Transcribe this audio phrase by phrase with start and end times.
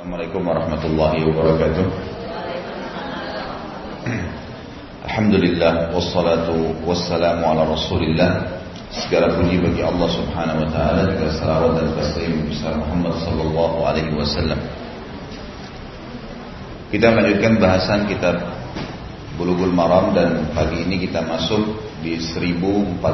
[0.00, 1.86] Assalamualaikum warahmatullahi wabarakatuh.
[5.04, 8.48] Alhamdulillah wassalatu wassalamu ala Rasulillah.
[8.88, 11.92] Segala puji bagi Allah Subhanahu wa taala juga salawat dan
[12.48, 14.56] besar Muhammad sallallahu alaihi wasallam.
[16.88, 18.40] Kita melanjutkan bahasan kitab
[19.36, 23.04] Bulughul Maram dan pagi ini kita masuk di 1045.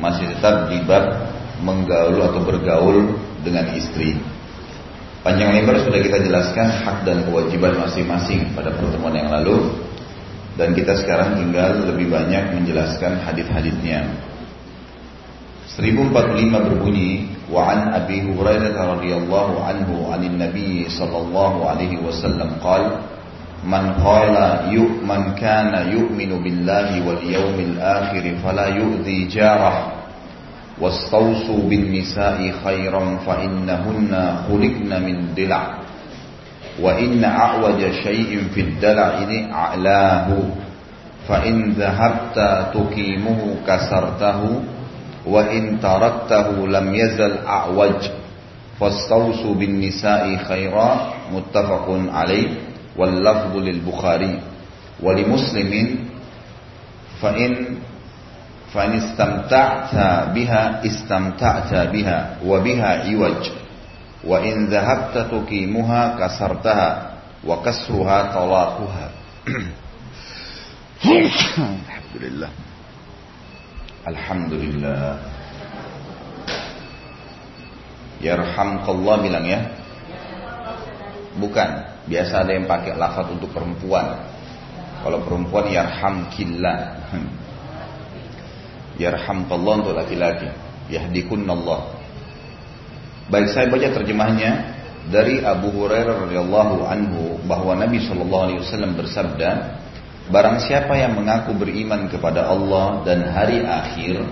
[0.00, 1.28] Masih tetap di bab
[1.60, 4.37] menggaul atau bergaul dengan istri.
[5.28, 9.76] Panjang lebar sudah kita jelaskan hak dan kewajiban masing-masing pada pertemuan yang lalu
[10.56, 14.08] dan kita sekarang tinggal lebih banyak menjelaskan hadis-hadisnya.
[15.76, 16.16] 1045
[16.48, 23.04] berbunyi wa an Abi Hurairah radhiyallahu anhu anin Nabi sallallahu alaihi wasallam qala
[23.68, 30.07] man qala yu man kana yu'minu billahi wal yawmil akhir fala yu'dhi jarah
[30.80, 34.12] واستوصوا بالنساء خيرا فإنهن
[34.48, 35.62] خلقن من دلع.
[36.82, 40.28] وإن أعوج شيء في الدلع أعلاه
[41.28, 42.38] فإن ذهبت
[42.74, 44.40] تقيمه كسرته
[45.26, 48.00] وإن تركته لم يزل أعوج.
[48.80, 50.88] فاستوصوا بالنساء خيرا
[51.34, 52.48] متفق عليه
[52.96, 54.40] واللفظ للبخاري.
[55.02, 55.98] ولمسلم
[57.22, 57.56] فإن
[58.73, 59.93] فإن استمتعت
[60.33, 63.43] بها استمتعت بها وبها عوج
[64.25, 66.89] وإن ذهبت تقيمها كسرتها
[67.45, 69.07] وكسرها طلاقها
[71.05, 72.51] الحمد لله
[74.07, 75.05] الحمد لله
[78.23, 79.59] Yarhamkallah bilang ya
[81.35, 81.69] Bukan
[82.07, 84.15] Biasa ada yang pakai lafaz untuk perempuan
[85.03, 87.03] Kalau perempuan yarhamkillah
[88.98, 90.50] Yarhamkallah untuk laki-laki.
[90.90, 91.96] Yahdikunallah.
[93.28, 94.50] Baik saya baca terjemahnya
[95.08, 98.00] dari Abu Hurairah radhiyallahu anhu bahwa Nabi
[98.60, 99.80] wasallam bersabda
[100.28, 104.24] Barang siapa yang mengaku beriman kepada Allah dan hari akhir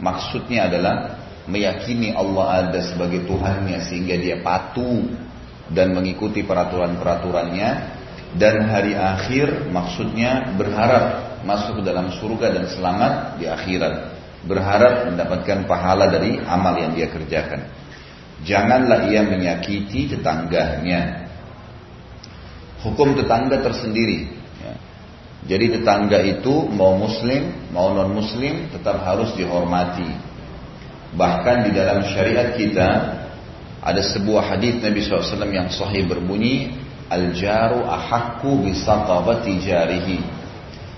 [0.00, 1.16] Maksudnya adalah
[1.48, 5.08] meyakini Allah ada sebagai Tuhannya sehingga dia patuh
[5.72, 7.70] dan mengikuti peraturan-peraturannya
[8.36, 14.16] dan hari akhir maksudnya berharap masuk ke dalam surga dan selamat di akhirat.
[14.46, 17.66] Berharap mendapatkan pahala dari amal yang dia kerjakan.
[18.46, 21.26] Janganlah ia menyakiti tetangganya.
[22.84, 24.36] Hukum tetangga tersendiri.
[25.46, 30.10] Jadi tetangga itu mau muslim, mau non muslim tetap harus dihormati.
[31.14, 32.88] Bahkan di dalam syariat kita
[33.80, 40.18] ada sebuah hadis Nabi SAW yang sahih berbunyi Al-jaru ahakku bisaqabati jarihi.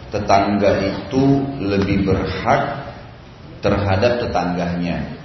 [0.08, 1.24] Tetangga itu
[1.60, 2.92] lebih berhak
[3.60, 5.20] terhadap tetangganya.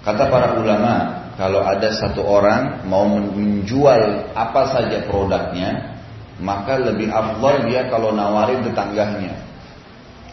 [0.00, 5.98] Kata para ulama Kalau ada satu orang mau menjual apa saja produknya
[6.38, 9.34] maka lebih afdal dia kalau nawarin tetangganya.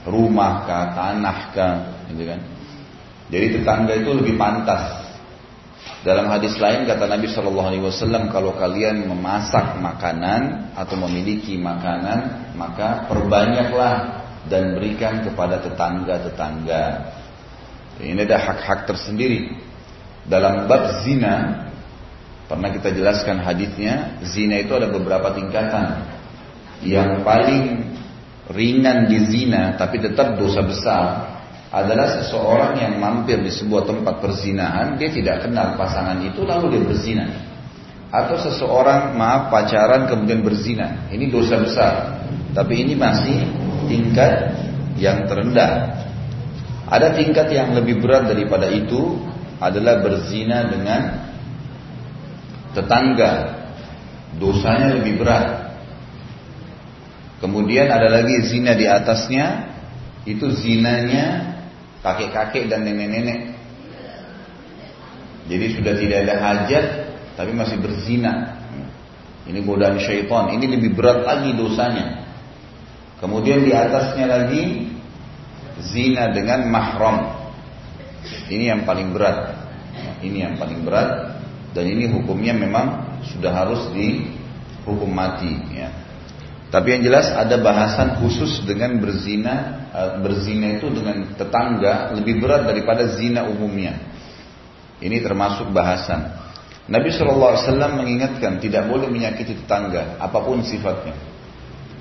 [0.06, 1.76] Rumah kah tanah kah
[2.10, 2.40] gitu kan.
[3.34, 5.01] Jadi tetangga itu lebih pantas
[6.02, 12.52] dalam hadis lain kata Nabi Shallallahu Alaihi Wasallam kalau kalian memasak makanan atau memiliki makanan
[12.58, 16.84] maka perbanyaklah dan berikan kepada tetangga-tetangga.
[18.02, 19.54] Ini ada hak-hak tersendiri.
[20.26, 21.70] Dalam bab zina
[22.52, 26.04] Pernah kita jelaskan hadisnya, zina itu ada beberapa tingkatan.
[26.84, 27.64] Yang paling
[28.52, 31.06] ringan di zina tapi tetap dosa besar
[31.72, 36.84] adalah seseorang yang mampir di sebuah tempat perzinahan, dia tidak kenal pasangan itu lalu dia
[36.84, 37.26] berzina.
[38.12, 41.08] Atau seseorang maaf pacaran kemudian berzina.
[41.08, 41.94] Ini dosa besar.
[42.52, 43.48] Tapi ini masih
[43.88, 44.52] tingkat
[45.00, 45.96] yang terendah.
[46.92, 49.16] Ada tingkat yang lebih berat daripada itu
[49.64, 51.32] adalah berzina dengan
[52.76, 53.62] tetangga
[54.40, 55.76] dosanya lebih berat
[57.44, 59.76] kemudian ada lagi zina di atasnya
[60.24, 61.60] itu zinanya
[62.02, 63.58] kakek-kakek dan nenek-nenek.
[65.50, 66.86] Jadi sudah tidak ada hajat
[67.38, 68.62] tapi masih berzina.
[69.46, 70.54] Ini godaan syaitan.
[70.54, 72.30] Ini lebih berat lagi dosanya.
[73.18, 74.90] Kemudian di atasnya lagi
[75.82, 77.18] zina dengan mahram.
[78.50, 79.58] Ini yang paling berat.
[80.22, 81.42] Ini yang paling berat.
[81.74, 86.01] Dan ini hukumnya memang sudah harus dihukum mati ya.
[86.72, 92.64] Tapi yang jelas ada bahasan khusus dengan berzina eh, berzina itu dengan tetangga lebih berat
[92.64, 94.00] daripada zina umumnya.
[95.04, 96.32] Ini termasuk bahasan.
[96.88, 101.14] Nabi SAW mengingatkan tidak boleh menyakiti tetangga apa pun sifatnya.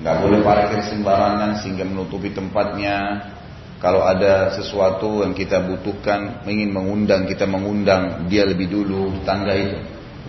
[0.01, 3.21] Nggak boleh parkir sembarangan sehingga menutupi tempatnya,
[3.81, 9.77] kalau ada sesuatu yang kita butuhkan, ingin mengundang, kita mengundang dia lebih dulu, tangga itu.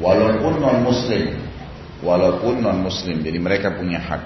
[0.01, 1.37] walaupun non muslim,
[2.03, 3.23] walaupun non muslim.
[3.23, 4.23] Jadi mereka punya hak.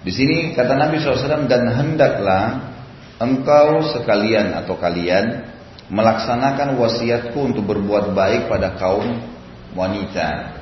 [0.00, 2.72] Di sini kata Nabi SAW dan hendaklah
[3.20, 5.44] engkau sekalian atau kalian
[5.92, 9.20] melaksanakan wasiatku untuk berbuat baik pada kaum
[9.76, 10.56] wanita.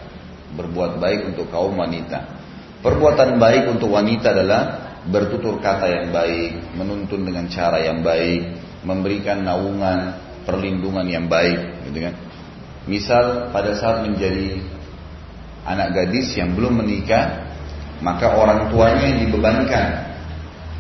[0.58, 2.40] Berbuat baik untuk kaum wanita.
[2.82, 4.62] Perbuatan baik untuk wanita adalah
[5.06, 10.14] bertutur kata yang baik, menuntun dengan cara yang baik, memberikan naungan,
[10.46, 12.14] perlindungan yang baik, gitu kan.
[12.88, 14.62] Misal pada saat menjadi
[15.68, 17.44] anak gadis yang belum menikah,
[18.00, 20.08] maka orang tuanya yang dibebankan.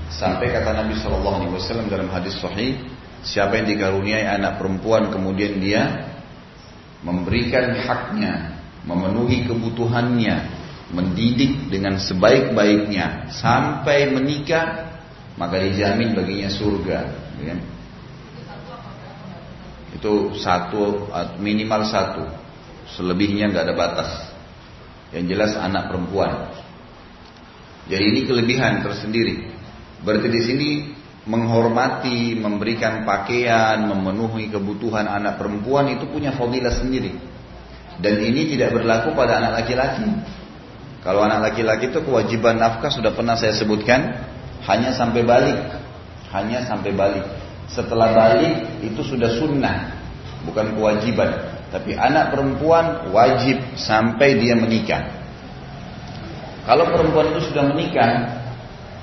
[0.08, 2.80] Sampai kata Nabi Shallallahu Alaihi Wasallam dalam hadis Sahih,
[3.20, 6.08] siapa yang dikaruniai anak perempuan kemudian dia
[7.04, 8.56] memberikan haknya,
[8.88, 10.36] memenuhi kebutuhannya,
[10.96, 14.96] mendidik dengan sebaik-baiknya sampai menikah,
[15.36, 16.98] maka dijamin baginya surga.
[17.44, 17.56] Ya.
[19.94, 22.24] Itu satu minimal satu,
[22.96, 24.10] selebihnya nggak ada batas.
[25.14, 26.52] Yang jelas anak perempuan.
[27.88, 29.48] Jadi ini kelebihan tersendiri.
[30.04, 30.68] Berarti di sini
[31.24, 37.16] menghormati, memberikan pakaian, memenuhi kebutuhan anak perempuan itu punya fadilah sendiri.
[37.98, 40.08] Dan ini tidak berlaku pada anak laki-laki.
[41.02, 44.28] Kalau anak laki-laki itu kewajiban nafkah sudah pernah saya sebutkan
[44.68, 45.58] hanya sampai balik,
[46.36, 47.24] hanya sampai balik.
[47.68, 49.96] Setelah balik itu sudah sunnah,
[50.44, 51.47] bukan kewajiban.
[51.68, 55.04] Tapi anak perempuan wajib sampai dia menikah.
[56.64, 58.12] Kalau perempuan itu sudah menikah,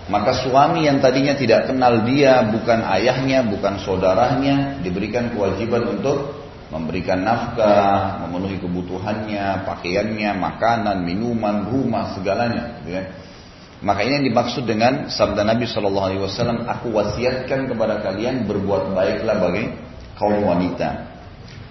[0.06, 7.26] maka suami yang tadinya tidak kenal dia, bukan ayahnya, bukan saudaranya, diberikan kewajiban untuk memberikan
[7.26, 12.82] nafkah, memenuhi kebutuhannya, pakaiannya, makanan, minuman, rumah, segalanya.
[12.86, 13.14] Ya.
[13.86, 18.94] Maka ini yang dimaksud dengan sabda Nabi Shallallahu Alaihi Wasallam, aku wasiatkan kepada kalian berbuat
[18.94, 19.74] baiklah bagi
[20.18, 21.15] kaum wanita.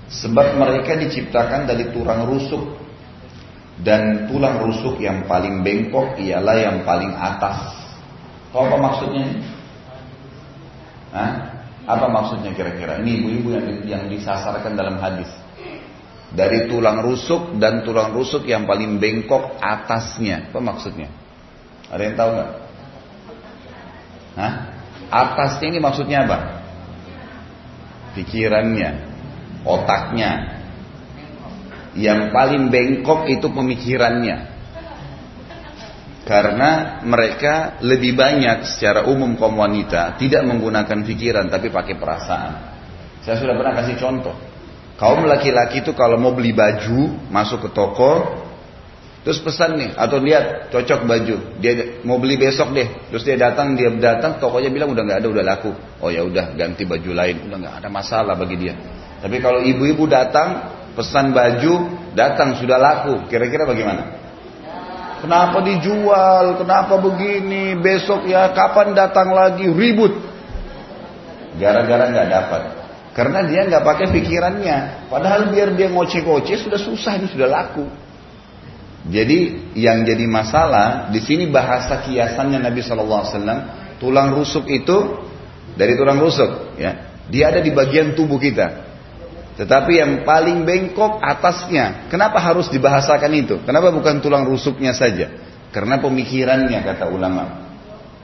[0.08, 2.76] Sebab mereka diciptakan dari tulang rusuk
[3.80, 7.74] dan tulang rusuk yang paling bengkok ialah yang paling atas.
[8.54, 9.24] Tahu apa maksudnya?
[11.10, 11.32] Hah?
[11.84, 13.02] Apa maksudnya kira-kira?
[13.02, 15.28] Ini ibu-ibu yang, yang disasarkan dalam hadis.
[16.34, 20.50] Dari tulang rusuk dan tulang rusuk yang paling bengkok atasnya.
[20.50, 21.10] Apa maksudnya?
[21.90, 22.50] Ada yang tahu nggak?
[24.34, 24.52] Hah?
[25.10, 26.38] Atasnya ini maksudnya apa?
[28.18, 29.13] Pikirannya,
[29.64, 30.62] otaknya.
[31.94, 34.54] Yang paling bengkok itu pemikirannya.
[36.24, 42.52] Karena mereka lebih banyak secara umum kaum wanita tidak menggunakan pikiran tapi pakai perasaan.
[43.20, 44.32] Saya sudah pernah kasih contoh.
[44.96, 48.44] Kaum laki-laki itu kalau mau beli baju masuk ke toko
[49.24, 53.72] terus pesan nih atau lihat cocok baju dia mau beli besok deh terus dia datang
[53.72, 55.72] dia datang tokonya bilang udah nggak ada udah laku
[56.04, 58.76] oh ya udah ganti baju lain udah nggak ada masalah bagi dia
[59.22, 64.24] tapi kalau ibu-ibu datang pesan baju datang sudah laku kira-kira bagaimana
[65.24, 66.60] Kenapa dijual?
[66.60, 67.72] Kenapa begini?
[67.80, 69.64] Besok ya kapan datang lagi?
[69.72, 70.20] Ribut.
[71.56, 72.62] Gara-gara nggak dapat.
[73.16, 75.08] Karena dia nggak pakai pikirannya.
[75.08, 77.88] Padahal biar dia ngoceh-ngoceh sudah susah, ini sudah laku.
[79.08, 83.60] Jadi yang jadi masalah di sini bahasa kiasannya Nabi Shallallahu Alaihi Wasallam
[83.96, 85.24] tulang rusuk itu
[85.76, 88.93] dari tulang rusuk ya dia ada di bagian tubuh kita
[89.54, 92.10] tetapi yang paling bengkok atasnya.
[92.10, 93.54] Kenapa harus dibahasakan itu?
[93.62, 95.30] Kenapa bukan tulang rusuknya saja?
[95.70, 97.70] Karena pemikirannya kata ulama.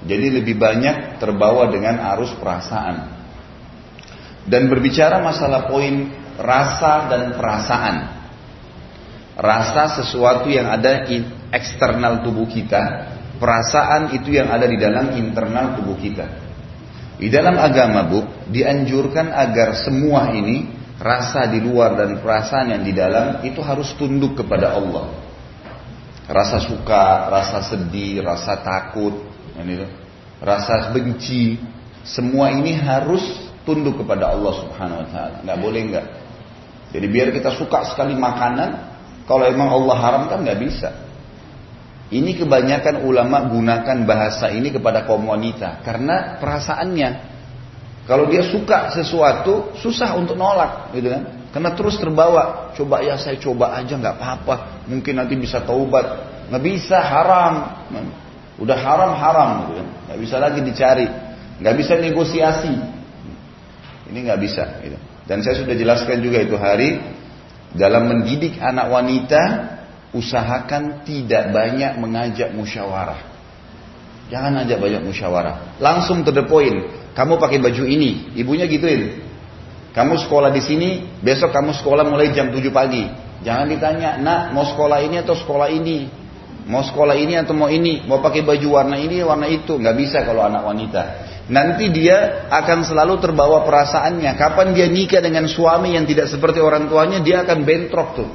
[0.02, 3.22] Jadi lebih banyak terbawa dengan arus perasaan.
[4.42, 7.96] Dan berbicara masalah poin rasa dan perasaan.
[9.38, 11.22] Rasa sesuatu yang ada di
[11.54, 13.14] eksternal tubuh kita.
[13.38, 16.26] Perasaan itu yang ada di dalam internal tubuh kita.
[17.22, 22.92] Di dalam agama bu, dianjurkan agar semua ini rasa di luar dan perasaan yang di
[22.92, 25.08] dalam itu harus tunduk kepada Allah.
[26.30, 29.26] Rasa suka, rasa sedih, rasa takut,
[30.38, 31.58] rasa benci,
[32.06, 33.24] semua ini harus
[33.66, 35.36] tunduk kepada Allah Subhanahu wa taala.
[35.42, 36.06] Nggak boleh enggak.
[36.94, 38.70] Jadi biar kita suka sekali makanan,
[39.26, 40.90] kalau emang Allah haramkan nggak bisa.
[42.10, 47.29] Ini kebanyakan ulama gunakan bahasa ini kepada kaum wanita karena perasaannya
[48.10, 51.46] kalau dia suka sesuatu, susah untuk nolak, gitu kan?
[51.54, 52.74] Karena terus terbawa.
[52.74, 54.82] Coba ya saya coba aja nggak apa-apa.
[54.90, 56.18] Mungkin nanti bisa taubat.
[56.50, 57.86] Nggak bisa haram.
[58.58, 59.88] Udah haram haram, gitu kan?
[60.10, 61.06] Nggak bisa lagi dicari.
[61.62, 62.74] Nggak bisa negosiasi.
[64.10, 64.82] Ini nggak bisa.
[64.82, 64.98] Gitu.
[65.30, 66.98] Dan saya sudah jelaskan juga itu hari
[67.78, 69.42] dalam mendidik anak wanita
[70.10, 73.22] usahakan tidak banyak mengajak musyawarah.
[74.34, 75.78] Jangan ajak banyak musyawarah.
[75.78, 76.99] Langsung to the point.
[77.14, 79.26] Kamu pakai baju ini, ibunya gituin.
[79.90, 83.10] Kamu sekolah di sini, besok kamu sekolah mulai jam 7 pagi.
[83.42, 86.06] Jangan ditanya, nak mau sekolah ini atau sekolah ini?
[86.70, 88.06] Mau sekolah ini atau mau ini?
[88.06, 89.74] Mau pakai baju warna ini, warna itu?
[89.74, 91.02] Nggak bisa kalau anak wanita.
[91.50, 94.38] Nanti dia akan selalu terbawa perasaannya.
[94.38, 98.30] Kapan dia nikah dengan suami yang tidak seperti orang tuanya, dia akan bentrok tuh.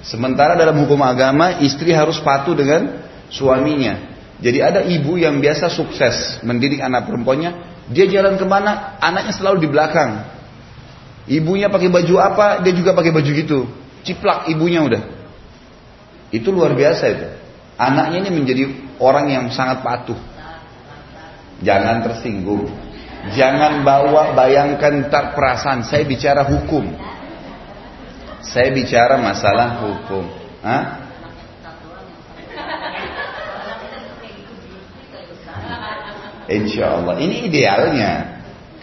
[0.00, 4.15] Sementara dalam hukum agama, istri harus patuh dengan suaminya.
[4.36, 7.56] Jadi ada ibu yang biasa sukses mendidik anak perempuannya,
[7.88, 10.28] dia jalan ke mana, anaknya selalu di belakang.
[11.26, 13.66] Ibunya pakai baju apa, dia juga pakai baju gitu.
[14.04, 15.02] Ciplak ibunya udah.
[16.30, 17.26] Itu luar biasa itu.
[17.80, 18.62] Anaknya ini menjadi
[19.00, 20.18] orang yang sangat patuh.
[21.64, 22.68] Jangan tersinggung.
[23.34, 25.82] Jangan bawa bayangkan tak perasaan.
[25.82, 26.86] Saya bicara hukum.
[28.44, 30.24] Saya bicara masalah hukum.
[30.62, 31.05] Hah?
[36.46, 37.18] Insya Allah.
[37.18, 38.12] Ini idealnya.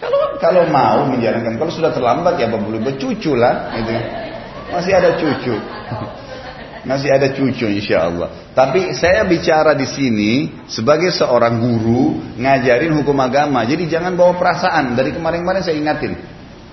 [0.04, 3.72] Kalau kalau mau menjalankan, kalau sudah terlambat ya belum bercucu lah.
[3.80, 3.94] Gitu.
[4.74, 5.56] Masih ada cucu.
[6.90, 8.52] Masih ada cucu insya Allah.
[8.52, 10.32] Tapi saya bicara di sini
[10.68, 13.64] sebagai seorang guru ngajarin hukum agama.
[13.64, 14.92] Jadi jangan bawa perasaan.
[14.92, 16.20] Dari kemarin-kemarin saya ingatin.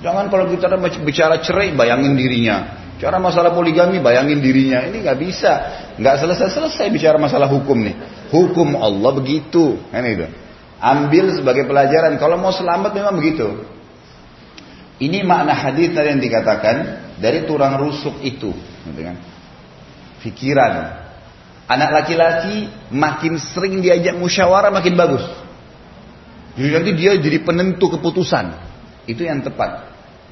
[0.03, 0.67] Jangan kalau kita
[1.07, 2.83] bicara cerai bayangin dirinya.
[2.99, 4.83] Cara masalah poligami bayangin dirinya.
[4.83, 5.53] Ini nggak bisa.
[5.95, 7.95] Nggak selesai-selesai bicara masalah hukum nih.
[8.35, 9.79] Hukum Allah begitu.
[9.95, 10.27] Kan itu.
[10.81, 12.17] Ambil sebagai pelajaran.
[12.17, 13.69] Kalau mau selamat memang begitu.
[15.01, 16.77] Ini makna hadis tadi yang dikatakan
[17.21, 18.53] dari tulang rusuk itu.
[18.89, 19.17] Gitu kan?
[20.25, 20.73] Pikiran.
[21.69, 25.23] Anak laki-laki makin sering diajak musyawarah makin bagus.
[26.57, 28.53] Jadi nanti dia jadi penentu keputusan.
[29.05, 29.89] Itu yang tepat.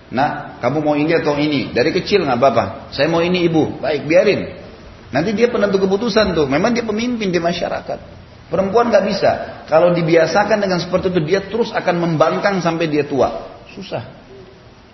[0.09, 1.71] Nah, kamu mau ini atau ini?
[1.73, 2.64] Dari kecil nggak apa-apa.
[2.97, 3.81] Saya mau ini ibu.
[3.81, 4.40] Baik, biarin.
[5.12, 6.49] Nanti dia penentu keputusan tuh.
[6.49, 8.17] Memang dia pemimpin di masyarakat.
[8.49, 9.31] Perempuan nggak bisa.
[9.69, 13.61] Kalau dibiasakan dengan seperti itu, dia terus akan membangkang sampai dia tua.
[13.76, 14.09] Susah.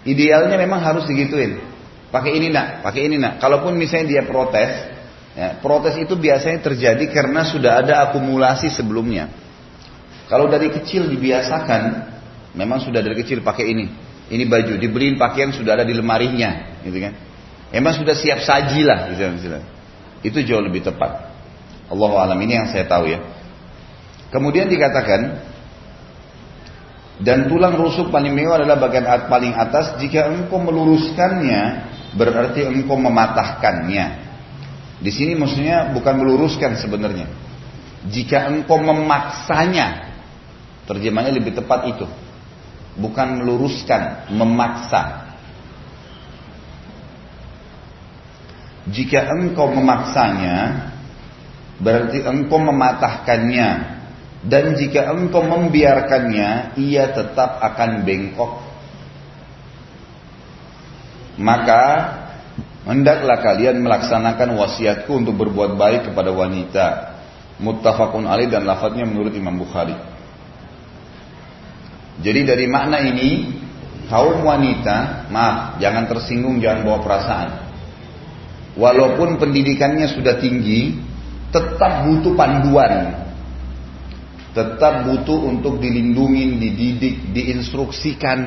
[0.03, 1.63] Idealnya memang harus digituin.
[2.11, 3.39] Pakai ini nak, pakai ini nak.
[3.39, 4.71] Kalaupun misalnya dia protes,
[5.39, 9.31] ya, protes itu biasanya terjadi karena sudah ada akumulasi sebelumnya.
[10.27, 11.83] Kalau dari kecil dibiasakan,
[12.59, 13.87] memang sudah dari kecil pakai ini.
[14.25, 17.13] Ini baju, dibeliin pakaian sudah ada di lemarinya, gitu kan.
[17.71, 19.61] Emang sudah siap saji lah, gitu, gitu.
[20.25, 21.35] Itu jauh lebih tepat.
[21.93, 23.21] Allah alam ini yang saya tahu ya.
[24.35, 25.47] Kemudian dikatakan
[27.23, 31.63] dan tulang rusuk paling mewah adalah bagian paling atas jika engkau meluruskannya
[32.19, 34.27] berarti engkau mematahkannya.
[34.99, 37.31] Di sini maksudnya bukan meluruskan sebenarnya.
[38.11, 40.11] Jika engkau memaksanya,
[40.91, 42.07] terjemahnya lebih tepat itu.
[42.99, 45.31] Bukan meluruskan, memaksa.
[48.91, 50.91] Jika engkau memaksanya,
[51.79, 53.95] berarti engkau mematahkannya
[54.45, 58.61] dan jika engkau membiarkannya, ia tetap akan bengkok.
[61.41, 61.83] Maka
[62.85, 66.87] hendaklah kalian melaksanakan wasiatku untuk berbuat baik kepada wanita.
[67.57, 69.97] Muttafaqun alaih dan lafadznya menurut Imam Bukhari.
[72.21, 73.49] Jadi dari makna ini
[74.13, 77.51] kaum wanita, maaf, jangan tersinggung, jangan bawa perasaan.
[78.77, 81.01] Walaupun pendidikannya sudah tinggi,
[81.49, 83.24] tetap butuh panduan
[84.55, 88.39] tetap butuh untuk dilindungi, dididik, diinstruksikan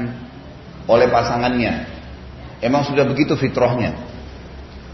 [0.87, 1.73] oleh pasangannya.
[2.63, 3.93] Emang sudah begitu fitrahnya.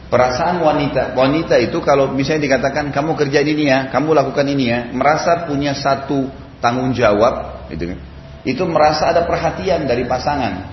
[0.09, 4.79] Perasaan wanita, wanita itu kalau misalnya dikatakan kamu kerja ini ya, kamu lakukan ini ya,
[4.93, 6.29] merasa punya satu
[6.61, 7.99] tanggung jawab, gitu kan.
[8.43, 10.69] Itu merasa ada perhatian dari pasangan.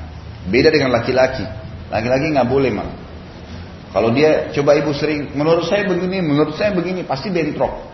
[0.50, 1.46] Beda dengan laki-laki.
[1.88, 2.96] Laki-laki nggak boleh malah.
[3.90, 7.90] Kalau dia coba ibu sering, menurut saya begini, menurut saya begini, pasti bentrok.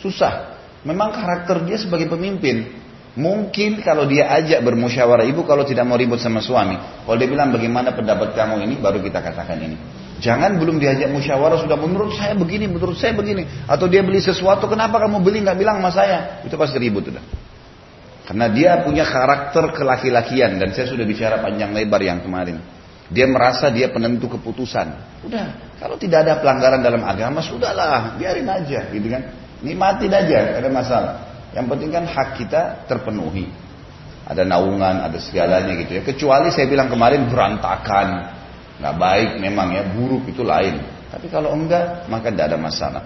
[0.00, 0.59] Susah.
[0.86, 2.80] Memang karakter dia sebagai pemimpin.
[3.10, 6.78] Mungkin kalau dia ajak bermusyawarah ibu kalau tidak mau ribut sama suami.
[6.78, 9.76] Kalau dia bilang bagaimana pendapat kamu ini baru kita katakan ini.
[10.22, 13.44] Jangan belum diajak musyawarah sudah menurut saya begini, menurut saya begini.
[13.66, 16.18] Atau dia beli sesuatu kenapa kamu beli nggak bilang sama saya.
[16.46, 17.24] Itu pasti ribut sudah.
[18.30, 22.62] Karena dia punya karakter kelaki-lakian dan saya sudah bicara panjang lebar yang kemarin.
[23.10, 24.86] Dia merasa dia penentu keputusan.
[25.26, 29.34] Udah, kalau tidak ada pelanggaran dalam agama, sudahlah, biarin aja, gitu kan.
[29.60, 31.14] Nikmatin aja, ada masalah.
[31.52, 33.50] Yang penting kan hak kita terpenuhi.
[34.24, 36.02] Ada naungan, ada segalanya gitu ya.
[36.06, 38.08] Kecuali saya bilang kemarin berantakan,
[38.78, 40.80] nggak baik memang ya, buruk itu lain.
[41.10, 43.02] Tapi kalau enggak, maka tidak ada masalah.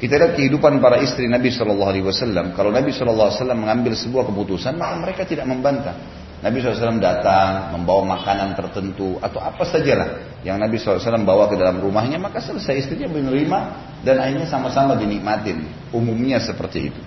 [0.00, 2.56] Kita lihat kehidupan para istri Nabi Shallallahu Alaihi Wasallam.
[2.56, 5.92] Kalau Nabi Shallallahu Alaihi Wasallam mengambil sebuah keputusan, maka mereka tidak membantah.
[6.40, 11.84] Nabi SAW datang membawa makanan tertentu atau apa sajalah yang Nabi SAW bawa ke dalam
[11.84, 13.58] rumahnya maka selesai istrinya menerima
[14.00, 17.02] dan akhirnya sama-sama dinikmatin umumnya seperti itu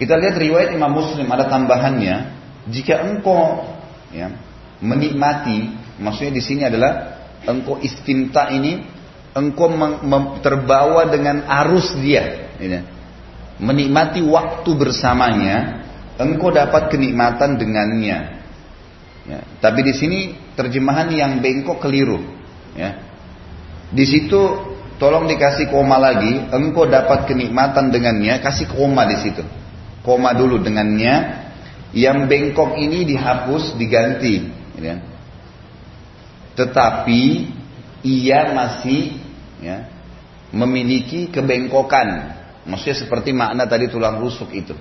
[0.00, 3.64] kita lihat riwayat Imam Muslim ada tambahannya jika engkau
[4.12, 4.32] ya,
[4.80, 8.84] menikmati maksudnya di sini adalah engkau istinta ini,
[9.32, 9.72] engkau
[10.44, 12.52] terbawa dengan arus dia.
[12.58, 12.80] Ini.
[13.58, 15.87] Menikmati waktu bersamanya,
[16.18, 18.42] engkau dapat kenikmatan dengannya.
[19.24, 19.40] Ya.
[19.62, 20.18] Tapi di sini
[20.58, 22.18] terjemahan yang bengkok keliru.
[22.74, 22.98] Ya.
[23.94, 24.40] Di situ
[24.98, 29.46] tolong dikasih koma lagi, engkau dapat kenikmatan dengannya, kasih koma di situ.
[30.02, 31.46] Koma dulu dengannya,
[31.94, 34.44] yang bengkok ini dihapus, diganti.
[34.82, 35.00] Ya.
[36.58, 37.22] Tetapi
[38.02, 39.14] ia masih
[39.62, 39.86] ya,
[40.50, 42.36] memiliki kebengkokan.
[42.68, 44.74] Maksudnya seperti makna tadi tulang rusuk itu.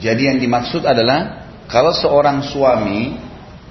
[0.00, 3.30] Jadi yang dimaksud adalah kalau seorang suami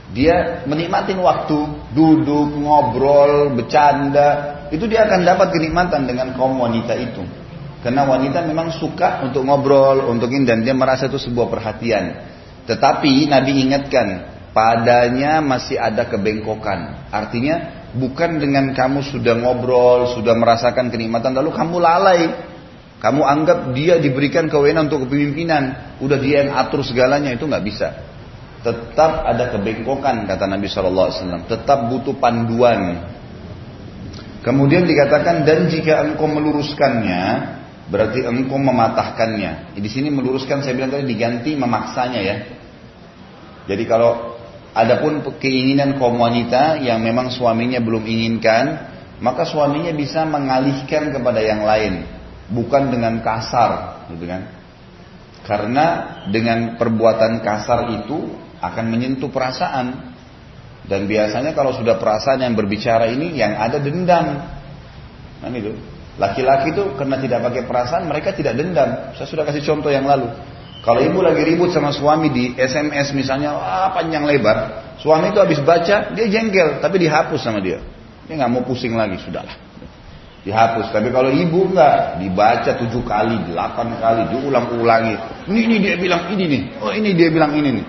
[0.09, 1.57] dia menikmati waktu
[1.93, 7.21] duduk, ngobrol, bercanda, itu dia akan dapat kenikmatan dengan kaum wanita itu.
[7.79, 12.05] Karena wanita memang suka untuk ngobrol, untuk ini dan dia merasa itu sebuah perhatian.
[12.65, 14.07] Tetapi Nabi ingatkan,
[14.51, 17.09] padanya masih ada kebengkokan.
[17.13, 22.21] Artinya bukan dengan kamu sudah ngobrol, sudah merasakan kenikmatan lalu kamu lalai.
[22.99, 27.95] Kamu anggap dia diberikan kewenangan untuk kepemimpinan, udah dia yang atur segalanya itu nggak bisa.
[28.59, 31.47] Tetap ada kebengkokan kata Nabi SAW.
[31.47, 33.07] Tetap butuh panduan.
[34.43, 37.55] Kemudian dikatakan dan jika engkau meluruskannya,
[37.89, 39.73] Berarti engkau mematahkannya.
[39.73, 42.35] Di sini meluruskan saya bilang tadi diganti memaksanya ya.
[43.65, 44.37] Jadi kalau
[44.77, 48.65] adapun keinginan kaum wanita yang memang suaminya belum inginkan,
[49.25, 52.05] maka suaminya bisa mengalihkan kepada yang lain,
[52.49, 54.59] bukan dengan kasar, gitu kan?
[55.45, 55.85] Karena
[56.29, 60.13] dengan perbuatan kasar itu akan menyentuh perasaan.
[60.85, 64.45] Dan biasanya kalau sudah perasaan yang berbicara ini yang ada dendam.
[65.41, 65.73] Kan itu.
[66.19, 69.15] Laki-laki itu karena tidak pakai perasaan mereka tidak dendam.
[69.15, 70.27] Saya sudah kasih contoh yang lalu.
[70.79, 74.89] Kalau ibu lagi ribut sama suami di SMS misalnya, ah, panjang lebar.
[74.99, 77.83] Suami itu habis baca, dia jengkel, tapi dihapus sama dia.
[78.27, 79.68] Dia nggak mau pusing lagi, sudahlah.
[80.47, 80.95] Dihapus.
[80.95, 85.15] Tapi kalau ibu nggak, dibaca tujuh kali, delapan kali, diulang-ulangi.
[85.51, 87.85] Ini, ini dia bilang ini nih, oh ini dia bilang ini nih.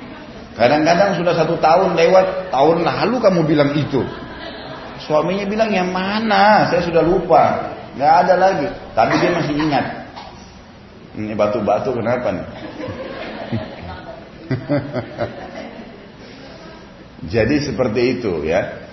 [0.58, 4.02] Kadang-kadang sudah satu tahun lewat, tahun lalu kamu bilang itu.
[5.00, 6.68] Suaminya bilang yang mana?
[6.68, 7.72] Saya sudah lupa.
[7.96, 8.68] Nggak ada lagi.
[8.92, 9.84] Tapi dia masih ingat.
[11.16, 12.46] Ini batu-batu kenapa nih?
[17.32, 18.89] Jadi seperti itu ya.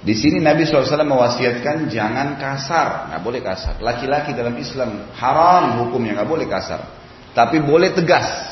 [0.00, 3.84] Di sini Nabi SAW mewasiatkan jangan kasar, nggak boleh kasar.
[3.84, 6.88] Laki-laki dalam Islam haram hukumnya nggak boleh kasar,
[7.36, 8.48] tapi boleh tegas.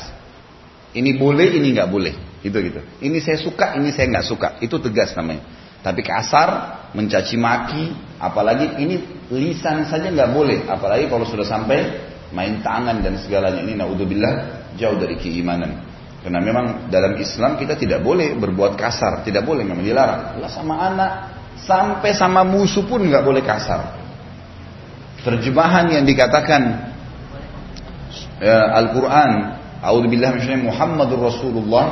[0.93, 2.13] Ini boleh, ini nggak boleh,
[2.45, 2.81] gitu gitu.
[3.01, 5.41] Ini saya suka, ini saya nggak suka, itu tegas namanya.
[5.81, 6.49] Tapi kasar,
[6.93, 9.01] mencaci maki, apalagi ini
[9.33, 11.97] lisan saja nggak boleh, apalagi kalau sudah sampai
[12.29, 14.33] main tangan dan segalanya ini naudzubillah
[14.77, 15.81] jauh dari keimanan.
[16.19, 20.37] Karena memang dalam Islam kita tidak boleh berbuat kasar, tidak boleh memang dilarang.
[20.37, 23.99] Lah sama anak, sampai sama musuh pun nggak boleh kasar.
[25.23, 26.61] Terjemahan yang dikatakan
[28.39, 29.31] ya, Al-Quran,
[29.83, 31.85] A'udzubillah Muhammadur Rasulullah,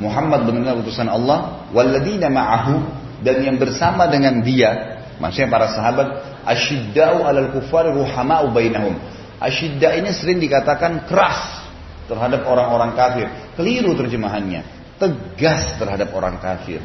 [0.00, 2.80] Muhammad benar utusan Allah, walladina ma'ahu
[3.24, 6.08] dan yang bersama dengan dia, maksudnya para sahabat,
[6.44, 8.96] asyiddau alal kufar ruhama'u bainahum.
[9.40, 11.68] Asyidda ini sering dikatakan keras
[12.08, 13.26] terhadap orang-orang kafir.
[13.56, 14.64] Keliru terjemahannya.
[14.96, 16.80] Tegas terhadap orang kafir.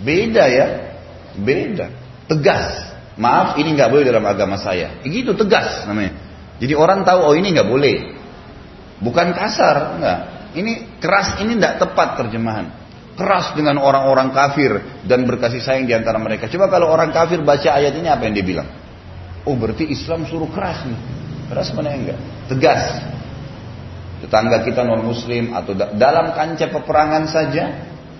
[0.00, 0.89] Beda ya,
[1.38, 1.86] beda.
[2.30, 2.90] Tegas.
[3.20, 5.02] Maaf, ini nggak boleh dalam agama saya.
[5.04, 6.16] Begitu tegas namanya.
[6.56, 7.96] Jadi orang tahu oh ini nggak boleh.
[9.00, 10.18] Bukan kasar, enggak.
[10.56, 12.80] Ini keras ini tidak tepat terjemahan
[13.20, 16.48] keras dengan orang-orang kafir dan berkasih sayang di antara mereka.
[16.48, 18.68] Coba kalau orang kafir baca ayat ini apa yang dia bilang?
[19.44, 21.00] Oh berarti Islam suruh keras nih.
[21.52, 22.18] Keras mana enggak?
[22.48, 22.82] Tegas.
[24.24, 27.64] Tetangga kita non muslim atau dalam kancah peperangan saja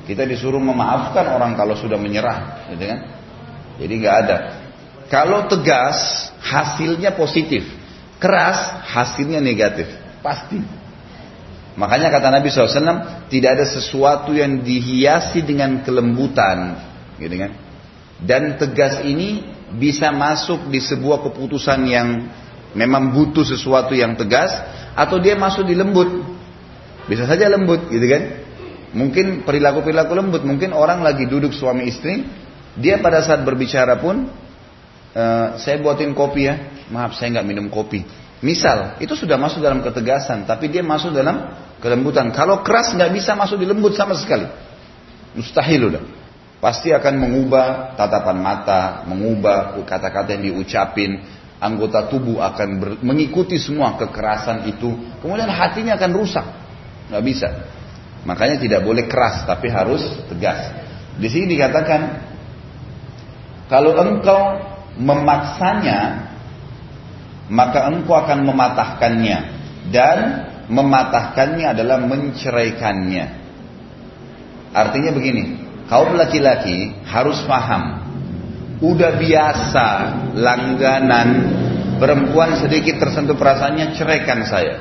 [0.06, 2.98] kita disuruh memaafkan orang kalau sudah menyerah, gitu kan?
[3.80, 4.36] Jadi nggak ada.
[5.10, 7.66] Kalau tegas hasilnya positif,
[8.22, 9.90] keras hasilnya negatif,
[10.22, 10.62] pasti.
[11.74, 16.76] Makanya kata Nabi SAW, tidak ada sesuatu yang dihiasi dengan kelembutan,
[17.16, 17.52] gitu kan?
[18.20, 19.48] Dan tegas ini
[19.80, 22.28] bisa masuk di sebuah keputusan yang
[22.76, 24.52] memang butuh sesuatu yang tegas,
[24.92, 26.22] atau dia masuk di lembut.
[27.08, 28.22] Bisa saja lembut, gitu kan?
[28.90, 32.26] Mungkin perilaku-perilaku lembut, mungkin orang lagi duduk suami istri,
[32.74, 34.26] dia pada saat berbicara pun,
[35.14, 35.24] e,
[35.62, 36.54] saya buatin kopi ya,
[36.90, 38.02] maaf saya nggak minum kopi.
[38.42, 42.34] Misal, itu sudah masuk dalam ketegasan, tapi dia masuk dalam kelembutan.
[42.34, 44.48] Kalau keras nggak bisa masuk di lembut sama sekali.
[45.38, 46.02] Mustahil udah.
[46.60, 51.24] Pasti akan mengubah tatapan mata, mengubah kata-kata yang diucapin,
[51.60, 54.92] anggota tubuh akan ber, mengikuti semua kekerasan itu.
[55.20, 56.46] Kemudian hatinya akan rusak.
[57.12, 57.48] Nggak bisa.
[58.24, 60.72] Makanya tidak boleh keras, tapi harus tegas.
[61.16, 62.28] Di sini dikatakan
[63.70, 64.58] Kalau engkau
[64.98, 66.26] memaksanya,
[67.46, 69.38] maka engkau akan mematahkannya
[69.94, 70.18] dan
[70.66, 73.26] mematahkannya adalah menceraikannya.
[74.70, 75.42] Artinya begini,
[75.90, 78.02] kaum laki-laki harus paham,
[78.78, 79.86] udah biasa
[80.38, 81.28] langganan
[81.98, 84.78] perempuan sedikit tersentuh perasaannya ceraikan saya,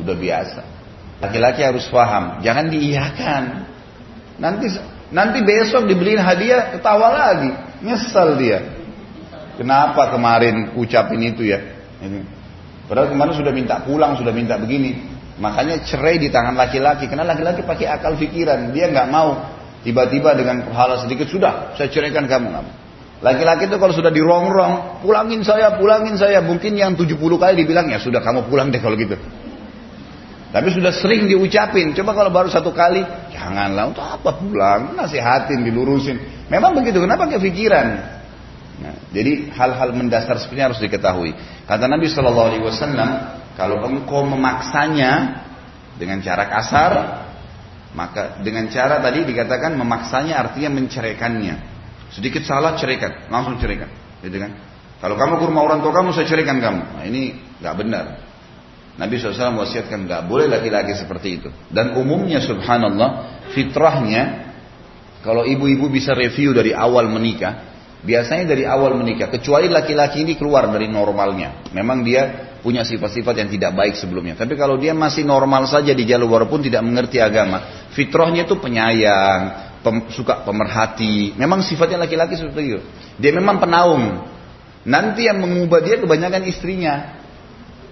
[0.00, 0.62] udah biasa.
[1.18, 3.42] Laki-laki harus paham, jangan diiyakan.
[4.38, 4.70] Nanti
[5.10, 7.50] nanti besok dibeliin hadiah ketawa lagi,
[7.82, 8.62] nyesal dia.
[9.58, 11.58] Kenapa kemarin ucapin itu ya?
[11.98, 12.22] Ini.
[12.86, 14.94] Padahal kemarin sudah minta pulang, sudah minta begini.
[15.42, 19.42] Makanya cerai di tangan laki-laki, karena laki-laki pakai akal pikiran, dia nggak mau
[19.82, 22.50] tiba-tiba dengan hal sedikit sudah saya ceraikan kamu
[23.18, 26.38] Laki-laki itu kalau sudah dirongrong, pulangin saya, pulangin saya.
[26.38, 29.18] Mungkin yang 70 kali dibilang, ya sudah kamu pulang deh kalau gitu.
[30.48, 31.92] Tapi sudah sering diucapin.
[31.92, 33.04] Coba kalau baru satu kali,
[33.36, 36.48] janganlah untuk apa pulang, nasihatin, dilurusin.
[36.48, 37.04] Memang begitu.
[37.04, 37.86] Kenapa kepikiran?
[38.78, 41.36] Nah, jadi hal-hal mendasar seperti harus diketahui.
[41.68, 43.10] Kata Nabi Shallallahu Alaihi Wasallam,
[43.58, 45.44] kalau engkau memaksanya
[45.98, 46.92] dengan cara kasar,
[47.92, 51.54] maka dengan cara tadi dikatakan memaksanya artinya menceraikannya.
[52.14, 53.90] Sedikit salah ceraikan, langsung ceraikan,
[54.24, 54.56] gitu kan?
[55.02, 56.82] Kalau kamu ke rumah orang tua kamu, saya ceraikan kamu.
[56.96, 58.27] Nah, ini nggak benar.
[58.98, 61.48] Nabi SAW wasiatkan nggak boleh laki-laki seperti itu.
[61.70, 64.50] Dan umumnya subhanallah fitrahnya
[65.22, 67.62] kalau ibu-ibu bisa review dari awal menikah,
[68.02, 71.70] biasanya dari awal menikah, kecuali laki-laki ini keluar dari normalnya.
[71.74, 74.34] Memang dia punya sifat-sifat yang tidak baik sebelumnya.
[74.34, 79.42] Tapi kalau dia masih normal saja di jalur walaupun tidak mengerti agama, fitrahnya itu penyayang,
[79.82, 81.34] pem, suka pemerhati.
[81.38, 82.80] Memang sifatnya laki-laki seperti itu.
[83.18, 84.26] Dia memang penaung.
[84.86, 87.17] Nanti yang mengubah dia kebanyakan istrinya.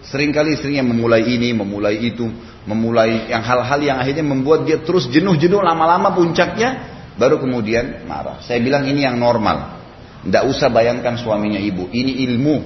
[0.04, 2.28] Seringkali istrinya memulai ini, memulai itu,
[2.68, 8.38] memulai yang hal-hal yang akhirnya membuat dia terus jenuh-jenuh lama-lama puncaknya, baru kemudian marah.
[8.44, 9.78] Saya bilang ini yang normal.
[10.26, 11.86] Tidak usah bayangkan suaminya ibu.
[11.90, 12.56] Ini ilmu.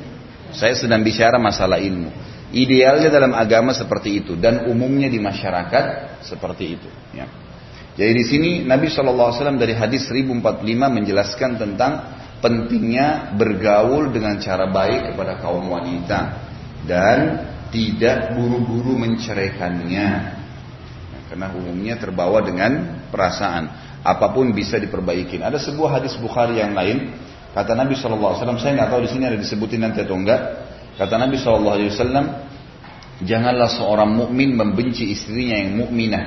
[0.53, 2.11] Saya sedang bicara masalah ilmu.
[2.51, 6.89] Idealnya dalam agama seperti itu dan umumnya di masyarakat seperti itu.
[7.15, 7.31] Ya.
[7.95, 11.93] Jadi di sini Nabi SAW dari hadis 1045 menjelaskan tentang
[12.41, 16.50] pentingnya bergaul dengan cara baik kepada kaum wanita
[16.85, 20.39] dan tidak buru-buru menceraikannya.
[21.31, 23.71] karena umumnya terbawa dengan perasaan.
[24.03, 25.39] Apa pun bisa diperbaiki.
[25.39, 27.15] Ada sebuah hadis Bukhari yang lain.
[27.55, 30.43] Kata Nabi SAW, saya nggak tahu di sini ada disebutin nanti atau enggak.
[30.99, 31.87] Kata Nabi SAW,
[33.23, 36.25] janganlah seorang mukmin membenci istrinya yang mukminah.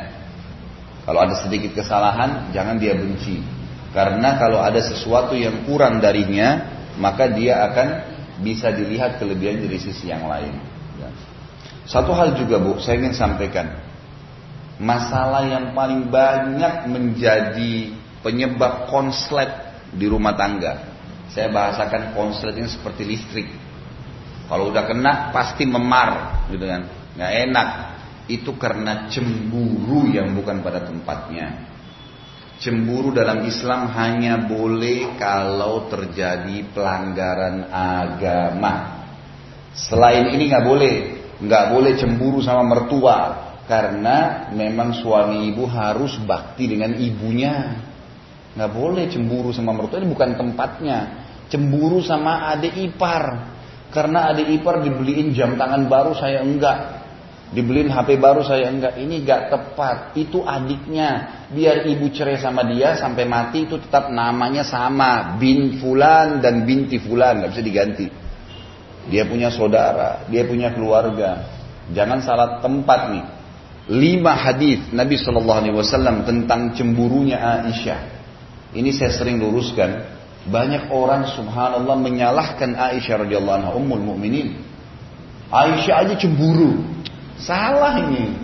[1.03, 3.43] Kalau ada sedikit kesalahan, jangan dia benci.
[3.91, 6.63] Karena kalau ada sesuatu yang kurang darinya,
[6.95, 7.87] maka dia akan
[8.41, 10.57] bisa dilihat kelebihan dari sisi yang lain.
[10.97, 11.09] Ya.
[11.85, 13.69] Satu hal juga bu, saya ingin sampaikan.
[14.81, 17.93] Masalah yang paling banyak menjadi
[18.25, 19.51] penyebab konslet
[19.93, 20.89] di rumah tangga.
[21.29, 23.47] Saya bahasakan konslet ini seperti listrik.
[24.49, 26.89] Kalau udah kena pasti memar, gitu kan?
[27.17, 27.69] Nggak enak.
[28.31, 31.72] Itu karena cemburu yang bukan pada tempatnya.
[32.61, 38.73] Cemburu dalam Islam hanya boleh kalau terjadi pelanggaran agama.
[39.73, 40.95] Selain ini nggak boleh,
[41.41, 43.19] nggak boleh cemburu sama mertua
[43.65, 47.81] karena memang suami ibu harus bakti dengan ibunya.
[48.53, 50.99] Nggak boleh cemburu sama mertua ini bukan tempatnya.
[51.49, 53.53] Cemburu sama adik ipar
[53.93, 57.02] karena adik ipar dibeliin jam tangan baru saya enggak
[57.53, 60.17] Dibeliin HP baru saya enggak, ini enggak tepat.
[60.17, 61.45] Itu adiknya.
[61.53, 65.37] Biar ibu cerai sama dia sampai mati itu tetap namanya sama.
[65.37, 68.07] Bin Fulan dan binti Fulan, nggak bisa diganti.
[69.13, 71.45] Dia punya saudara, dia punya keluarga.
[71.93, 73.25] Jangan salah tempat nih.
[73.93, 78.01] Lima hadis Nabi Shallallahu Alaihi Wasallam tentang cemburunya Aisyah.
[78.73, 80.09] Ini saya sering luruskan.
[80.43, 84.57] Banyak orang subhanallah menyalahkan Aisyah radhiyallahu anha ummul mukminin.
[85.51, 86.81] Aisyah aja cemburu.
[87.39, 88.35] Salah ini.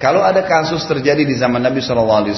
[0.00, 2.28] Kalau ada kasus terjadi di zaman Nabi SAW,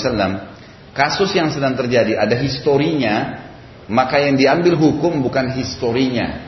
[0.95, 3.43] kasus yang sedang terjadi ada historinya,
[3.91, 6.47] maka yang diambil hukum bukan historinya.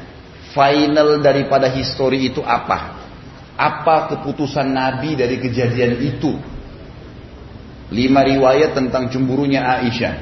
[0.54, 2.98] Final daripada histori itu apa?
[3.58, 6.38] Apa keputusan Nabi dari kejadian itu?
[7.88, 10.14] Lima riwayat tentang cemburunya Aisyah.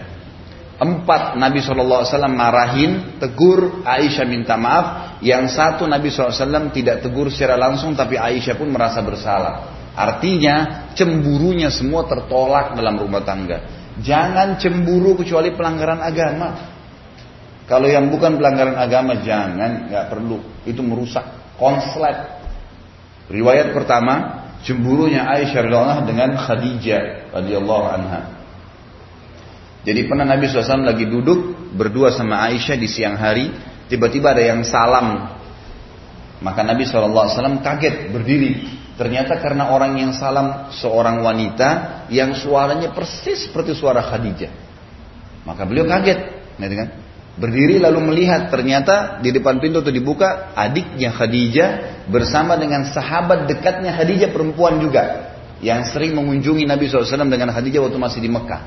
[0.76, 5.05] Empat Nabi SAW marahin, tegur, Aisyah minta maaf.
[5.24, 9.72] Yang satu Nabi SAW tidak tegur secara langsung tapi Aisyah pun merasa bersalah.
[9.96, 13.64] Artinya cemburunya semua tertolak dalam rumah tangga.
[13.96, 16.48] Jangan cemburu kecuali pelanggaran agama.
[17.64, 20.38] Kalau yang bukan pelanggaran agama jangan, nggak perlu.
[20.68, 22.36] Itu merusak konslet.
[23.32, 28.20] Riwayat pertama, cemburunya Aisyah radhiyallahu dengan Khadijah radhiyallahu anha.
[29.82, 33.50] Jadi pernah Nabi SAW lagi duduk berdua sama Aisyah di siang hari,
[33.90, 35.36] tiba-tiba ada yang salam.
[36.42, 38.52] Maka Nabi SAW kaget berdiri.
[38.96, 44.52] Ternyata karena orang yang salam seorang wanita yang suaranya persis seperti suara Khadijah.
[45.44, 46.18] Maka beliau kaget,
[46.56, 46.88] kan?
[47.36, 51.68] Berdiri lalu melihat ternyata di depan pintu itu dibuka adiknya Khadijah
[52.08, 58.00] bersama dengan sahabat dekatnya Khadijah perempuan juga yang sering mengunjungi Nabi SAW dengan Khadijah waktu
[58.00, 58.60] masih di Mekah.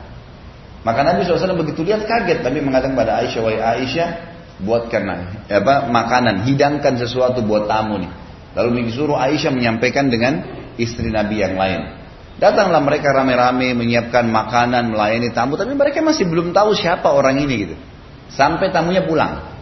[0.85, 3.41] Maka Nabi SAW begitu lihat kaget tapi mengatakan pada Aisyah,
[3.81, 4.09] Aisyah,
[4.59, 5.03] buatkan
[5.47, 8.11] apa makanan, hidangkan sesuatu buat tamu nih.
[8.59, 10.43] Lalu disuruh Aisyah menyampaikan dengan
[10.75, 11.99] istri Nabi yang lain.
[12.39, 17.55] Datanglah mereka rame-rame menyiapkan makanan, melayani tamu, tapi mereka masih belum tahu siapa orang ini
[17.67, 17.75] gitu.
[18.31, 19.59] Sampai tamunya pulang.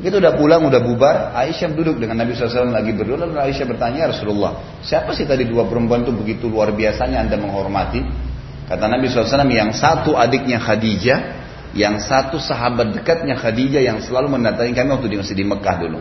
[0.00, 3.98] Begitu udah pulang, udah bubar, Aisyah duduk dengan Nabi SAW lagi berdua, lalu Aisyah bertanya,
[4.04, 8.00] ya Rasulullah, siapa sih tadi dua perempuan itu begitu luar biasanya Anda menghormati?
[8.68, 11.45] Kata Nabi SAW, yang satu adiknya Khadijah,
[11.76, 16.00] yang satu sahabat dekatnya Khadijah yang selalu mendatangi kami waktu dia masih di Mekah dulu.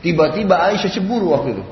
[0.00, 1.64] Tiba-tiba Aisyah cemburu waktu itu.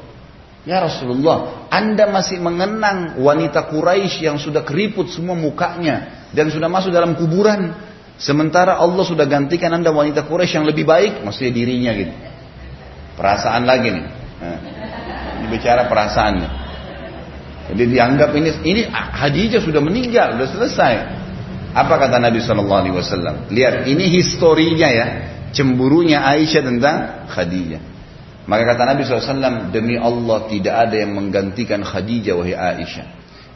[0.69, 6.93] Ya Rasulullah, Anda masih mengenang wanita Quraisy yang sudah keriput semua mukanya dan sudah masuk
[6.93, 7.73] dalam kuburan.
[8.21, 12.13] Sementara Allah sudah gantikan anda wanita Quraisy yang lebih baik, maksudnya dirinya gitu.
[13.17, 14.07] Perasaan lagi nih.
[14.45, 14.59] Nah,
[15.41, 16.51] ini bicara perasaan nih.
[17.73, 20.95] Jadi dianggap ini ini Hadijah sudah meninggal, sudah selesai.
[21.79, 23.47] Apa kata Nabi Shallallahu Alaihi Wasallam?
[23.55, 25.07] Lihat, ini historinya ya,
[25.55, 26.97] cemburunya Aisyah tentang
[27.31, 27.83] Khadijah.
[28.49, 33.07] Maka kata Nabi SAW, demi Allah tidak ada yang menggantikan Khadijah wahai Aisyah.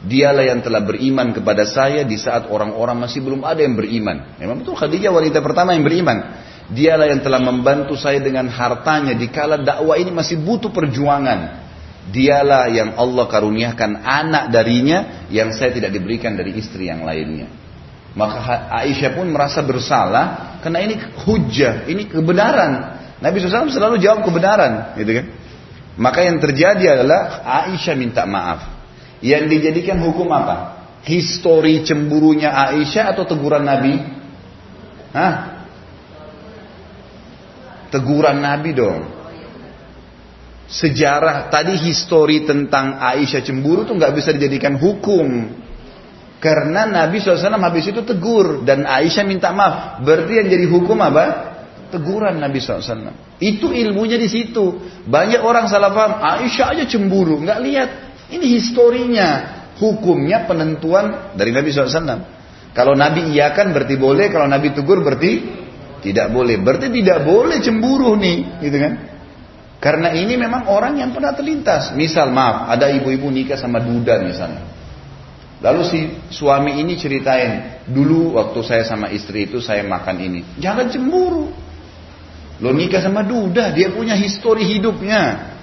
[0.03, 4.37] Dialah yang telah beriman kepada saya di saat orang-orang masih belum ada yang beriman.
[4.37, 6.43] Memang betul Khadijah wanita pertama yang beriman.
[6.69, 11.65] Dialah yang telah membantu saya dengan hartanya di kala dakwah ini masih butuh perjuangan.
[12.13, 17.62] Dialah yang Allah karuniakan anak darinya yang saya tidak diberikan dari istri yang lainnya.
[18.13, 20.95] Maka Aisyah pun merasa bersalah karena ini
[21.25, 23.01] hujah, ini kebenaran.
[23.17, 25.25] Nabi SAW selalu jawab kebenaran, gitu kan?
[25.97, 28.69] Maka yang terjadi adalah Aisyah minta maaf.
[29.23, 30.85] Yang dijadikan hukum apa?
[31.07, 33.97] Histori cemburunya Aisyah atau teguran Nabi?
[35.13, 35.33] Hah?
[37.89, 39.01] Teguran Nabi dong.
[40.69, 45.49] Sejarah tadi histori tentang Aisyah cemburu tuh nggak bisa dijadikan hukum.
[46.43, 50.03] Karena Nabi SAW habis itu tegur dan Aisyah minta maaf.
[50.03, 51.55] Berarti yang jadi hukum apa?
[51.87, 53.15] Teguran Nabi SAW.
[53.39, 54.75] Itu ilmunya di situ.
[55.07, 56.19] Banyak orang salah paham.
[56.19, 57.89] Aisyah aja cemburu, nggak lihat.
[58.27, 59.29] Ini historinya,
[59.79, 62.27] hukumnya penentuan dari Nabi SAW.
[62.75, 65.47] Kalau Nabi iya kan berarti boleh, kalau Nabi tegur berarti
[66.03, 66.59] tidak boleh.
[66.59, 68.93] Berarti tidak boleh cemburu nih, gitu kan?
[69.79, 71.95] Karena ini memang orang yang pernah terlintas.
[71.95, 74.72] Misal maaf, ada ibu-ibu nikah sama duda misalnya.
[75.63, 80.41] Lalu si suami ini ceritain, dulu waktu saya sama istri itu saya makan ini.
[80.59, 81.55] Jangan cemburu.
[82.59, 85.55] Lo nikah sama duda, dia punya histori hidupnya.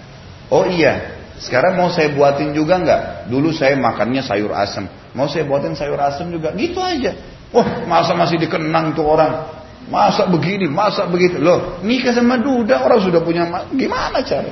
[0.49, 3.29] Oh iya, sekarang mau saya buatin juga nggak?
[3.29, 4.89] Dulu saya makannya sayur asem.
[5.13, 6.57] Mau saya buatin sayur asem juga?
[6.57, 7.13] Gitu aja.
[7.53, 9.53] Wah, masa masih dikenang tuh orang?
[9.93, 11.37] Masa begini, masa begitu.
[11.37, 13.45] Loh, nikah sama duda orang sudah punya
[13.77, 14.49] gimana cara?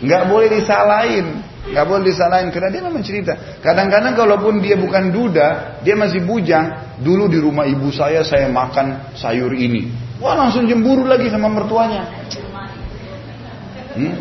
[0.00, 1.44] Nggak boleh disalahin.
[1.70, 3.32] Nggak boleh disalahin karena dia memang cerita.
[3.62, 6.98] Kadang-kadang kalaupun dia bukan duda, dia masih bujang.
[6.98, 9.86] Dulu di rumah ibu saya saya makan sayur ini.
[10.18, 12.04] Wah langsung cemburu lagi sama mertuanya.
[13.94, 14.14] Hmm?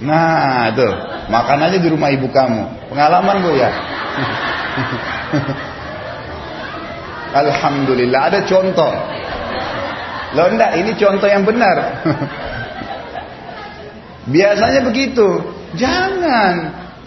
[0.00, 0.92] Nah, tuh,
[1.28, 2.90] makan aja di rumah ibu kamu.
[2.90, 3.70] Pengalaman gue ya.
[7.46, 8.92] Alhamdulillah ada contoh.
[10.34, 12.02] Loh enggak, ini contoh yang benar.
[14.34, 15.59] Biasanya begitu.
[15.74, 16.54] Jangan.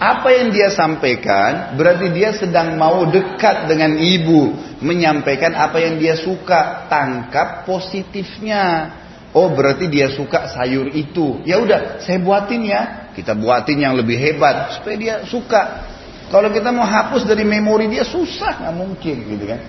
[0.04, 4.52] Apa yang dia sampaikan berarti dia sedang mau dekat dengan ibu,
[4.84, 8.92] menyampaikan apa yang dia suka, tangkap positifnya.
[9.32, 11.40] Oh berarti dia suka sayur itu.
[11.48, 12.82] Ya udah, saya buatin ya.
[13.16, 15.88] Kita buatin yang lebih hebat supaya dia suka.
[16.28, 19.62] Kalau kita mau hapus dari memori dia susah, nggak mungkin gitu kan.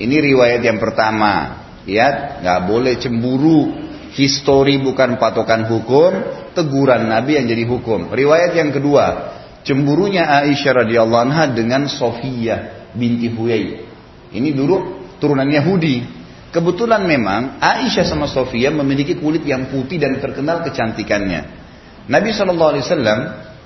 [0.00, 1.62] Ini riwayat yang pertama.
[1.84, 3.83] Ya, nggak boleh cemburu.
[4.14, 6.10] Histori bukan patokan hukum,
[6.54, 8.14] teguran Nabi yang jadi hukum.
[8.14, 9.34] Riwayat yang kedua,
[9.66, 13.82] cemburunya Aisyah radhiyallahu anha dengan Sofia binti Huyai.
[14.30, 16.22] Ini dulu turunan Yahudi.
[16.54, 21.66] Kebetulan memang Aisyah sama Sofia memiliki kulit yang putih dan terkenal kecantikannya.
[22.06, 23.20] Nabi Shallallahu Alaihi Wasallam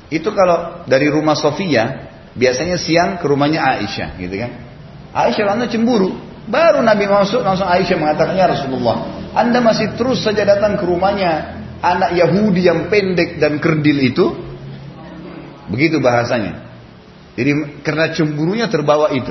[0.08, 4.50] itu kalau dari rumah Sofia biasanya siang ke rumahnya Aisyah, gitu kan?
[5.12, 6.16] Aisyah langsung cemburu.
[6.48, 12.10] Baru Nabi masuk langsung Aisyah mengatakannya Rasulullah, Anda masih terus saja datang ke rumahnya anak
[12.18, 14.26] Yahudi yang pendek dan kerdil itu.
[15.70, 16.66] Begitu bahasanya.
[17.38, 19.30] Jadi karena cemburunya terbawa itu.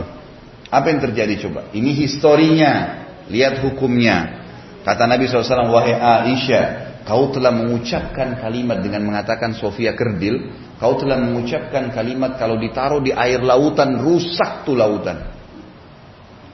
[0.71, 1.67] Apa yang terjadi coba?
[1.75, 3.03] Ini historinya.
[3.27, 4.39] lihat hukumnya.
[4.87, 6.63] Kata Nabi SAW, wahai Aisyah,
[7.03, 10.47] kau telah mengucapkan kalimat dengan mengatakan Sofia kerdil,
[10.79, 15.27] kau telah mengucapkan kalimat kalau ditaruh di air lautan, rusak tuh lautan.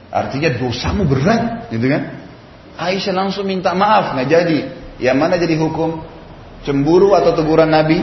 [0.09, 2.22] Artinya dosamu berat, gitu kan?
[2.77, 4.59] Aisyah langsung minta maaf, nggak jadi.
[5.01, 6.01] Yang mana jadi hukum?
[6.63, 8.01] Cemburu atau teguran Nabi?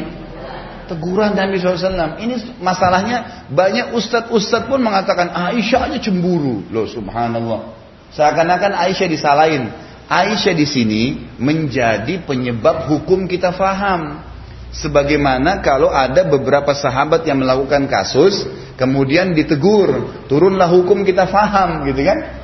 [0.86, 2.18] Teguran Nabi SAW.
[2.18, 6.66] Ini masalahnya banyak ustadz-ustadz pun mengatakan Aisyah aja cemburu.
[6.70, 7.78] Loh subhanallah.
[8.10, 9.70] Seakan-akan Aisyah disalahin.
[10.10, 11.02] Aisyah di sini
[11.38, 14.26] menjadi penyebab hukum kita faham.
[14.70, 22.06] Sebagaimana kalau ada beberapa sahabat yang melakukan kasus, kemudian ditegur, turunlah hukum kita faham, gitu
[22.06, 22.39] kan?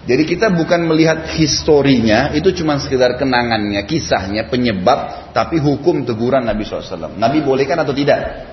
[0.00, 6.64] Jadi kita bukan melihat historinya, itu cuma sekedar kenangannya, kisahnya, penyebab, tapi hukum teguran Nabi
[6.64, 7.20] SAW.
[7.20, 8.48] Nabi bolehkan atau tidak?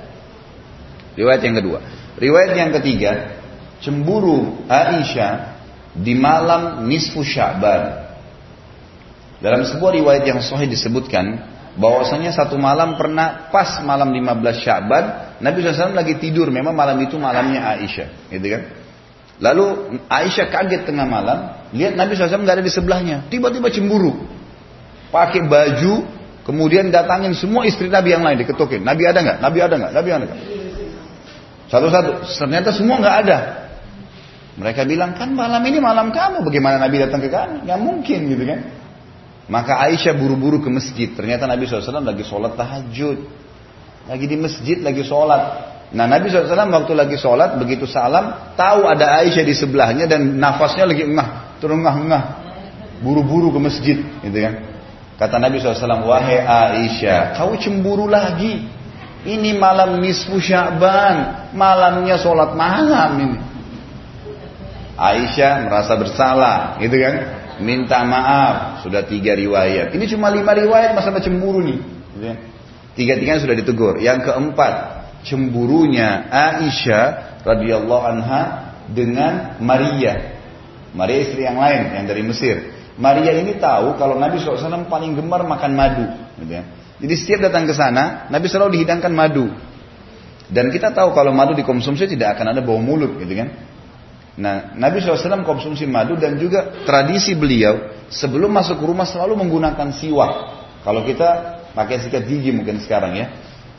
[1.16, 1.80] Riwayat yang kedua.
[2.20, 3.40] Riwayat yang ketiga,
[3.80, 5.56] cemburu Aisyah
[5.96, 8.06] di malam nisfu Sya'ban.
[9.40, 11.38] Dalam sebuah riwayat yang sahih disebutkan
[11.78, 15.06] bahwasanya satu malam pernah pas malam 15 Sya'ban
[15.38, 18.62] Nabi SAW lagi tidur memang malam itu malamnya Aisyah gitu kan
[19.38, 23.18] lalu Aisyah kaget tengah malam lihat Nabi SAW nggak ada di sebelahnya.
[23.30, 24.16] Tiba-tiba cemburu.
[25.08, 26.04] Pakai baju
[26.44, 28.84] kemudian datangin semua istri Nabi yang lain diketukin.
[28.84, 29.38] Nabi ada nggak?
[29.40, 29.92] Nabi ada nggak?
[29.94, 30.42] Nabi ada nggak?
[31.68, 32.12] Satu-satu.
[32.28, 33.38] Ternyata semua nggak ada.
[34.58, 36.42] Mereka bilang kan malam ini malam kamu.
[36.42, 38.60] Bagaimana Nabi datang ke kami nggak mungkin gitu kan.
[39.48, 41.08] Maka Aisyah buru-buru ke masjid.
[41.14, 43.20] Ternyata Nabi SAW lagi sholat tahajud.
[44.08, 45.77] Lagi di masjid, lagi sholat.
[45.88, 50.84] Nah Nabi SAW waktu lagi sholat, begitu salam, tahu ada Aisyah di sebelahnya dan nafasnya
[50.84, 52.24] lagi engah, terengah-engah.
[53.00, 53.98] Buru-buru ke masjid.
[54.04, 54.54] Gitu kan.
[55.16, 58.68] Kata Nabi SAW, wahai Aisyah, kau cemburu lagi.
[59.28, 61.52] Ini malam nisfu sya'ban.
[61.56, 63.40] Malamnya sholat malam ini.
[64.98, 67.16] Aisyah merasa bersalah, gitu kan?
[67.62, 71.80] minta maaf sudah tiga riwayat ini cuma lima riwayat masalah cemburu nih
[72.94, 74.97] tiga tiganya sudah ditegur yang keempat
[75.28, 78.42] cemburunya Aisyah radhiyallahu anha
[78.88, 80.40] dengan Maria.
[80.96, 82.56] Maria istri yang lain yang dari Mesir.
[82.98, 86.06] Maria ini tahu kalau Nabi SAW paling gemar makan madu
[86.42, 86.66] gitu ya.
[86.98, 89.54] jadi setiap datang ke sana Nabi selalu dihidangkan madu.
[90.48, 93.52] Dan kita tahu kalau madu dikonsumsi tidak akan ada bau mulut gitu kan.
[94.38, 100.34] Nah, Nabi SAW konsumsi madu dan juga tradisi beliau sebelum masuk rumah selalu menggunakan siwak.
[100.86, 103.28] Kalau kita pakai sikat gigi mungkin sekarang ya,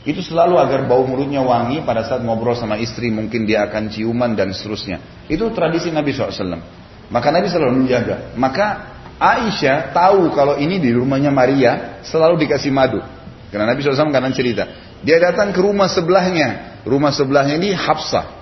[0.07, 4.39] itu selalu agar bau mulutnya wangi pada saat ngobrol sama istri mungkin dia akan ciuman
[4.39, 5.27] dan seterusnya.
[5.27, 6.63] Itu tradisi Nabi SAW.
[7.11, 8.33] Maka Nabi selalu menjaga.
[8.39, 13.03] Maka Aisyah tahu kalau ini di rumahnya Maria selalu dikasih madu.
[13.51, 14.71] Karena Nabi SAW kadang cerita.
[15.03, 16.81] Dia datang ke rumah sebelahnya.
[16.87, 18.39] Rumah sebelahnya ini Hafsah.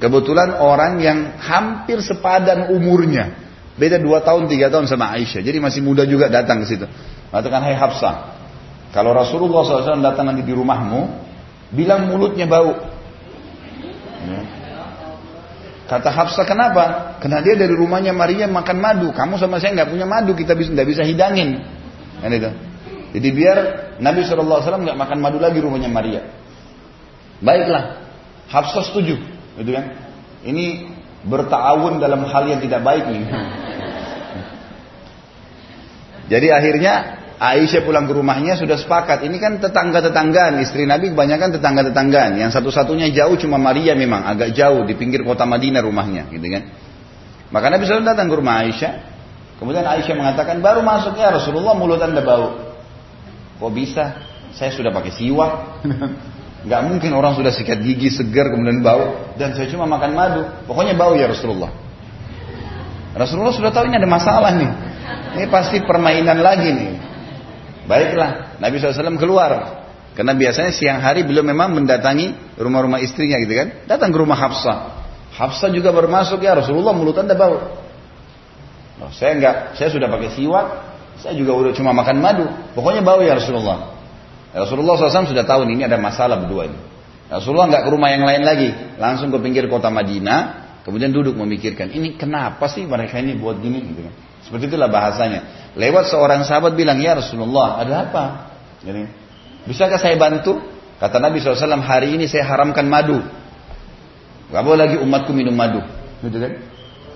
[0.00, 3.38] Kebetulan orang yang hampir sepadan umurnya.
[3.78, 5.46] Beda dua tahun, tiga tahun sama Aisyah.
[5.46, 6.86] Jadi masih muda juga datang ke situ.
[7.30, 8.14] Mengatakan, hai Hafsah.
[8.92, 11.00] Kalau Rasulullah SAW datang nanti di rumahmu,
[11.72, 12.76] bilang mulutnya bau.
[14.28, 14.40] Ya.
[15.88, 17.16] Kata Hafsah kenapa?
[17.20, 19.08] Karena dia dari rumahnya Maria makan madu.
[19.12, 21.64] Kamu sama saya nggak punya madu, kita bisa nggak bisa hidangin.
[22.20, 22.52] Kan itu.
[23.12, 23.58] Jadi biar
[24.00, 26.28] Nabi SAW nggak makan madu lagi rumahnya Maria.
[27.40, 27.96] Baiklah,
[28.52, 29.16] Hafsah setuju.
[29.56, 29.88] Gitu kan?
[30.44, 30.92] Ini
[31.24, 33.24] bertawun dalam hal yang tidak baik nih.
[36.32, 39.26] Jadi akhirnya Aisyah pulang ke rumahnya sudah sepakat.
[39.26, 40.62] Ini kan tetangga-tetanggaan.
[40.62, 42.38] Istri Nabi kebanyakan tetangga-tetanggaan.
[42.38, 44.22] Yang satu-satunya jauh cuma Maria memang.
[44.22, 46.30] Agak jauh di pinggir kota Madinah rumahnya.
[46.30, 46.70] Gitu kan.
[47.50, 48.92] Maka Nabi selalu datang ke rumah Aisyah.
[49.58, 52.78] Kemudian Aisyah mengatakan, baru masuknya Rasulullah mulut anda bau.
[53.58, 54.22] Kok bisa?
[54.54, 55.82] Saya sudah pakai siwak.
[56.70, 60.42] Gak mungkin orang sudah sikat gigi segar kemudian bau dan saya cuma makan madu.
[60.70, 61.74] Pokoknya bau ya Rasulullah.
[63.18, 64.70] Rasulullah sudah tahu ini ada masalah nih.
[65.42, 66.92] Ini pasti permainan lagi nih.
[67.86, 69.82] Baiklah, Nabi SAW keluar.
[70.12, 73.68] Karena biasanya siang hari beliau memang mendatangi rumah-rumah istrinya gitu kan.
[73.88, 74.78] Datang ke rumah Hafsah.
[75.32, 77.56] Hafsah juga bermasuk ya Rasulullah mulut anda bau.
[79.02, 80.66] Oh, saya enggak, saya sudah pakai siwak.
[81.16, 82.44] Saya juga udah cuma makan madu.
[82.76, 83.96] Pokoknya bau ya Rasulullah.
[84.52, 86.78] Rasulullah SAW sudah tahu ini ada masalah berdua ini.
[87.32, 88.68] Rasulullah nggak ke rumah yang lain lagi,
[89.00, 90.40] langsung ke pinggir kota Madinah,
[90.84, 93.80] kemudian duduk memikirkan, ini kenapa sih mereka ini buat gini?
[93.80, 94.14] Gitu kan.
[94.44, 95.61] Seperti itulah bahasanya.
[95.72, 98.24] Lewat seorang sahabat bilang, ya Rasulullah, ada apa?
[98.84, 99.08] Jadi,
[99.64, 100.60] bisakah saya bantu?
[101.00, 103.24] Kata Nabi SAW, hari ini saya haramkan madu.
[104.52, 105.80] Gak boleh lagi umatku minum madu.
[106.20, 106.52] Gitu kan?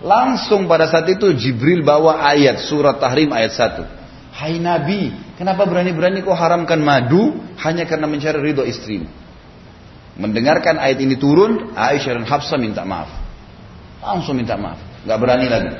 [0.01, 4.37] Langsung pada saat itu Jibril bawa ayat surat Tahrim ayat 1.
[4.37, 9.09] Hai Nabi, kenapa berani-berani kau haramkan madu hanya karena mencari ridho istrimu?
[10.17, 13.09] Mendengarkan ayat ini turun, Aisyah dan Hafsah minta maaf.
[14.01, 15.73] Langsung minta maaf, nggak berani lagi.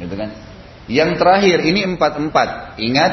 [0.00, 0.43] Gitu kan?
[0.84, 2.76] Yang terakhir ini empat-empat.
[2.76, 3.12] Ingat,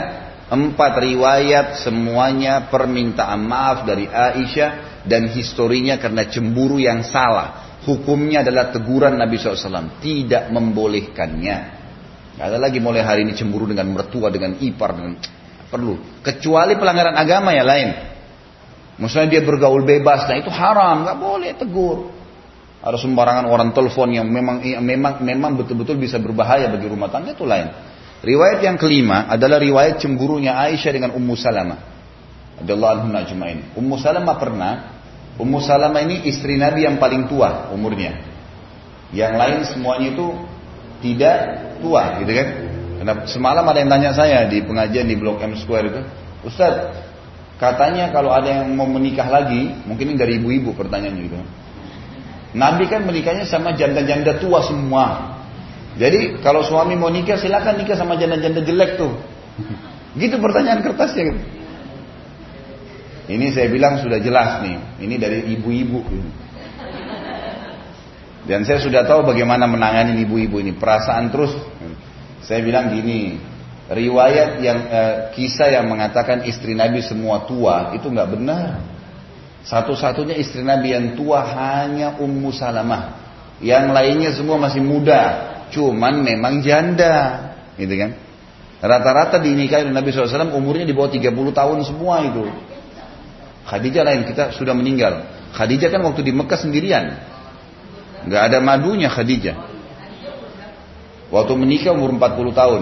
[0.51, 7.79] empat riwayat semuanya permintaan maaf dari Aisyah dan historinya karena cemburu yang salah.
[7.87, 10.03] Hukumnya adalah teguran Nabi SAW.
[10.03, 11.57] Tidak membolehkannya.
[12.37, 15.17] Gak ada lagi mulai hari ini cemburu dengan mertua, dengan ipar, dengan
[15.71, 16.21] perlu.
[16.21, 17.89] Kecuali pelanggaran agama ya lain.
[18.99, 22.20] Misalnya dia bergaul bebas, nah itu haram, nggak boleh tegur.
[22.81, 27.45] Ada sembarangan orang telepon yang memang memang memang betul-betul bisa berbahaya bagi rumah tangga itu
[27.45, 27.69] lain.
[28.21, 31.79] Riwayat yang kelima adalah riwayat cemburunya Aisyah dengan Ummu Salamah.
[32.61, 33.59] Radhiyallahu anhu ajma'in.
[33.77, 34.71] Ummu Salamah pernah
[35.37, 38.17] Ummu Salamah ini istri Nabi yang paling tua umurnya.
[39.13, 40.27] Yang lain semuanya itu
[41.01, 41.37] tidak
[41.81, 42.47] tua, gitu kan?
[43.01, 46.01] Karena semalam ada yang tanya saya di pengajian di Blok M Square itu,
[46.45, 46.93] Ustaz,
[47.61, 51.37] Katanya kalau ada yang mau menikah lagi, mungkin ini dari ibu-ibu pertanyaannya gitu.
[52.51, 55.37] Nabi kan menikahnya sama janda-janda tua semua.
[55.95, 59.15] Jadi kalau suami mau nikah silakan nikah sama janda-janda jelek tuh.
[60.19, 61.35] Gitu pertanyaan kertasnya.
[63.31, 64.77] Ini saya bilang sudah jelas nih.
[65.07, 66.03] Ini dari ibu-ibu.
[68.43, 70.75] Dan saya sudah tahu bagaimana menangani ibu-ibu ini.
[70.75, 71.55] Perasaan terus.
[72.43, 73.39] Saya bilang gini,
[73.87, 78.81] riwayat yang eh, kisah yang mengatakan istri Nabi semua tua itu nggak benar.
[79.61, 83.21] Satu-satunya istri Nabi yang tua hanya Ummu Salamah.
[83.61, 88.17] Yang lainnya semua masih muda, cuman memang janda, gitu kan?
[88.81, 92.49] Rata-rata dinikahi oleh Nabi SAW umurnya di bawah 30 tahun semua itu.
[93.69, 95.29] Khadijah lain kita sudah meninggal.
[95.53, 97.13] Khadijah kan waktu di Mekah sendirian,
[98.25, 99.69] nggak ada madunya Khadijah.
[101.29, 102.81] Waktu menikah umur 40 tahun,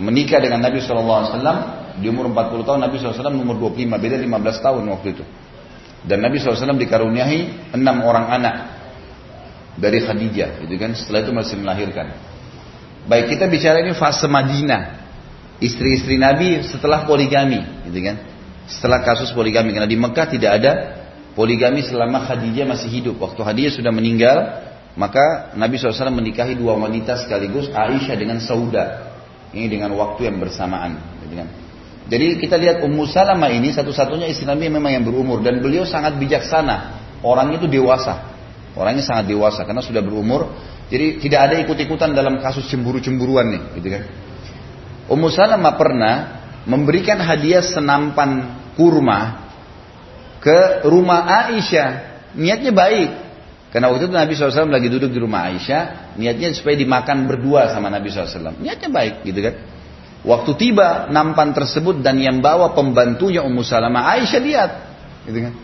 [0.00, 4.82] menikah dengan Nabi SAW di umur 40 tahun Nabi SAW umur 25 beda 15 tahun
[4.88, 5.24] waktu itu.
[6.06, 8.56] Dan Nabi SAW dikaruniai enam orang anak
[9.74, 10.94] dari Khadijah gitu kan?
[10.94, 12.06] Setelah itu masih melahirkan.
[13.10, 15.10] Baik kita bicara ini fase Madinah.
[15.58, 17.58] Istri-istri Nabi setelah poligami
[17.90, 18.16] gitu kan?
[18.70, 20.72] Setelah kasus poligami karena di Mekah tidak ada
[21.34, 23.18] poligami selama Khadijah masih hidup.
[23.18, 24.38] Waktu Khadijah sudah meninggal
[24.98, 29.14] maka Nabi SAW menikahi dua wanita sekaligus Aisyah dengan Sauda.
[29.50, 30.98] Ini dengan waktu yang bersamaan.
[31.26, 31.48] Gitu kan.
[32.08, 36.16] Jadi kita lihat Ummu Salamah ini satu-satunya istri Nabi memang yang berumur dan beliau sangat
[36.16, 36.96] bijaksana.
[37.20, 38.32] Orangnya itu dewasa.
[38.72, 40.48] Orangnya sangat dewasa karena sudah berumur.
[40.88, 44.02] Jadi tidak ada ikut-ikutan dalam kasus cemburu-cemburuan nih, gitu kan.
[45.12, 46.14] Ummu Salamah pernah
[46.64, 49.52] memberikan hadiah senampan kurma
[50.40, 51.88] ke rumah Aisyah.
[52.32, 53.10] Niatnya baik,
[53.68, 57.92] karena waktu itu Nabi SAW lagi duduk di rumah Aisyah, niatnya supaya dimakan berdua sama
[57.92, 58.56] Nabi SAW.
[58.56, 59.54] Niatnya baik gitu kan.
[60.28, 64.70] Waktu tiba nampan tersebut dan yang bawa pembantunya Ummu Salamah, Aisyah lihat.
[65.24, 65.54] Gitu kan.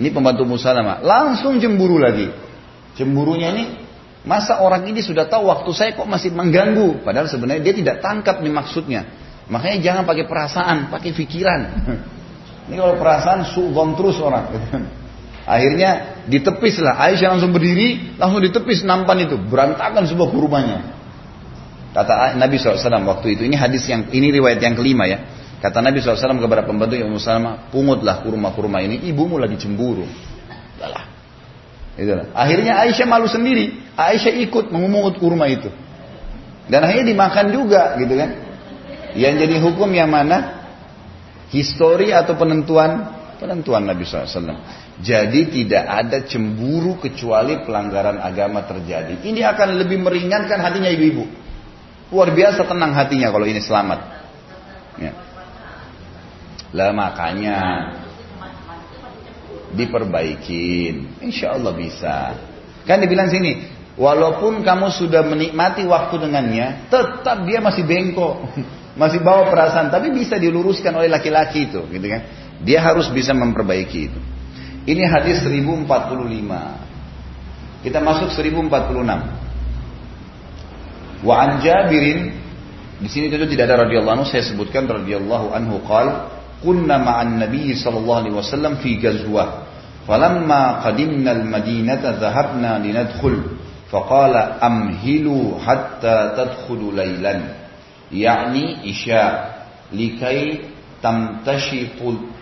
[0.00, 1.04] Ini pembantu Ummu Salamah.
[1.04, 2.32] Langsung cemburu lagi.
[2.96, 3.68] Cemburunya ini,
[4.24, 7.04] masa orang ini sudah tahu waktu saya kok masih mengganggu.
[7.04, 9.04] Padahal sebenarnya dia tidak tangkap nih maksudnya.
[9.52, 11.60] Makanya jangan pakai perasaan, pakai pikiran.
[12.68, 14.44] Ini kalau perasaan suudon terus orang.
[15.48, 17.00] Akhirnya ditepis lah.
[17.00, 19.40] Aisyah langsung berdiri, langsung ditepis nampan itu.
[19.40, 20.78] Berantakan sebuah kurmanya.
[21.98, 22.78] Kata Nabi SAW
[23.10, 23.42] waktu itu.
[23.42, 25.18] Ini hadis yang, ini riwayat yang kelima ya.
[25.58, 30.06] Kata Nabi SAW kepada pembantu yang Salama, pungutlah kurma-kurma ini, ibumu lagi cemburu.
[30.78, 31.04] Yalah.
[31.98, 32.30] Itulah.
[32.30, 33.74] Akhirnya Aisyah malu sendiri.
[33.98, 35.66] Aisyah ikut mengumungut kurma itu.
[36.70, 38.30] Dan akhirnya dimakan juga gitu kan.
[39.18, 40.62] Yang jadi hukum yang mana?
[41.50, 43.18] Histori atau penentuan?
[43.42, 44.62] Penentuan Nabi SAW.
[45.02, 49.18] Jadi tidak ada cemburu kecuali pelanggaran agama terjadi.
[49.26, 51.47] Ini akan lebih meringankan hatinya ibu-ibu.
[52.08, 54.00] Luar biasa tenang hatinya kalau ini selamat.
[54.96, 55.12] Ya.
[56.72, 57.56] Lah makanya
[59.72, 61.20] diperbaikin.
[61.20, 62.32] Insya Allah bisa.
[62.88, 63.68] Kan dibilang sini,
[64.00, 68.48] walaupun kamu sudah menikmati waktu dengannya, tetap dia masih bengkok,
[69.00, 72.22] masih bawa perasaan, tapi bisa diluruskan oleh laki-laki itu, gitu kan?
[72.64, 74.20] Dia harus bisa memperbaiki itu.
[74.88, 75.84] Ini hadis 1045.
[77.84, 78.72] Kita masuk 1046.
[81.22, 82.38] Wa an Jabirin
[82.98, 87.70] di sini tentu tidak ada radhiyallahu anhu saya sebutkan radhiyallahu anhu qal kunna ma'an nabiy
[87.78, 89.70] sallallahu alaihi wasallam fi ghazwah
[90.02, 93.54] falamma qadimna al-madinata dhahabna linadkhul
[93.86, 97.54] faqala amhilu hatta tadkhulu laylan
[98.10, 99.54] yani isya
[99.94, 100.66] likai
[100.98, 102.34] tamtashifu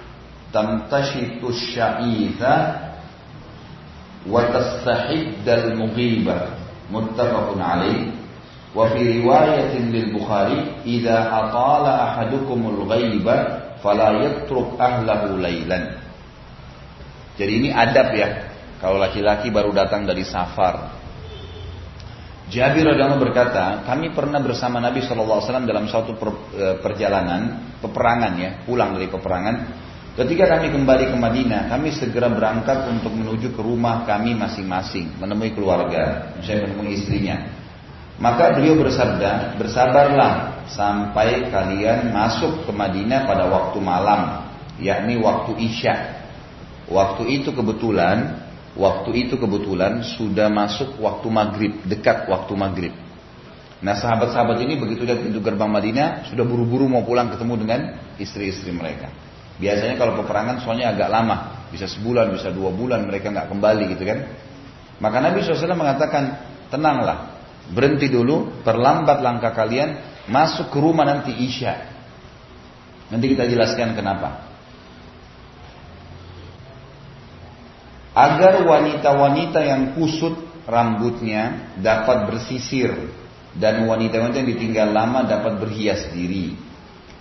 [0.56, 2.40] تمتشط الشعيث
[4.30, 6.38] وتستحد المغيبة
[8.76, 14.76] Wa fi riwayatin lil Bukhari, "Idza atala ahadukumul ghaiba fala yatruk.
[17.36, 18.28] Jadi ini adab ya.
[18.76, 20.92] Kalau laki-laki baru datang dari safar.
[22.46, 25.18] Jabir radhiyallahu berkata, kami pernah bersama Nabi saw
[25.66, 26.14] dalam suatu
[26.54, 29.56] e, perjalanan peperangan ya, pulang dari peperangan.
[30.14, 35.52] Ketika kami kembali ke Madinah, kami segera berangkat untuk menuju ke rumah kami masing-masing, menemui
[35.52, 37.36] keluarga, misalnya menemui istrinya.
[38.16, 44.48] Maka beliau bersabda, bersabarlah sampai kalian masuk ke Madinah pada waktu malam,
[44.80, 45.94] yakni waktu Isya.
[46.88, 48.46] Waktu itu kebetulan
[48.76, 52.92] Waktu itu kebetulan sudah masuk waktu maghrib, dekat waktu maghrib.
[53.80, 57.80] Nah sahabat-sahabat ini begitu lihat pintu gerbang Madinah, sudah buru-buru mau pulang ketemu dengan
[58.20, 59.08] istri-istri mereka.
[59.56, 64.04] Biasanya kalau peperangan soalnya agak lama, bisa sebulan, bisa dua bulan mereka nggak kembali gitu
[64.04, 64.18] kan.
[65.00, 66.22] Maka Nabi SAW mengatakan,
[66.68, 67.35] tenanglah,
[67.72, 69.98] berhenti dulu, perlambat langkah kalian,
[70.30, 71.74] masuk ke rumah nanti Isya.
[73.10, 74.46] Nanti kita jelaskan kenapa.
[78.16, 83.12] agar wanita-wanita yang kusut rambutnya dapat bersisir
[83.52, 86.56] dan wanita-wanita yang ditinggal lama dapat berhias diri.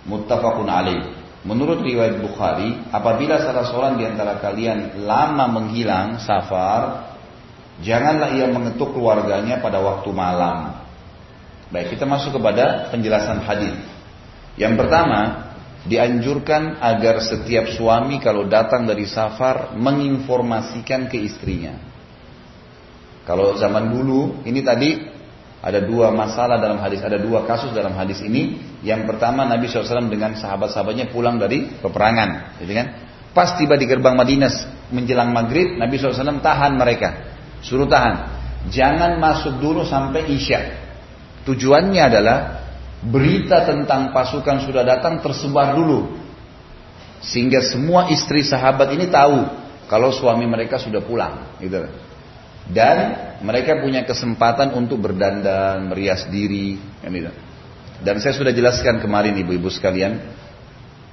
[0.08, 1.04] Muttafaqun alaih.
[1.46, 7.14] Menurut riwayat Bukhari, apabila salah seorang di antara kalian lama menghilang safar,
[7.80, 10.86] janganlah ia mengetuk keluarganya pada waktu malam.
[11.66, 13.74] Baik, kita masuk kepada penjelasan hadis.
[14.54, 15.50] Yang pertama,
[15.86, 21.74] dianjurkan agar setiap suami kalau datang dari safar menginformasikan ke istrinya.
[23.26, 24.90] Kalau zaman dulu, ini tadi
[25.58, 28.62] ada dua masalah dalam hadis, ada dua kasus dalam hadis ini.
[28.86, 32.86] Yang pertama Nabi SAW dengan sahabat-sahabatnya pulang dari peperangan, gitu kan?
[33.34, 37.25] Pas tiba di gerbang Madinah menjelang maghrib, Nabi SAW tahan mereka,
[37.62, 38.36] suruh tahan.
[38.72, 40.60] Jangan masuk dulu sampai isya.
[41.46, 42.38] Tujuannya adalah
[43.06, 46.18] berita tentang pasukan sudah datang tersebar dulu.
[47.22, 49.46] Sehingga semua istri sahabat ini tahu
[49.86, 51.58] kalau suami mereka sudah pulang.
[51.62, 51.86] Gitu.
[52.66, 52.96] Dan
[53.46, 56.74] mereka punya kesempatan untuk berdandan, merias diri.
[57.06, 57.30] Gitu.
[58.02, 60.18] Dan saya sudah jelaskan kemarin ibu-ibu sekalian,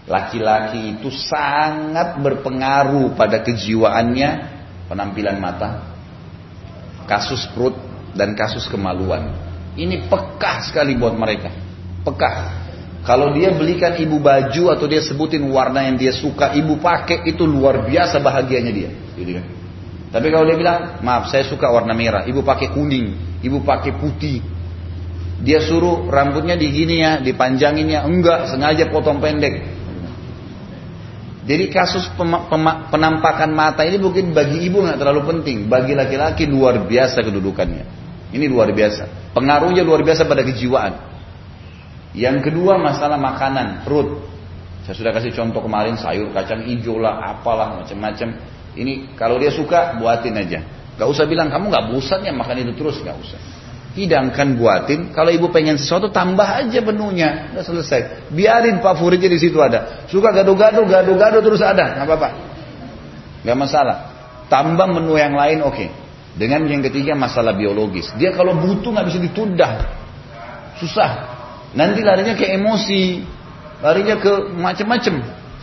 [0.10, 4.30] laki-laki itu sangat berpengaruh pada kejiwaannya
[4.92, 5.93] penampilan mata,
[7.10, 7.76] kasus perut,
[8.14, 9.34] dan kasus kemaluan.
[9.74, 11.64] Ini pekah sekali buat mereka
[12.04, 12.36] pekah.
[13.04, 17.44] Kalau dia belikan ibu baju atau dia sebutin warna yang dia suka, ibu pakai itu
[17.44, 18.90] luar biasa bahagianya dia.
[19.20, 19.46] Gitu kan.
[20.14, 24.40] Tapi kalau dia bilang, maaf saya suka warna merah, ibu pakai kuning, ibu pakai putih.
[25.44, 29.83] Dia suruh rambutnya digini ya, dipanjanginnya, enggak, sengaja potong pendek.
[31.44, 32.08] Jadi kasus
[32.88, 37.84] penampakan mata ini mungkin bagi ibu nggak terlalu penting, bagi laki-laki luar biasa kedudukannya.
[38.32, 40.94] Ini luar biasa, pengaruhnya luar biasa pada kejiwaan.
[42.16, 44.24] Yang kedua masalah makanan, perut.
[44.88, 48.40] Saya sudah kasih contoh kemarin sayur kacang hijau lah, apalah macam-macam.
[48.74, 50.64] Ini kalau dia suka buatin aja.
[50.96, 53.40] Gak usah bilang kamu gak bosan ya makan itu terus, gak usah.
[53.94, 55.14] Hidangkan buatin.
[55.14, 58.30] Kalau ibu pengen sesuatu tambah aja menunya, udah selesai.
[58.34, 60.06] Biarin favoritnya di situ ada.
[60.10, 62.30] Suka gado-gado, gado-gado terus ada, nggak apa-apa.
[63.46, 63.98] Gak masalah.
[64.50, 65.78] Tambah menu yang lain oke.
[65.78, 65.90] Okay.
[66.34, 68.10] Dengan yang ketiga masalah biologis.
[68.18, 69.70] Dia kalau butuh nggak bisa ditunda.
[70.82, 71.12] Susah.
[71.78, 73.22] Nanti larinya ke emosi,
[73.82, 75.16] larinya ke macam-macam.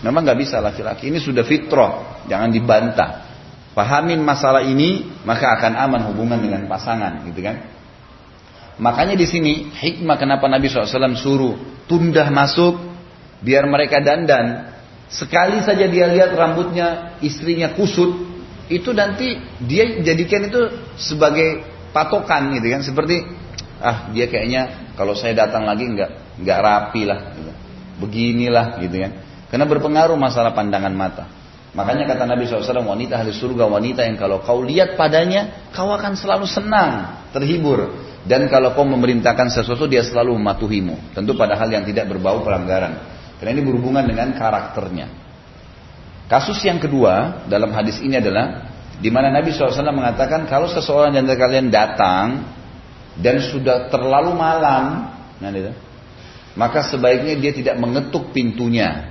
[0.06, 1.10] Memang nggak bisa laki-laki.
[1.10, 3.26] Ini sudah fitrah, jangan dibantah.
[3.74, 7.79] Pahamin masalah ini, maka akan aman hubungan dengan pasangan, gitu kan?
[8.80, 12.80] Makanya di sini hikmah kenapa Nabi SAW suruh tunda masuk
[13.44, 14.72] biar mereka dandan.
[15.12, 18.14] Sekali saja dia lihat rambutnya istrinya kusut,
[18.70, 22.80] itu nanti dia jadikan itu sebagai patokan gitu kan.
[22.80, 23.26] Seperti
[23.82, 27.52] ah dia kayaknya kalau saya datang lagi nggak nggak rapi lah, gitu.
[28.00, 29.12] beginilah gitu kan.
[29.50, 31.26] Karena berpengaruh masalah pandangan mata.
[31.70, 36.18] Makanya kata Nabi SAW, wanita ahli surga, wanita yang kalau kau lihat padanya, kau akan
[36.18, 38.09] selalu senang, terhibur.
[38.20, 41.16] Dan kalau kau memerintahkan sesuatu, dia selalu mematuhimu.
[41.16, 43.00] Tentu pada hal yang tidak berbau pelanggaran.
[43.40, 45.08] Karena ini berhubungan dengan karakternya.
[46.28, 51.26] Kasus yang kedua dalam hadis ini adalah di mana Nabi SAW mengatakan kalau seseorang yang
[51.26, 52.44] kalian datang
[53.16, 55.10] dan sudah terlalu malam,
[55.40, 55.72] nah itu,
[56.54, 59.10] maka sebaiknya dia tidak mengetuk pintunya.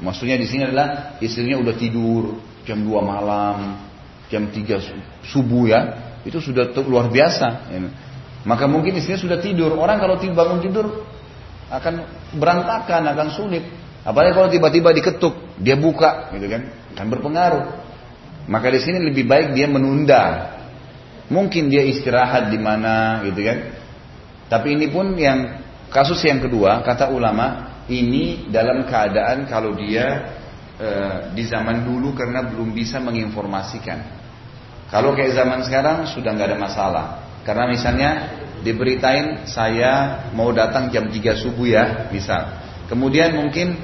[0.00, 3.76] Maksudnya di sini adalah istrinya udah tidur jam 2 malam,
[4.32, 5.80] jam 3 subuh ya,
[6.24, 7.68] itu sudah luar biasa.
[8.44, 9.76] Maka mungkin istrinya sudah tidur.
[9.76, 11.04] Orang kalau bangun tidur
[11.68, 11.94] akan
[12.36, 13.64] berantakan, akan sulit.
[14.00, 17.64] Apalagi kalau tiba-tiba diketuk, dia buka, gitu kan, akan berpengaruh.
[18.48, 20.56] Maka di sini lebih baik dia menunda
[21.30, 23.58] Mungkin dia istirahat di mana gitu kan.
[24.50, 25.62] Tapi ini pun yang
[25.94, 30.26] kasus yang kedua kata ulama ini dalam keadaan kalau dia
[30.74, 30.88] e,
[31.30, 34.18] di zaman dulu karena belum bisa menginformasikan.
[34.90, 37.06] Kalau kayak zaman sekarang sudah nggak ada masalah.
[37.50, 38.10] Karena misalnya
[38.62, 42.46] diberitain saya mau datang jam 3 subuh ya, misal.
[42.86, 43.74] Kemudian mungkin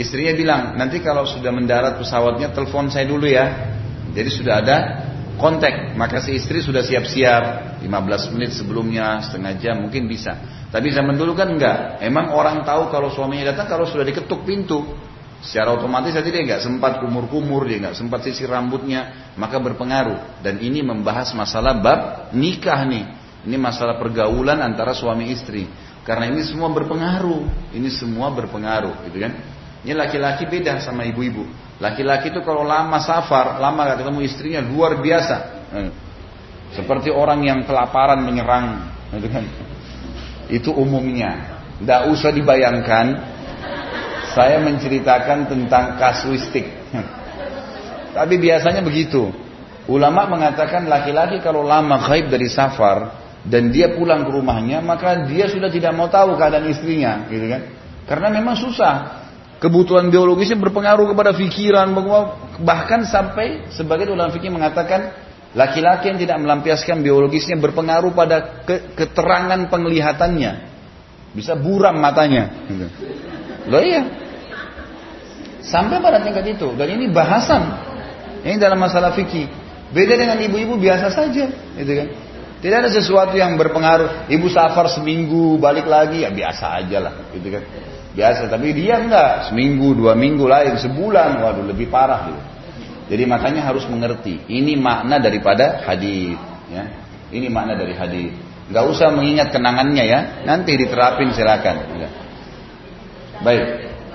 [0.00, 3.76] istrinya bilang, nanti kalau sudah mendarat pesawatnya telepon saya dulu ya.
[4.16, 4.76] Jadi sudah ada
[5.36, 10.64] kontak, maka si istri sudah siap-siap 15 menit sebelumnya, setengah jam mungkin bisa.
[10.72, 12.00] Tapi zaman dulu kan enggak.
[12.00, 14.88] Emang orang tahu kalau suaminya datang kalau sudah diketuk pintu.
[15.42, 20.38] Secara otomatis jadi dia nggak sempat kumur-kumur, dia nggak sempat sisir rambutnya, maka berpengaruh.
[20.38, 23.04] Dan ini membahas masalah bab nikah nih.
[23.42, 25.66] Ini masalah pergaulan antara suami istri.
[26.06, 29.34] Karena ini semua berpengaruh, ini semua berpengaruh, gitu kan?
[29.82, 31.42] Ini laki-laki beda sama ibu-ibu.
[31.82, 35.36] Laki-laki itu kalau lama safar, lama gak ketemu istrinya luar biasa.
[35.74, 35.90] Eh,
[36.78, 39.44] seperti orang yang kelaparan menyerang, gitu kan?
[40.46, 41.58] Itu umumnya.
[41.82, 43.06] Tidak usah dibayangkan
[44.32, 46.68] saya menceritakan tentang kasuistik.
[48.16, 49.32] Tapi biasanya begitu.
[49.88, 55.50] Ulama mengatakan laki-laki kalau lama gaib dari safar dan dia pulang ke rumahnya, maka dia
[55.50, 57.62] sudah tidak mau tahu keadaan istrinya, gitu kan?
[58.06, 59.22] Karena memang susah.
[59.58, 61.94] Kebutuhan biologisnya berpengaruh kepada pikiran,
[62.66, 65.14] bahkan sampai sebagai ulama fikih mengatakan
[65.54, 68.66] laki-laki yang tidak melampiaskan biologisnya berpengaruh pada
[68.98, 70.52] keterangan penglihatannya.
[71.34, 72.50] Bisa buram matanya.
[72.66, 72.86] Gitu.
[73.70, 74.02] Loh iya,
[75.62, 76.74] Sampai pada tingkat itu.
[76.74, 77.62] Dan ini bahasan.
[78.42, 79.46] Ini dalam masalah fikih.
[79.94, 81.46] Beda dengan ibu-ibu biasa saja,
[81.78, 82.08] gitu kan?
[82.58, 84.26] Tidak ada sesuatu yang berpengaruh.
[84.26, 87.62] Ibu safar seminggu balik lagi ya biasa aja lah, gitu kan?
[88.12, 88.50] Biasa.
[88.50, 92.42] Tapi dia enggak seminggu, dua minggu lain, sebulan, waduh lebih parah gitu.
[93.12, 94.40] Jadi makanya harus mengerti.
[94.48, 96.38] Ini makna daripada hadis,
[96.72, 96.84] ya.
[97.32, 98.32] Ini makna dari hadis.
[98.72, 100.20] Gak usah mengingat kenangannya ya.
[100.48, 101.76] Nanti diterapin silakan.
[102.00, 102.08] Ya.
[103.42, 103.66] Baik.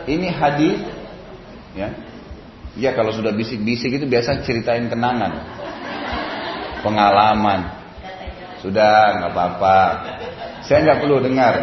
[0.07, 0.79] Ini hadis
[1.77, 1.93] Ya,
[2.73, 5.45] ya kalau sudah bisik-bisik itu biasa ceritain kenangan,
[6.81, 7.69] pengalaman.
[8.65, 9.77] Sudah nggak apa-apa.
[10.65, 11.53] Saya nggak perlu dengar.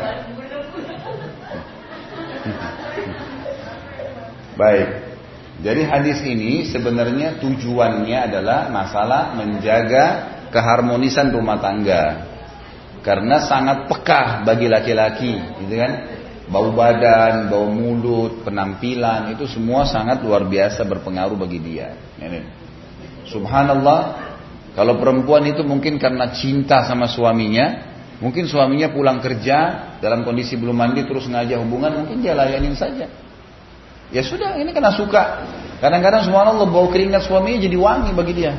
[4.54, 4.88] Baik.
[5.66, 12.30] Jadi hadis ini sebenarnya tujuannya adalah masalah menjaga keharmonisan rumah tangga.
[13.02, 15.34] Karena sangat pekah bagi laki-laki,
[15.66, 15.92] gitu kan?
[16.48, 21.96] Bau badan, bau mulut, penampilan itu semua sangat luar biasa berpengaruh bagi dia.
[22.20, 22.40] Ini.
[23.24, 24.00] Subhanallah,
[24.76, 27.80] kalau perempuan itu mungkin karena cinta sama suaminya,
[28.20, 33.08] mungkin suaminya pulang kerja dalam kondisi belum mandi terus ngajak hubungan, mungkin dia layanin saja.
[34.12, 35.48] Ya sudah, ini karena suka.
[35.80, 38.52] Kadang-kadang subhanallah bau keringat suaminya jadi wangi bagi dia.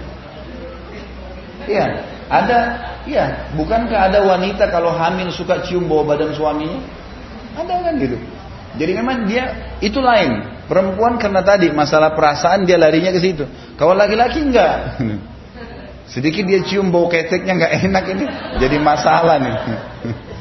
[1.66, 1.86] Iya,
[2.30, 2.60] ada,
[3.06, 7.05] iya, bukankah ada wanita kalau hamil suka cium bau badan suaminya?
[7.56, 8.18] Ada kan gitu.
[8.76, 10.44] Jadi memang dia itu lain.
[10.66, 13.46] Perempuan karena tadi masalah perasaan dia larinya ke situ.
[13.80, 15.00] Kalau laki-laki enggak.
[16.14, 18.26] Sedikit dia cium bau keteknya enggak enak ini.
[18.60, 19.56] Jadi masalah nih.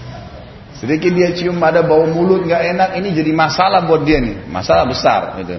[0.80, 4.50] Sedikit dia cium ada bau mulut enggak enak ini jadi masalah buat dia nih.
[4.50, 5.56] Masalah besar gitu.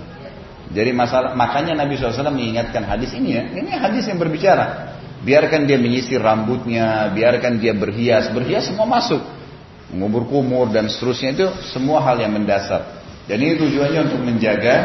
[0.75, 3.43] Jadi masalah makanya Nabi SAW mengingatkan hadis ini ya.
[3.47, 4.97] Ini hadis yang berbicara.
[5.25, 8.29] Biarkan dia menyisir rambutnya, biarkan dia berhias.
[8.29, 9.23] Berhias semua masuk
[9.93, 13.03] mengubur kumur dan seterusnya itu semua hal yang mendasar.
[13.25, 14.75] Dan ini tujuannya untuk menjaga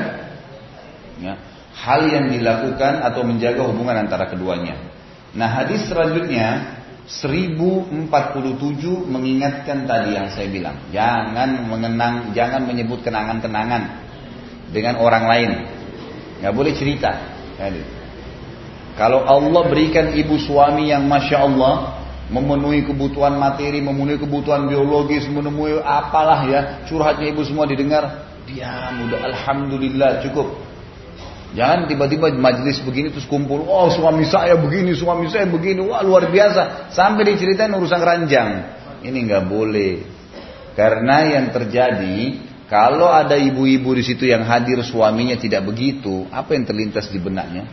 [1.21, 1.37] ya,
[1.77, 4.81] hal yang dilakukan atau menjaga hubungan antara keduanya.
[5.37, 8.07] Nah hadis selanjutnya 1047
[9.09, 13.83] mengingatkan tadi yang saya bilang, jangan mengenang, jangan menyebut kenangan-kenangan
[14.73, 15.51] dengan orang lain.
[16.41, 17.13] Nggak boleh cerita.
[18.97, 22.00] Kalau Allah berikan ibu suami yang masya Allah,
[22.31, 29.21] memenuhi kebutuhan materi, memenuhi kebutuhan biologis, menemui apalah ya, curhatnya ibu semua didengar, diam udah
[29.35, 30.71] alhamdulillah cukup.
[31.51, 36.31] Jangan tiba-tiba majelis begini terus kumpul, oh suami saya begini, suami saya begini, wah luar
[36.31, 36.95] biasa.
[36.95, 38.51] Sampai diceritain urusan ranjang.
[39.03, 39.95] Ini nggak boleh.
[40.79, 42.39] Karena yang terjadi,
[42.71, 47.67] kalau ada ibu-ibu di situ yang hadir suaminya tidak begitu, apa yang terlintas di benaknya?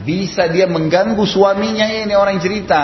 [0.00, 2.82] Bisa dia mengganggu suaminya ini orang cerita,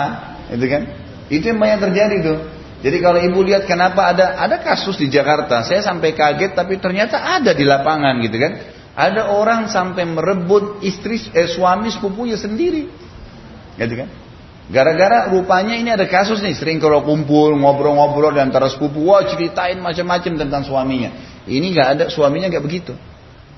[0.53, 0.81] itu kan?
[1.27, 2.39] Itu yang banyak terjadi tuh.
[2.77, 7.17] Jadi kalau ibu lihat kenapa ada ada kasus di Jakarta, saya sampai kaget tapi ternyata
[7.17, 8.53] ada di lapangan gitu kan.
[8.97, 12.85] Ada orang sampai merebut istri eh, suami sepupunya sendiri.
[13.77, 14.09] Gitu kan?
[14.67, 19.79] Gara-gara rupanya ini ada kasus nih, sering kalau kumpul ngobrol-ngobrol di antara sepupu, wah ceritain
[19.79, 21.41] macam-macam tentang suaminya.
[21.47, 22.91] Ini nggak ada suaminya nggak begitu.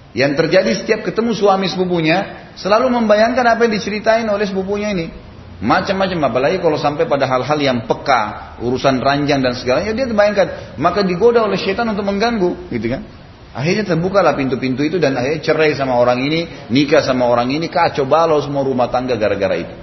[0.10, 5.14] Yang terjadi setiap ketemu suami sepupunya selalu membayangkan apa yang diceritain oleh sepupunya ini.
[5.60, 11.03] Macam-macam apalagi kalau sampai pada hal-hal yang peka, urusan ranjang dan segalanya dia terbayangkan, maka
[11.03, 13.03] digoda oleh setan untuk mengganggu, gitu kan?
[13.51, 18.07] Akhirnya terbukalah pintu-pintu itu dan akhirnya cerai sama orang ini, nikah sama orang ini, kacau
[18.07, 19.76] balau semua rumah tangga gara-gara itu.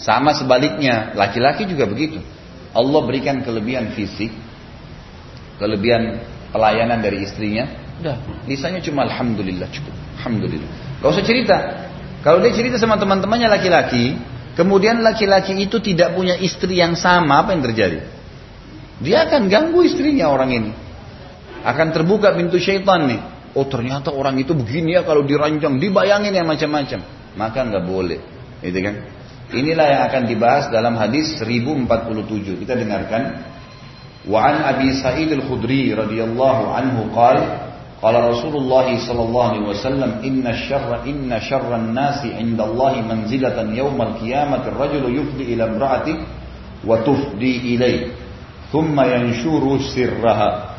[0.00, 2.24] Sama sebaliknya, laki-laki juga begitu.
[2.72, 4.32] Allah berikan kelebihan fisik,
[5.60, 8.16] kelebihan pelayanan dari istrinya, udah,
[8.50, 9.94] lisannya cuma alhamdulillah cukup.
[10.18, 10.70] Alhamdulillah.
[10.98, 11.56] Gak usah cerita.
[12.22, 14.14] Kalau dia cerita sama teman-temannya laki-laki,
[14.54, 17.98] kemudian laki-laki itu tidak punya istri yang sama, apa yang terjadi?
[19.02, 20.70] Dia akan ganggu istrinya orang ini.
[21.66, 23.22] Akan terbuka pintu syaitan nih.
[23.58, 27.02] Oh ternyata orang itu begini ya kalau dirancang, dibayangin ya macam-macam.
[27.34, 28.18] Maka nggak boleh.
[28.62, 28.94] Gitu kan?
[29.52, 32.62] Inilah yang akan dibahas dalam hadis 1047.
[32.62, 33.22] Kita dengarkan.
[34.22, 37.71] Wa an Abi Sa'id al-Khudri radhiyallahu anhu qala
[38.02, 45.06] Qala Rasulullah sallallahu alaihi wasallam inna syarra inna syarran nasi indallahi manzilatan yaumal qiyamati ar-rajulu
[45.06, 46.18] yufdi ila imra'ati
[46.82, 48.10] wa tufdi ilai
[48.74, 50.74] thumma yanshuru sirraha.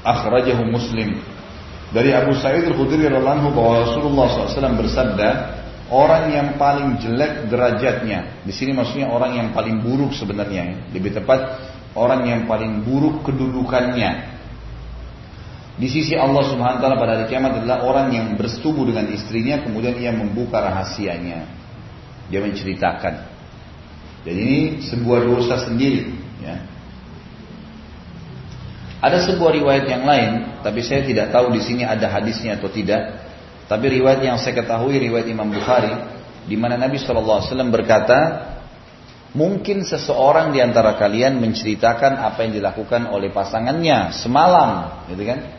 [0.00, 1.20] Akhrajahu Muslim.
[1.92, 5.28] Dari Abu Sa'id Al-Khudri radhiyallahu anhu bahwa Rasulullah SAW bersabda
[5.92, 8.40] orang yang paling jelek derajatnya.
[8.44, 10.74] Di sini maksudnya orang yang paling buruk sebenarnya ya.
[10.96, 11.60] lebih tepat
[11.92, 14.37] orang yang paling buruk kedudukannya
[15.78, 19.62] di sisi Allah Subhanahu wa taala pada hari kiamat adalah orang yang bersetubuh dengan istrinya
[19.62, 21.46] kemudian ia membuka rahasianya.
[22.26, 23.14] Dia menceritakan.
[24.26, 26.66] Dan ini sebuah dosa sendiri, ya.
[28.98, 33.22] Ada sebuah riwayat yang lain, tapi saya tidak tahu di sini ada hadisnya atau tidak.
[33.70, 35.94] Tapi riwayat yang saya ketahui riwayat Imam Bukhari,
[36.50, 38.50] di mana Nabi SAW berkata,
[39.30, 45.57] mungkin seseorang di antara kalian menceritakan apa yang dilakukan oleh pasangannya semalam, gitu kan?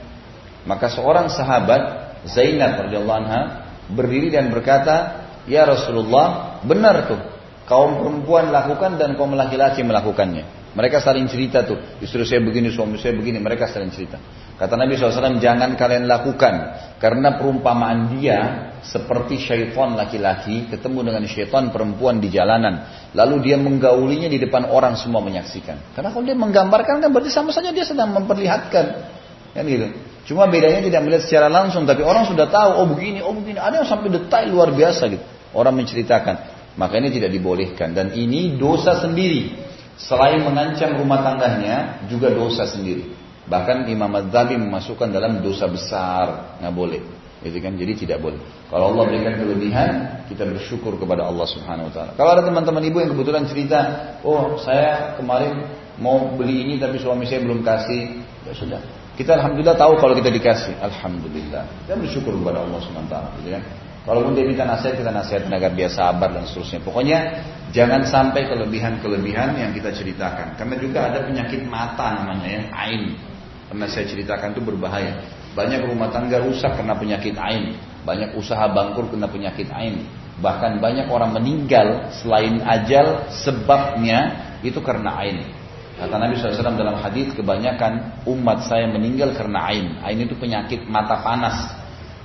[0.67, 1.81] Maka seorang sahabat
[2.27, 3.41] Zainab radhiyallahu anha
[3.87, 7.21] berdiri dan berkata, "Ya Rasulullah, benar tuh.
[7.69, 13.01] Kaum perempuan lakukan dan kaum laki-laki melakukannya." Mereka saling cerita tuh, istri saya begini, suami
[13.01, 14.21] saya begini, mereka saling cerita.
[14.53, 16.53] Kata Nabi SAW, jangan kalian lakukan.
[17.01, 22.85] Karena perumpamaan dia seperti syaitan laki-laki ketemu dengan syaitan perempuan di jalanan.
[23.17, 25.95] Lalu dia menggaulinya di depan orang semua menyaksikan.
[25.97, 29.17] Karena kalau dia menggambarkan kan berarti sama saja dia sedang memperlihatkan.
[29.53, 29.87] Kan gitu.
[30.29, 33.57] Cuma bedanya tidak melihat secara langsung, tapi orang sudah tahu, oh begini, oh begini.
[33.57, 35.25] Ada yang sampai detail luar biasa gitu.
[35.57, 36.35] Orang menceritakan.
[36.77, 37.97] Maka ini tidak dibolehkan.
[37.97, 39.57] Dan ini dosa sendiri.
[39.97, 43.09] Selain mengancam rumah tangganya, juga dosa sendiri.
[43.49, 46.55] Bahkan Imam Adzhabi memasukkan dalam dosa besar.
[46.61, 47.01] Nggak boleh.
[47.41, 47.73] Gitu kan?
[47.73, 48.37] Jadi tidak boleh.
[48.69, 49.91] Kalau Allah berikan kelebihan,
[50.29, 52.11] kita bersyukur kepada Allah Subhanahu wa taala.
[52.13, 53.79] Kalau ada teman-teman ibu yang kebetulan cerita,
[54.21, 55.65] "Oh, saya kemarin
[55.97, 58.83] mau beli ini tapi suami saya belum kasih." Ya sudah,
[59.19, 60.79] kita alhamdulillah tahu kalau kita dikasih.
[60.79, 61.67] Alhamdulillah.
[61.91, 63.15] Dan bersyukur kepada Allah SWT.
[63.43, 63.63] Gitu kan?
[64.07, 66.79] Kalaupun dia minta nasihat, kita nasihat agar dia sabar dan seterusnya.
[66.79, 67.43] Pokoknya
[67.75, 70.55] jangan sampai kelebihan-kelebihan yang kita ceritakan.
[70.55, 73.19] Karena juga ada penyakit mata namanya ya, ain.
[73.67, 75.19] Karena saya ceritakan itu berbahaya.
[75.51, 77.75] Banyak rumah tangga rusak karena penyakit ain.
[78.07, 80.07] Banyak usaha bangkrut karena penyakit ain.
[80.39, 85.58] Bahkan banyak orang meninggal selain ajal sebabnya itu karena ain.
[85.99, 89.99] Kata Nabi SAW dalam hadis kebanyakan umat saya meninggal karena ain.
[89.99, 91.75] Ain itu penyakit mata panas.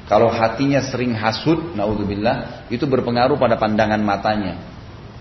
[0.06, 4.62] Kalau hatinya sering hasut, naudzubillah, itu berpengaruh pada pandangan matanya.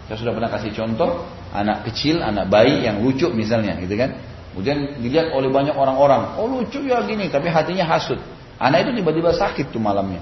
[0.06, 4.22] Saya sudah pernah kasih contoh, anak kecil, anak bayi yang lucu misalnya, gitu kan.
[4.54, 8.22] Kemudian dilihat oleh banyak orang-orang, oh lucu ya gini, tapi hatinya hasut.
[8.62, 10.22] Anak itu tiba-tiba sakit tuh malamnya.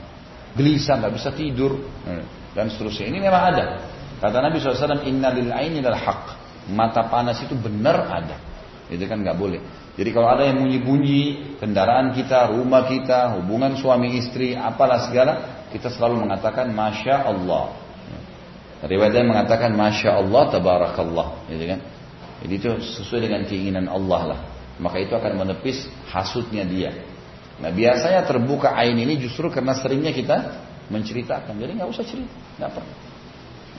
[0.55, 1.83] Gelisah, nggak bisa tidur,
[2.55, 3.11] dan seterusnya.
[3.11, 3.65] Ini memang ada.
[4.23, 6.40] Kata Nabi SAW, Inna lil aini lal haq
[6.71, 8.37] mata panas itu benar ada.
[8.87, 9.59] Itu kan nggak boleh.
[9.95, 15.91] Jadi kalau ada yang bunyi-bunyi kendaraan kita, rumah kita, hubungan suami istri, apalah segala, kita
[15.91, 17.75] selalu mengatakan masya Allah.
[18.81, 21.79] Riwayatnya mengatakan masya Allah, tabarakallah, gitu kan?
[22.41, 24.39] Jadi itu sesuai dengan keinginan Allah lah.
[24.81, 26.89] Maka itu akan menepis hasutnya dia.
[27.61, 31.53] Nah biasanya terbuka ain ini justru karena seringnya kita menceritakan.
[31.61, 32.95] Jadi nggak usah cerita, nggak perlu,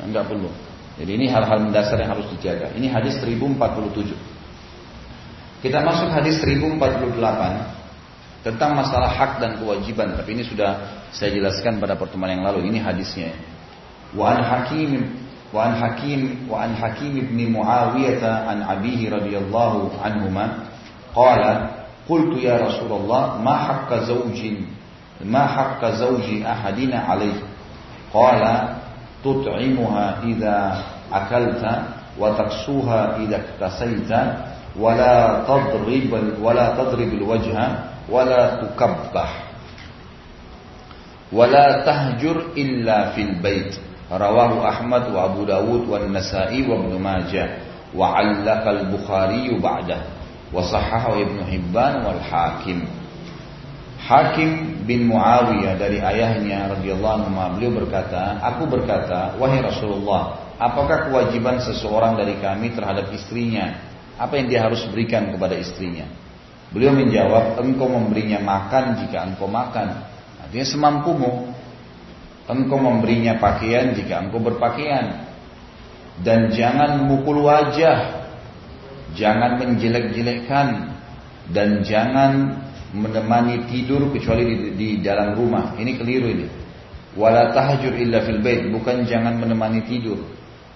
[0.06, 0.50] nggak perlu.
[1.01, 2.73] Jadi ini hal-hal mendasar yang harus dijaga.
[2.73, 4.17] Ini hadis 1047.
[5.61, 10.17] Kita masuk hadis 1048 tentang masalah hak dan kewajiban.
[10.17, 12.65] Tapi ini sudah saya jelaskan pada pertemuan yang lalu.
[12.73, 13.37] Ini hadisnya.
[14.17, 15.21] Wa an Hakim
[15.53, 20.65] wa an Hakim wa an Hakim ibn Muawiyah an abihi radhiyallahu anhuma
[21.13, 21.77] qala
[22.07, 24.39] قلت يا رسول الله ما حق زوج
[25.27, 27.43] ما حق زوج أحدنا عليه
[28.15, 28.41] قال
[29.27, 30.23] tut'imuha
[31.12, 31.72] idza akalta
[32.18, 34.20] wa taksuha idza iktasaita
[34.80, 37.66] wala tadrib wala tadrib alwajha
[38.08, 39.30] wala tukabbah
[41.32, 43.76] wala tahjur illa fil bait
[44.12, 47.48] rawahu Ahmad wa Abu Dawud wa Nasa'i wa Ibnu Majah
[47.96, 49.52] wa 'allaqa al-Bukhari
[54.82, 62.18] bin Muawiyah dari ayahnya radhiyallahu anhu beliau berkata, aku berkata, wahai Rasulullah, apakah kewajiban seseorang
[62.18, 63.78] dari kami terhadap istrinya?
[64.18, 66.06] Apa yang dia harus berikan kepada istrinya?
[66.72, 70.08] Beliau menjawab, engkau memberinya makan jika engkau makan.
[70.40, 71.52] Artinya semampumu.
[72.48, 75.28] Engkau memberinya pakaian jika engkau berpakaian.
[76.24, 78.24] Dan jangan mukul wajah.
[79.12, 80.96] Jangan menjelek-jelekkan.
[81.52, 82.61] Dan jangan
[82.92, 85.74] menemani tidur kecuali di, di dalam rumah.
[85.80, 86.46] Ini keliru ini.
[87.12, 90.20] Wala tahajur illa fil bait, bukan jangan menemani tidur.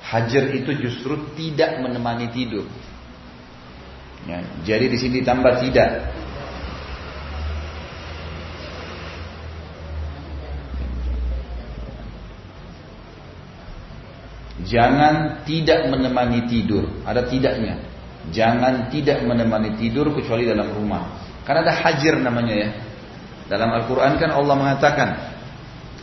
[0.05, 2.65] Hajar itu justru tidak menemani tidur.
[4.27, 5.91] Ya, jadi di sini ditambah tidak.
[14.67, 16.91] Jangan tidak menemani tidur.
[17.07, 17.79] Ada tidaknya.
[18.35, 21.26] Jangan tidak menemani tidur kecuali dalam rumah.
[21.47, 22.69] Karena ada hajar namanya ya.
[23.47, 25.09] Dalam Al-Quran kan Allah mengatakan,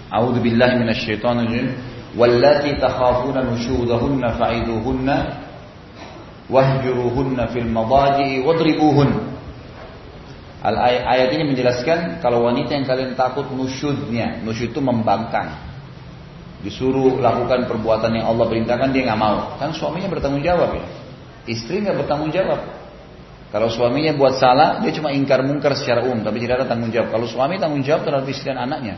[0.07, 1.67] A'udhu billahi minasyaitonir rajim,
[2.15, 5.17] wallati takhafuna nushudahunna fa'iduhunna
[6.47, 9.35] wahjuruhunna fil madaji'i wadribuhun.
[10.63, 15.59] Al ayat ini menjelaskan kalau wanita yang kalian takut nusyudnya, nusyud itu membangkang.
[16.63, 19.59] Disuruh lakukan perbuatan yang Allah perintahkan dia nggak mau.
[19.59, 20.87] Kan suaminya bertanggung jawab ya.
[21.51, 22.82] Istri nggak bertanggung jawab.
[23.53, 27.13] Kalau suaminya buat salah, dia cuma ingkar mungkar secara umum, tapi tidak ada tanggung jawab.
[27.13, 28.97] Kalau suami tanggung jawab terhadap istri dan anaknya.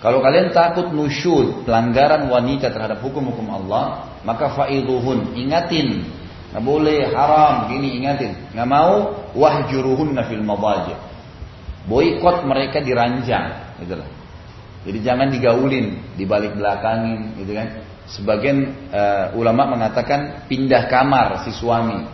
[0.00, 6.08] Kalau kalian takut nusyud, pelanggaran wanita terhadap hukum-hukum Allah, maka fa'iduhun, ingatin.
[6.56, 8.32] Nggak boleh haram, gini ingatin.
[8.56, 10.96] Nggak mau, wahjuruhunna fil madaji.
[11.84, 14.08] Boykot mereka diranjang, gitu lah.
[14.88, 17.84] Jadi jangan digaulin, dibalik belakangin, gitu kan.
[18.08, 22.08] Sebagian uh, ulama mengatakan pindah kamar si suami.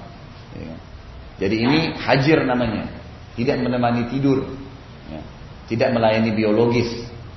[1.41, 2.89] Jadi ini hajir namanya,
[3.37, 4.45] tidak menemani tidur,
[5.09, 5.21] ya.
[5.69, 6.91] tidak melayani biologis,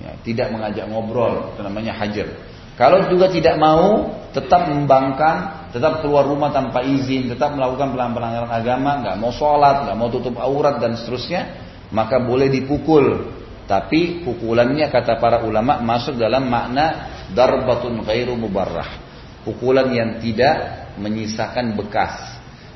[0.03, 0.11] ya.
[0.23, 2.27] tidak mengajak ngobrol, itu namanya hajir.
[2.75, 8.99] Kalau juga tidak mau, tetap membangkang, tetap keluar rumah tanpa izin, tetap melakukan pelanggaran agama,
[8.99, 11.55] nggak mau sholat, nggak mau tutup aurat dan seterusnya,
[11.95, 13.31] maka boleh dipukul.
[13.65, 19.01] Tapi pukulannya kata para ulama masuk dalam makna darbatun ghairu mubarrah.
[19.47, 22.34] Pukulan yang tidak menyisakan bekas.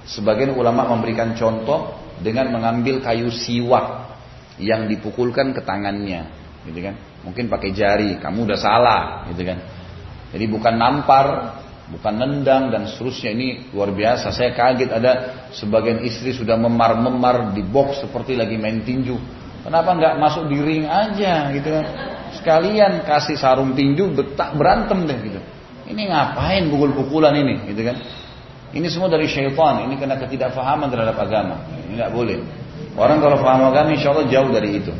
[0.09, 4.09] Sebagian ulama memberikan contoh dengan mengambil kayu siwak
[4.57, 6.27] yang dipukulkan ke tangannya,
[6.65, 6.97] gitu kan?
[7.21, 9.61] Mungkin pakai jari, kamu udah salah, gitu kan?
[10.33, 11.25] Jadi bukan nampar,
[11.93, 14.33] bukan nendang dan seterusnya ini luar biasa.
[14.33, 15.11] Saya kaget ada
[15.53, 19.15] sebagian istri sudah memar-memar di box seperti lagi main tinju.
[19.61, 21.85] Kenapa nggak masuk di ring aja, gitu kan?
[22.33, 25.39] Sekalian kasih sarung tinju, betak berantem deh, gitu.
[25.89, 27.97] Ini ngapain pukul-pukulan ini, gitu kan?
[28.69, 29.89] Ini semua dari syaitan.
[29.89, 31.65] Ini kena ketidakfahaman terhadap agama.
[31.89, 32.37] Ini tidak boleh.
[32.93, 34.93] Orang kalau faham agama insya Allah jauh dari itu.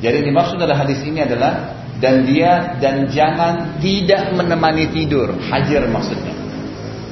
[0.00, 5.34] Jadi dimaksud dari hadis ini adalah dan dia dan jangan tidak menemani tidur.
[5.50, 6.34] Hajar maksudnya.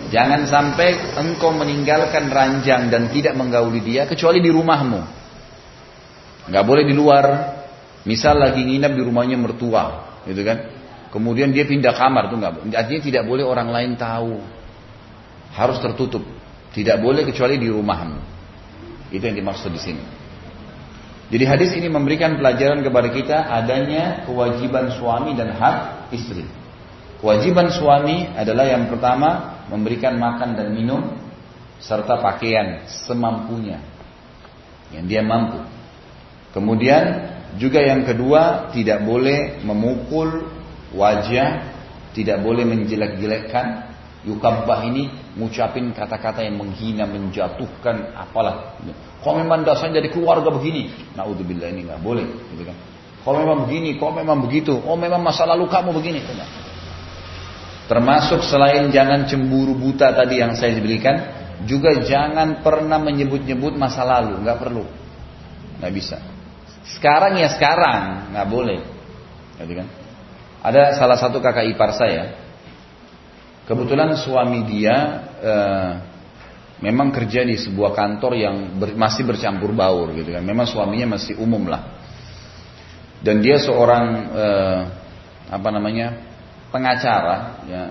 [0.08, 5.00] Jangan sampai engkau meninggalkan ranjang dan tidak menggauli dia kecuali di rumahmu.
[6.48, 7.56] Gak boleh di luar.
[8.08, 10.64] Misal lagi nginap di rumahnya mertua, gitu kan?
[11.12, 12.72] Kemudian dia pindah kamar tuh nggak.
[12.72, 14.40] Artinya tidak boleh orang lain tahu
[15.54, 16.24] harus tertutup.
[16.72, 18.18] Tidak boleh kecuali di rumahmu.
[19.08, 20.04] Itu yang dimaksud di sini.
[21.28, 26.44] Jadi hadis ini memberikan pelajaran kepada kita adanya kewajiban suami dan hak istri.
[27.20, 31.18] Kewajiban suami adalah yang pertama memberikan makan dan minum
[31.82, 33.82] serta pakaian semampunya
[34.88, 35.60] yang dia mampu.
[36.56, 37.28] Kemudian
[37.60, 40.48] juga yang kedua tidak boleh memukul
[40.96, 41.68] wajah,
[42.16, 43.87] tidak boleh menjelek-jelekkan
[44.28, 45.08] Yukabbah ini
[45.40, 48.76] ngucapin kata-kata yang menghina, menjatuhkan, apalah.
[49.24, 50.92] Kau memang dasarnya dari keluarga begini.
[51.16, 52.68] Naudzubillah ini nggak boleh, gitu.
[53.24, 54.76] Kau memang begini, kau memang begitu.
[54.84, 56.20] Oh memang masa lalu kamu begini.
[57.88, 61.16] Termasuk selain jangan cemburu buta tadi yang saya diberikan,
[61.64, 64.84] juga jangan pernah menyebut-nyebut masa lalu, nggak perlu,
[65.80, 66.20] nggak bisa.
[66.84, 68.80] Sekarang ya sekarang, nggak boleh,
[69.64, 69.88] gitu kan.
[70.68, 72.47] Ada salah satu kakak ipar saya,
[73.68, 74.96] Kebetulan suami dia
[75.44, 75.92] uh,
[76.80, 80.40] memang kerja di sebuah kantor yang ber, masih bercampur baur gitu kan.
[80.40, 82.00] Memang suaminya masih umum lah.
[83.20, 84.80] Dan dia seorang uh,
[85.52, 86.16] apa namanya
[86.72, 87.36] pengacara
[87.68, 87.82] ya,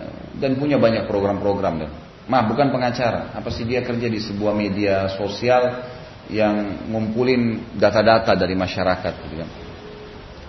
[0.41, 1.89] dan punya banyak program-program dan
[2.25, 5.83] mah bukan pengacara apa sih dia kerja di sebuah media sosial
[6.27, 9.49] yang ngumpulin data-data dari masyarakat gitu kan.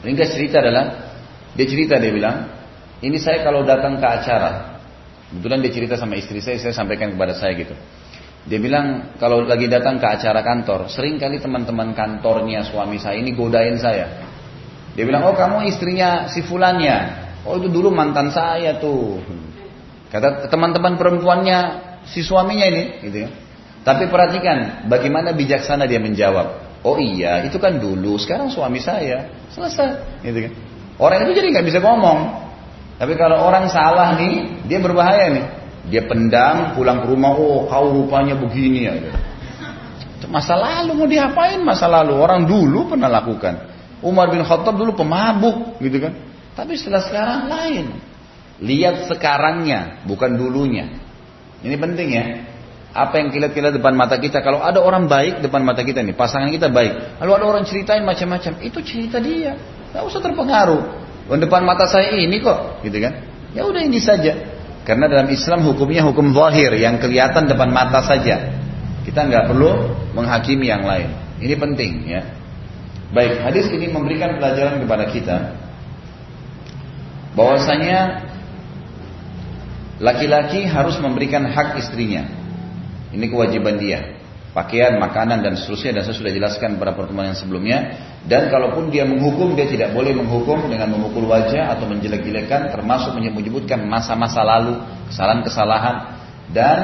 [0.09, 0.85] Ringkas cerita adalah
[1.53, 2.49] dia cerita dia bilang
[3.05, 4.78] ini saya kalau datang ke acara
[5.29, 7.77] Kebetulan dia cerita sama istri saya, saya sampaikan kepada saya gitu.
[8.49, 13.37] Dia bilang kalau lagi datang ke acara kantor, sering kali teman-teman kantornya suami saya ini
[13.37, 14.09] godain saya.
[14.97, 17.29] Dia bilang, oh kamu istrinya si fulannya.
[17.45, 19.21] Oh itu dulu mantan saya tuh.
[20.09, 21.59] Kata teman-teman perempuannya
[22.09, 23.31] si suaminya ini, gitu ya.
[23.85, 26.81] Tapi perhatikan bagaimana bijaksana dia menjawab.
[26.81, 29.29] Oh iya, itu kan dulu, sekarang suami saya.
[29.53, 30.53] Selesai, gitu kan.
[30.99, 32.48] Orang itu jadi nggak bisa ngomong.
[32.99, 35.47] Tapi kalau orang salah nih, dia berbahaya nih.
[35.89, 38.95] Dia pendam, pulang ke rumah, oh kau rupanya begini ya.
[40.29, 42.19] Masa lalu mau diapain masa lalu?
[42.19, 43.71] Orang dulu pernah lakukan.
[44.05, 46.13] Umar bin Khattab dulu pemabuk, gitu kan.
[46.53, 47.87] Tapi setelah sekarang lain.
[48.59, 50.91] Lihat sekarangnya, bukan dulunya.
[51.63, 52.25] Ini penting ya.
[52.93, 54.43] Apa yang kita lihat depan mata kita.
[54.43, 57.23] Kalau ada orang baik depan mata kita nih, pasangan kita baik.
[57.23, 58.59] Lalu ada orang ceritain macam-macam.
[58.59, 59.55] Itu cerita dia.
[59.95, 61.08] Gak usah terpengaruh.
[61.29, 63.21] Depan mata saya ini kok, gitu kan.
[63.53, 64.33] Ya udah ini saja.
[64.89, 68.57] Karena dalam Islam hukumnya hukum zahir yang kelihatan depan mata saja.
[69.05, 71.13] Kita nggak perlu menghakimi yang lain.
[71.45, 72.23] Ini penting ya.
[73.13, 75.37] Baik, hadis ini memberikan pelajaran kepada kita
[77.37, 78.29] bahwasanya
[79.99, 82.23] Laki-laki harus memberikan hak istrinya.
[83.11, 84.15] Ini kewajiban dia.
[84.49, 87.79] Pakaian, makanan dan seterusnya dan saya sudah jelaskan pada pertemuan yang sebelumnya.
[88.25, 93.85] Dan kalaupun dia menghukum, dia tidak boleh menghukum dengan memukul wajah atau menjelek-jelekan termasuk menyebut-nyebutkan
[93.85, 94.81] masa-masa lalu,
[95.13, 95.97] kesalahan-kesalahan
[96.53, 96.77] dan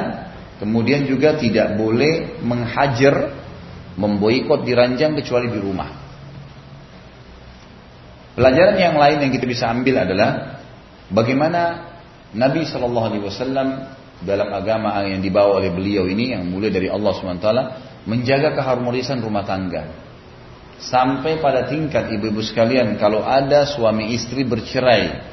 [0.60, 3.32] kemudian juga tidak boleh menghajar,
[3.96, 5.90] memboikot diranjang kecuali di rumah.
[8.34, 10.58] Pelajaran yang lain yang kita bisa ambil adalah
[11.06, 11.92] bagaimana
[12.34, 13.68] Nabi Shallallahu Alaihi Wasallam
[14.22, 17.48] dalam agama yang dibawa oleh beliau ini yang mulai dari Allah SWT
[18.06, 19.90] menjaga keharmonisan rumah tangga.
[20.78, 25.32] Sampai pada tingkat ibu-ibu sekalian kalau ada suami istri bercerai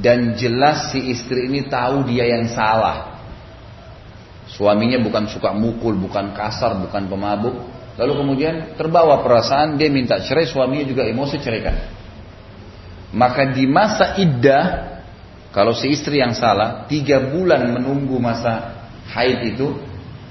[0.00, 3.20] dan jelas si istri ini tahu dia yang salah.
[4.46, 7.56] Suaminya bukan suka mukul bukan kasar bukan pemabuk.
[7.96, 11.76] Lalu kemudian terbawa perasaan dia minta cerai suaminya juga emosi ceraikan.
[13.16, 14.95] Maka di masa iddah
[15.56, 18.76] kalau si istri yang salah, tiga bulan menunggu masa
[19.08, 19.72] haid itu,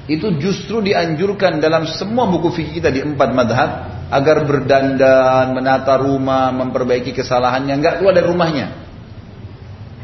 [0.05, 3.69] itu justru dianjurkan dalam semua buku fikih kita di empat madhab
[4.13, 8.67] agar berdandan, menata rumah, memperbaiki kesalahannya, nggak keluar dari rumahnya.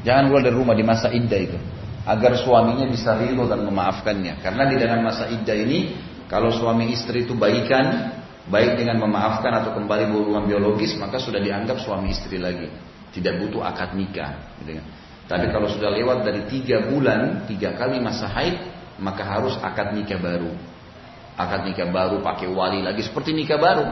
[0.02, 1.58] Jangan keluar dari rumah di masa iddah itu,
[2.02, 4.42] agar suaminya bisa ridho dan memaafkannya.
[4.42, 8.10] Karena di dalam masa iddah ini, kalau suami istri itu baikan,
[8.50, 12.74] baik dengan memaafkan atau kembali berhubungan biologis, maka sudah dianggap suami istri lagi.
[13.14, 14.58] Tidak butuh akad nikah.
[14.66, 15.01] Gitu kan.
[15.32, 18.60] Tapi kalau sudah lewat dari tiga bulan, tiga kali masa haid,
[19.00, 20.52] maka harus akad nikah baru.
[21.40, 23.88] Akad nikah baru pakai wali lagi seperti nikah baru.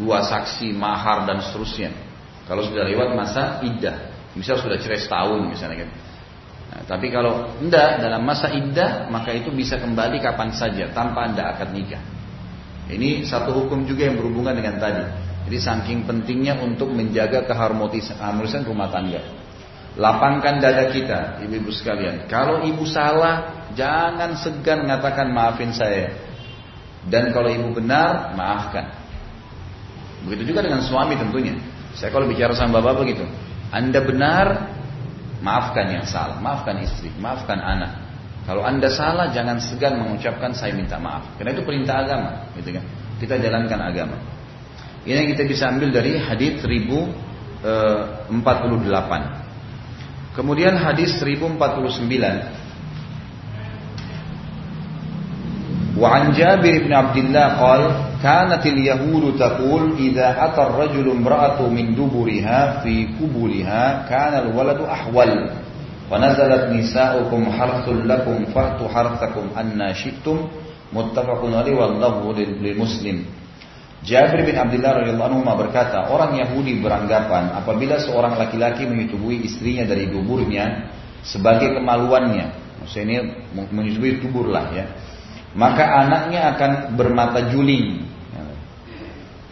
[0.00, 1.92] Dua saksi, mahar dan seterusnya.
[2.48, 5.90] Kalau sudah lewat masa iddah, misal sudah cerai setahun misalnya kan.
[6.72, 11.44] Nah, tapi kalau tidak dalam masa iddah, maka itu bisa kembali kapan saja tanpa anda
[11.44, 12.00] akad nikah.
[12.88, 15.04] Ini satu hukum juga yang berhubungan dengan tadi.
[15.44, 19.43] Jadi saking pentingnya untuk menjaga keharmonisan rumah tangga.
[19.94, 22.26] Lapangkan dada kita, ibu-ibu sekalian.
[22.26, 26.10] Kalau ibu salah, jangan segan mengatakan maafin saya.
[27.06, 28.90] Dan kalau ibu benar, maafkan.
[30.26, 31.54] Begitu juga dengan suami tentunya.
[31.94, 33.22] Saya kalau bicara sama bapak begitu.
[33.70, 34.66] Anda benar,
[35.38, 36.42] maafkan yang salah.
[36.42, 37.94] Maafkan istri, maafkan anak.
[38.50, 41.38] Kalau anda salah, jangan segan mengucapkan saya minta maaf.
[41.38, 42.50] Karena itu perintah agama.
[42.58, 42.82] Gitu kan?
[43.22, 44.18] Kita jalankan agama.
[45.06, 49.43] Ini yang kita bisa ambil dari hadis 1048.
[50.34, 52.64] Kemudian hadis 1049
[55.94, 57.82] وعن جابر بن عبد الله قال
[58.22, 65.30] كانت اليهود تقول إذا أتى الرجل امرأة من دبرها في قبلها كان الولد أحول
[66.10, 70.36] ونزلت نساؤكم حرث لكم فأتوا حرثكم أن شئتم
[70.92, 73.16] متفق عليه واللفظ للمسلم
[74.04, 80.12] Jabir bin Abdullah radhiyallahu anhu berkata, orang Yahudi beranggapan apabila seorang laki-laki menyetubui istrinya dari
[80.12, 80.92] duburnya
[81.24, 82.52] sebagai kemaluannya,
[82.84, 83.16] maksudnya ini
[83.72, 84.84] menyetubui dubur lah ya,
[85.56, 88.04] maka anaknya akan bermata juling.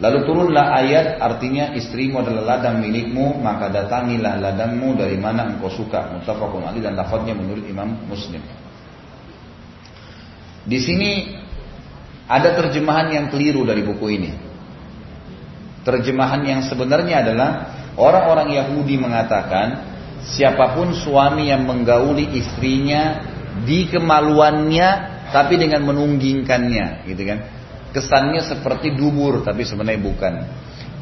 [0.01, 6.11] Lalu turunlah ayat artinya istrimu adalah ladang milikmu, maka datangilah ladangmu dari mana engkau suka.
[6.11, 8.41] Muttafaqun ali dan lafadznya menurut Imam Muslim.
[10.67, 11.11] Di sini
[12.27, 14.31] ada terjemahan yang keliru dari buku ini.
[15.83, 17.49] Terjemahan yang sebenarnya adalah
[17.99, 19.67] orang-orang Yahudi mengatakan
[20.23, 23.19] siapa pun suami yang menggauli istrinya
[23.67, 27.39] di kemaluannya tapi dengan menunggingkannya, gitu kan.
[27.93, 30.33] Kesannya seperti dubur tapi sebenarnya bukan.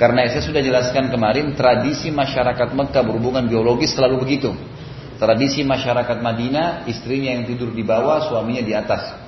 [0.02, 4.50] Karena saya sudah jelaskan kemarin tradisi masyarakat Mekah berhubungan biologis selalu begitu.
[5.22, 9.21] Tradisi masyarakat Madinah istrinya yang tidur di bawah, suaminya di atas.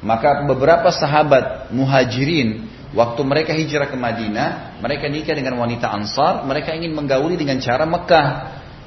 [0.00, 2.64] Maka beberapa sahabat muhajirin
[2.96, 7.84] waktu mereka hijrah ke Madinah, mereka nikah dengan wanita Ansar, mereka ingin menggauli dengan cara
[7.84, 8.28] Mekah.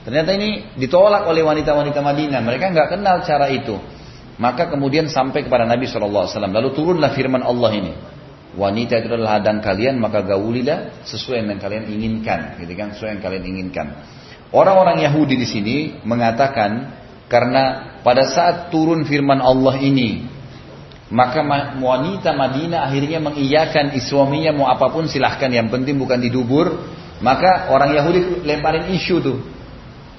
[0.04, 2.42] Ternyata ini ditolak oleh wanita-wanita Madinah.
[2.42, 3.78] Mereka nggak kenal cara itu.
[4.42, 6.28] Maka kemudian sampai kepada Nabi SAW.
[6.28, 7.94] Lalu turunlah firman Allah ini.
[8.54, 12.58] Wanita itu adalah ladang kalian, maka gaulilah sesuai yang kalian inginkan.
[12.62, 12.94] Gitu kan?
[12.94, 13.88] Sesuai yang kalian inginkan.
[14.54, 16.94] Orang-orang Yahudi di sini mengatakan
[17.26, 20.30] karena pada saat turun firman Allah ini
[21.14, 21.46] maka
[21.78, 26.90] wanita Madinah akhirnya mengiyakan suaminya mau apa pun silahkan yang penting bukan didubur.
[27.22, 29.38] Maka orang Yahudi lemparin isu tuh.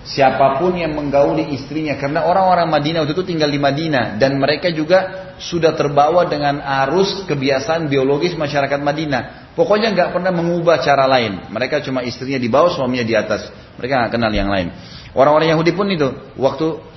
[0.07, 4.71] Siapa pun yang menggauli istrinya karena orang-orang Madinah waktu itu tinggal di Madinah dan mereka
[4.71, 9.51] juga sudah terbawa dengan arus kebiasaan biologis masyarakat Madinah.
[9.59, 11.51] Pokoknya nggak pernah mengubah cara lain.
[11.51, 13.51] Mereka cuma istrinya di bawah suaminya di atas.
[13.83, 14.71] Mereka nggak kenal yang lain.
[15.11, 16.07] Orang-orang Yahudi pun itu
[16.39, 16.94] waktu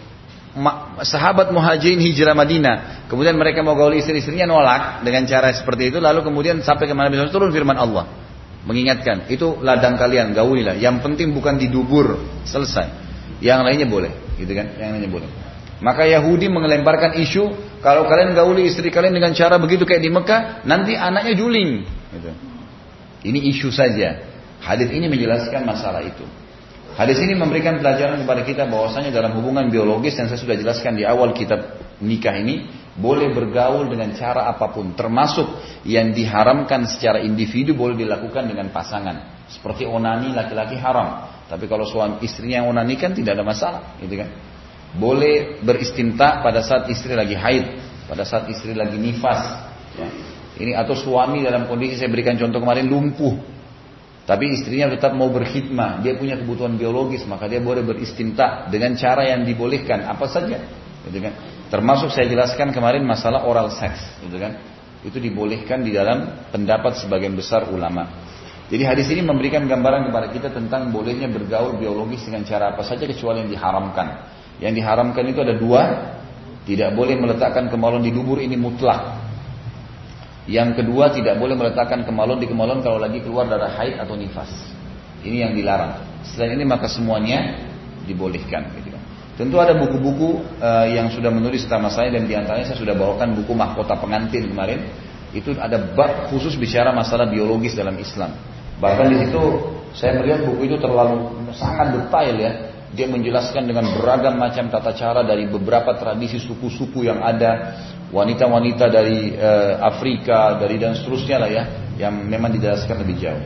[1.06, 3.08] sahabat muhajirin hijrah Madinah.
[3.08, 7.14] Kemudian mereka mau gauli istri-istrinya nolak dengan cara seperti itu lalu kemudian sampai ke mana
[7.14, 8.10] bisa turun firman Allah
[8.68, 13.08] mengingatkan itu ladang kalian gaulilah yang penting bukan didubur selesai.
[13.40, 14.76] Yang lainnya boleh gitu kan?
[14.76, 15.30] Yang lainnya boleh.
[15.78, 17.54] Maka Yahudi mengelemparkan isu
[17.86, 21.86] kalau kalian gauli istri kalian dengan cara begitu kayak di Mekah nanti anaknya juling
[22.18, 22.32] gitu.
[23.30, 24.26] ini isu saja.
[24.58, 26.26] Hadis ini menjelaskan masalah itu
[26.98, 31.06] Hadis ini memberikan pelajaran kepada kita bahwasanya dalam hubungan biologis yang saya sudah jelaskan di
[31.06, 32.66] awal kitab nikah ini
[32.98, 35.46] boleh bergaul dengan cara apa pun termasuk
[35.86, 39.46] yang diharamkan secara individu boleh dilakukan dengan pasangan.
[39.46, 44.18] Seperti onani laki-laki haram tapi kalau suami istrinya yang onani kan tidak ada masalah gitu
[44.18, 44.34] kan?
[44.98, 47.78] Boleh beristinta pada saat istri lagi haid
[48.10, 50.08] pada saat istri lagi nifas ya.
[50.58, 53.57] ini atau suami dalam kondisi saya berikan contoh kemarin lumpuh
[54.28, 59.24] tapi istrinya tetap mau berkhidmah, dia punya kebutuhan biologis, maka dia boleh beristinta dengan cara
[59.24, 60.68] yang dibolehkan, apa saja.
[61.08, 61.32] Gitu kan?
[61.72, 64.60] Termasuk saya jelaskan kemarin masalah oral seks, gitu kan?
[65.08, 68.28] Itu dibolehkan di dalam pendapat sebagian besar ulama.
[68.68, 73.08] Jadi hadis ini memberikan gambaran kepada kita tentang bolehnya bergaul biologis dengan cara apa saja
[73.08, 74.08] kecuali yang diharamkan.
[74.60, 75.82] Yang diharamkan itu ada dua,
[76.68, 79.27] tidak boleh meletakkan kemaluan di dubur ini mutlak.
[80.48, 84.48] Yang kedua tidak boleh meletakkan kemaluan di kemaluan kalau lagi keluar darah haid atau nifas.
[85.20, 86.24] Ini yang dilarang.
[86.24, 87.68] Selain ini maka semuanya
[88.08, 88.72] dibolehkan.
[88.80, 89.04] Gitu kan.
[89.36, 93.36] Tentu ada buku-buku uh, yang sudah menulis tentang saya dan di antaranya saya sudah bawakan
[93.38, 94.88] buku mahkota pengantin kemarin.
[95.36, 98.32] Itu ada bab khusus bicara masalah biologis dalam Islam.
[98.80, 99.44] Bahkan di situ
[99.92, 102.52] saya melihat buku itu terlalu sangat detail ya.
[102.88, 107.76] Dia menjelaskan dengan beragam macam tata cara dari beberapa tradisi suku-suku yang ada
[108.12, 111.64] wanita-wanita dari uh, Afrika, dari dan seterusnya lah ya,
[112.00, 113.44] yang memang dijelaskan lebih jauh.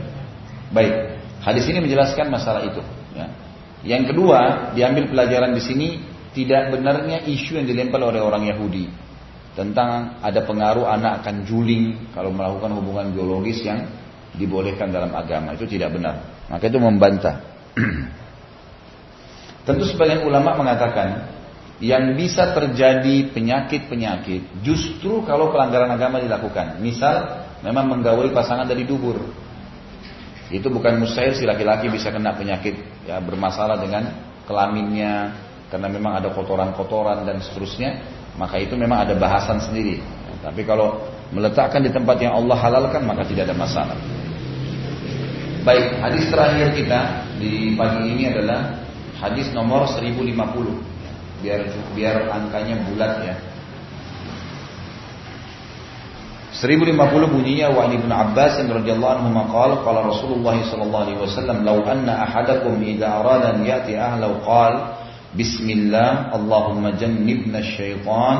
[0.70, 2.82] Baik, hadis ini menjelaskan masalah itu.
[3.12, 3.26] Ya.
[3.82, 5.88] Yang kedua, diambil pelajaran di sini
[6.32, 8.88] tidak benarnya isu yang dilempar oleh orang Yahudi
[9.52, 13.84] tentang ada pengaruh anak akan juling kalau melakukan hubungan biologis yang
[14.32, 16.24] dibolehkan dalam agama itu tidak benar.
[16.48, 17.36] Maka itu membantah.
[19.68, 21.28] Tentu sebagian ulama mengatakan
[21.80, 26.78] yang bisa terjadi penyakit-penyakit justru kalau pelanggaran agama dilakukan.
[26.82, 29.18] Misal memang menggauli pasangan dari dubur.
[30.52, 32.76] Itu bukan mustahil si laki-laki bisa kena penyakit
[33.08, 34.12] ya bermasalah dengan
[34.44, 35.32] kelaminnya
[35.72, 38.04] karena memang ada kotoran-kotoran dan seterusnya,
[38.36, 40.04] maka itu memang ada bahasan sendiri.
[40.44, 41.00] Tapi kalau
[41.32, 43.96] meletakkan di tempat yang Allah halalkan maka tidak ada masalah.
[45.62, 47.00] Baik, hadis terakhir kita
[47.38, 48.82] di pagi ini adalah
[49.22, 50.91] hadis nomor 1050
[51.42, 53.36] biar biar angkanya bulat ya.
[56.62, 56.94] 1050
[57.32, 62.78] bunyinya wa Ibnu Abbas radhiyallahu anhu maqal qala Rasulullah sallallahu alaihi wasallam law anna ahadakum
[62.78, 65.00] idza arada an yati ahlahu qala
[65.34, 68.38] bismillah Allahumma jannibna asy-syaitan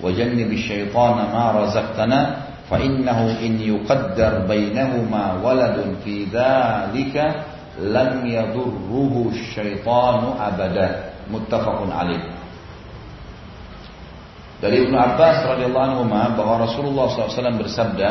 [0.00, 2.20] wa jannib asy-syaitana ma razaqtana
[2.66, 7.44] fa innahu in yuqaddar bainahuma waladun fi dzalika
[7.76, 12.39] lam yadurruhu asy-syaitanu abada muttafaqun alaih
[14.60, 18.10] dari Ibnu Abbas radhiyallahu anhu bahwa Rasulullah SAW bersabda,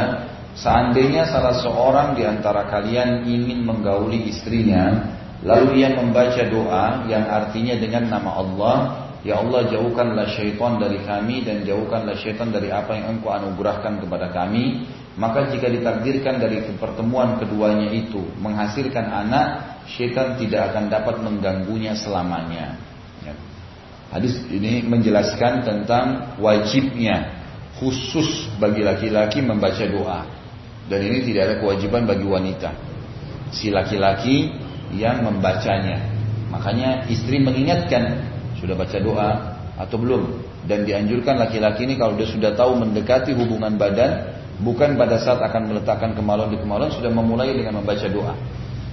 [0.57, 5.13] seandainya salah seorang di antara kalian ingin menggauli istrinya,
[5.45, 8.77] lalu ia membaca doa yang artinya dengan nama Allah,
[9.19, 14.31] Ya Allah jauhkanlah syaitan dari kami dan jauhkanlah syaitan dari apa yang engkau anugerahkan kepada
[14.31, 14.87] kami.
[15.19, 19.47] Maka jika ditakdirkan dari pertemuan keduanya itu menghasilkan anak,
[19.91, 22.79] syaitan tidak akan dapat mengganggunya selamanya.
[24.09, 27.39] Hadis ini menjelaskan tentang wajibnya
[27.77, 30.25] khusus bagi laki-laki membaca doa.
[30.89, 32.73] Dan ini tidak ada kewajiban bagi wanita.
[33.53, 34.49] Si laki-laki
[34.97, 36.09] yang membacanya.
[36.49, 38.25] Makanya istri mengingatkan
[38.57, 39.29] sudah baca doa
[39.77, 40.41] atau belum.
[40.65, 44.33] Dan dianjurkan laki-laki ini kalau dia sudah tahu mendekati hubungan badan,
[44.65, 48.33] bukan pada saat akan meletakkan kemaluan di kemaluan sudah memulai dengan membaca doa.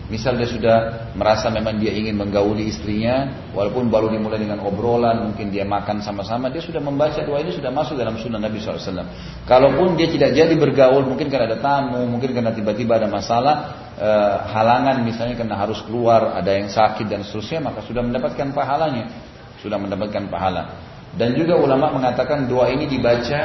[0.07, 0.77] Misal dia sudah
[1.19, 6.47] merasa memang dia ingin menggauli istrinya, walaupun baru dimulai dengan obrolan, mungkin dia makan sama-sama,
[6.47, 9.03] dia sudah membaca doa ini sudah masuk dalam sunnah Nabi SAW.
[9.51, 13.55] Kalaupun dia tidak jadi bergaul, mungkin karena ada tamu, mungkin karena tiba-tiba ada masalah,
[13.99, 14.11] e,
[14.55, 19.11] halangan misalnya karena harus keluar, ada yang sakit dan seterusnya, maka sudah mendapatkan pahalanya,
[19.59, 20.87] sudah mendapatkan pahala.
[21.19, 23.41] Dan juga ulama mengatakan doa ini dibaca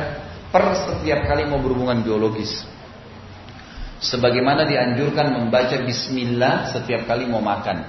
[0.53, 2.69] per setiap kali mau berhubungan biologis.
[4.01, 7.85] Sebagaimana dianjurkan membaca bismillah setiap kali mau makan.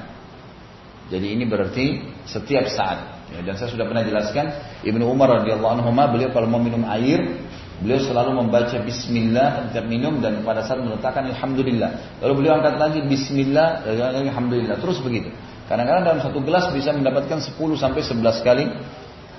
[1.08, 3.24] Jadi ini berarti setiap saat.
[3.32, 4.52] Ya, dan saya sudah pernah jelaskan
[4.84, 7.40] Ibnu Umar radhiyallahu anhu beliau kalau mau minum air
[7.80, 12.20] beliau selalu membaca bismillah setiap minum dan pada saat meletakkan alhamdulillah.
[12.20, 13.88] Lalu beliau angkat lagi bismillah
[14.28, 15.32] alhamdulillah terus begitu.
[15.64, 18.64] Kadang-kadang dalam satu gelas bisa mendapatkan 10 sampai 11 kali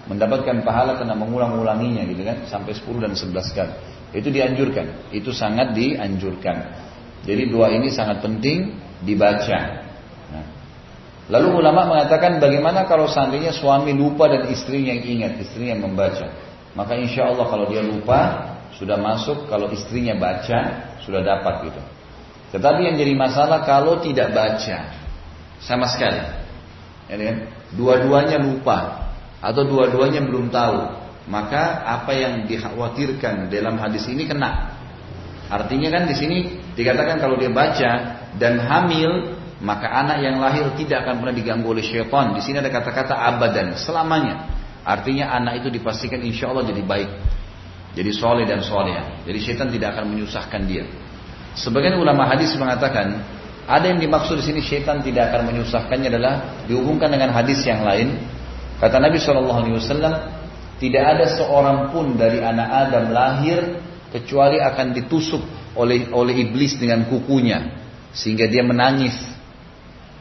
[0.10, 3.74] mendapatkan pahala karena mengulang-ulanginya gitu kan sampai 10 dan 11 kali.
[4.14, 6.58] Itu dianjurkan, itu sangat dianjurkan.
[7.26, 9.60] Jadi dua ini sangat penting dibaca.
[10.30, 10.46] Nah.
[11.34, 16.30] Lalu ulama mengatakan bagaimana kalau seandainya suami lupa dan istrinya yang ingat, istrinya yang membaca.
[16.78, 20.60] Maka insya Allah kalau dia lupa sudah masuk, kalau istrinya baca
[21.02, 21.82] sudah dapat gitu.
[22.54, 24.94] Tetapi yang jadi masalah kalau tidak baca
[25.58, 26.22] sama sekali,
[27.10, 27.38] ya kan?
[27.74, 29.10] Dua-duanya lupa
[29.42, 34.76] atau dua-duanya belum tahu, maka apa yang dikhawatirkan dalam hadis ini kena.
[35.48, 36.38] Artinya kan di sini
[36.76, 37.92] dikatakan kalau dia baca
[38.36, 42.36] dan hamil, maka anak yang lahir tidak akan pernah diganggu oleh syaitan.
[42.36, 44.50] Di sini ada kata-kata abadan, selamanya.
[44.84, 47.10] Artinya anak itu dipastikan insya Allah jadi baik.
[47.94, 49.24] Jadi soleh dan soleh.
[49.24, 50.84] Jadi syaitan tidak akan menyusahkan dia.
[51.54, 53.22] Sebagian ulama hadis mengatakan
[53.64, 58.20] ada yang dimaksud di sini syaitan tidak akan menyusahkannya adalah dihubungkan dengan hadis yang lain.
[58.82, 60.43] Kata Nabi Wasallam,
[60.82, 63.60] tidak ada seorang pun dari anak Adam lahir
[64.14, 65.42] kecuali akan ditusuk
[65.74, 67.82] oleh oleh iblis dengan kukunya
[68.14, 69.18] sehingga dia menangis.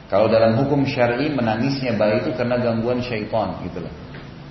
[0.09, 3.93] Kalau dalam hukum syar'i menangisnya bayi itu karena gangguan syaitan gitu loh.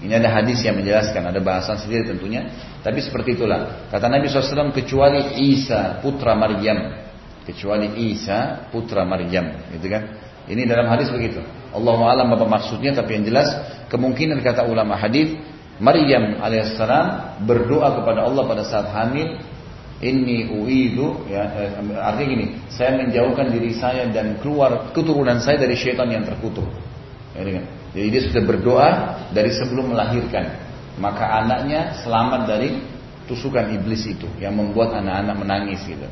[0.01, 2.49] Ini ada hadis yang menjelaskan, ada bahasan sendiri tentunya.
[2.81, 3.85] Tapi seperti itulah.
[3.93, 6.97] Kata Nabi SAW, kecuali Isa putra Maryam.
[7.45, 9.53] Kecuali Isa putra Maryam.
[9.69, 10.17] Gitu kan.
[10.49, 11.45] Ini dalam hadis begitu.
[11.69, 13.53] Allah alam apa maksudnya, tapi yang jelas
[13.93, 15.37] kemungkinan kata ulama hadis
[15.81, 19.41] Maryam alaihissalam berdoa kepada Allah pada saat hamil
[20.01, 25.73] ini uidu ya eh, artinya gini saya menjauhkan diri saya dan keluar keturunan saya dari
[25.73, 26.69] syaitan yang terkutuk.
[27.33, 27.65] Ya,
[27.97, 28.89] jadi dia sudah berdoa
[29.33, 30.69] dari sebelum melahirkan.
[30.99, 32.77] Maka anaknya selamat dari
[33.25, 36.05] tusukan iblis itu yang membuat anak-anak menangis gitu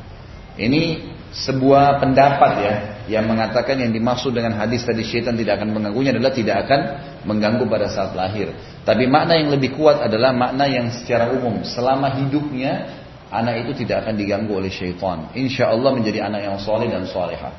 [0.60, 0.82] ini
[1.30, 2.74] sebuah pendapat ya
[3.06, 6.80] yang mengatakan yang dimaksud dengan hadis tadi syaitan tidak akan mengganggunya adalah tidak akan
[7.24, 8.52] mengganggu pada saat lahir.
[8.84, 13.00] Tapi makna yang lebih kuat adalah makna yang secara umum selama hidupnya
[13.30, 15.30] anak itu tidak akan diganggu oleh syaitan.
[15.34, 17.50] Insya Allah menjadi anak yang soleh dan soleha.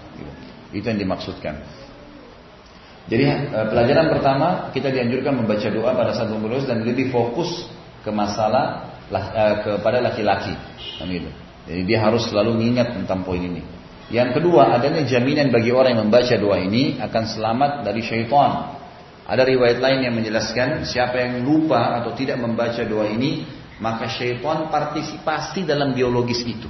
[0.72, 1.56] Itu yang dimaksudkan.
[3.12, 7.68] Jadi eh, pelajaran pertama kita dianjurkan membaca doa pada saat memulus dan lebih fokus
[8.06, 10.56] ke masalah eh, kepada laki-laki.
[11.02, 11.51] Gitu.
[11.66, 13.62] Jadi dia harus selalu mengingat tentang poin ini.
[14.12, 18.76] Yang kedua, adanya jaminan bagi orang yang membaca doa ini akan selamat dari syaitan.
[19.24, 23.48] Ada riwayat lain yang menjelaskan siapa yang lupa atau tidak membaca doa ini,
[23.80, 26.68] maka syaitan partisipasi dalam biologis itu.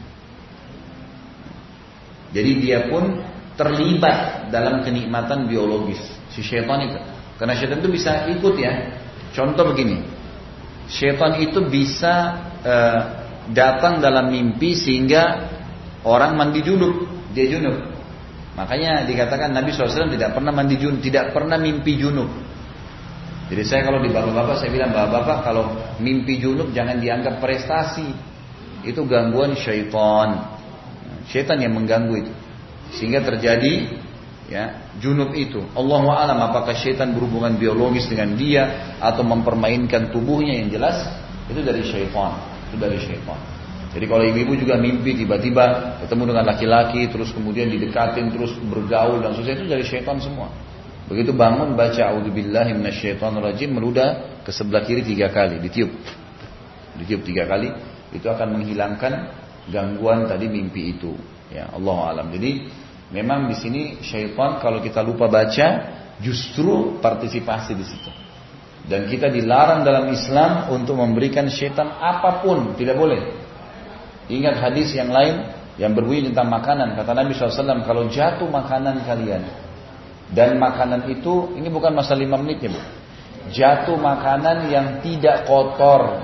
[2.31, 3.19] Jadi dia pun
[3.57, 5.99] terlibat dalam kenikmatan biologis
[6.31, 6.99] si syaitan itu.
[7.41, 8.73] Karena syaitan itu bisa ikut ya.
[9.33, 10.03] Contoh begini,
[10.85, 12.13] syaitan itu bisa
[12.63, 15.49] uh, datang dalam mimpi sehingga
[16.05, 17.89] orang mandi junub, dia junub.
[18.53, 22.29] Makanya dikatakan Nabi SAW tidak pernah mandi junub, tidak pernah mimpi junub.
[23.51, 25.63] Jadi saya kalau di bapak-bapak saya bilang bapak-bapak kalau
[25.99, 28.07] mimpi junub jangan dianggap prestasi.
[28.81, 30.57] Itu gangguan syaitan.
[31.29, 32.33] Syaitan yang mengganggu itu.
[32.97, 33.91] Sehingga terjadi
[34.51, 35.63] ya junub itu.
[35.75, 41.07] Allah alam apakah syaitan berhubungan biologis dengan dia atau mempermainkan tubuhnya yang jelas
[41.51, 43.35] itu dari syaitan itu dari syaitan.
[43.91, 49.35] Jadi kalau ibu-ibu juga mimpi tiba-tiba ketemu dengan laki-laki terus kemudian didekatin terus bergaul dan
[49.35, 50.47] seterusnya itu dari syaitan semua.
[51.11, 55.91] Begitu bangun baca auzubillahi minasyaitonirrajim meludah ke sebelah kiri tiga kali ditiup.
[57.03, 57.67] Ditiup tiga kali
[58.15, 59.13] itu akan menghilangkan
[59.67, 61.11] gangguan tadi mimpi itu.
[61.51, 62.31] Ya Allah alam.
[62.31, 62.71] Jadi
[63.11, 65.67] memang di sini syaitan kalau kita lupa baca
[66.23, 68.20] justru partisipasi di situ.
[68.81, 73.21] Dan kita dilarang dalam Islam untuk memberikan syaitan apa pun, tidak boleh.
[74.31, 75.47] Ingat hadis yang lain
[75.77, 76.97] yang berbunyi tentang makanan.
[76.97, 79.43] Kata Nabi SAW, kalau jatuh makanan kalian,
[80.31, 82.81] dan makanan itu, ini bukan masa lima menit ya bu.
[83.51, 86.23] Jatuh makanan yang tidak kotor.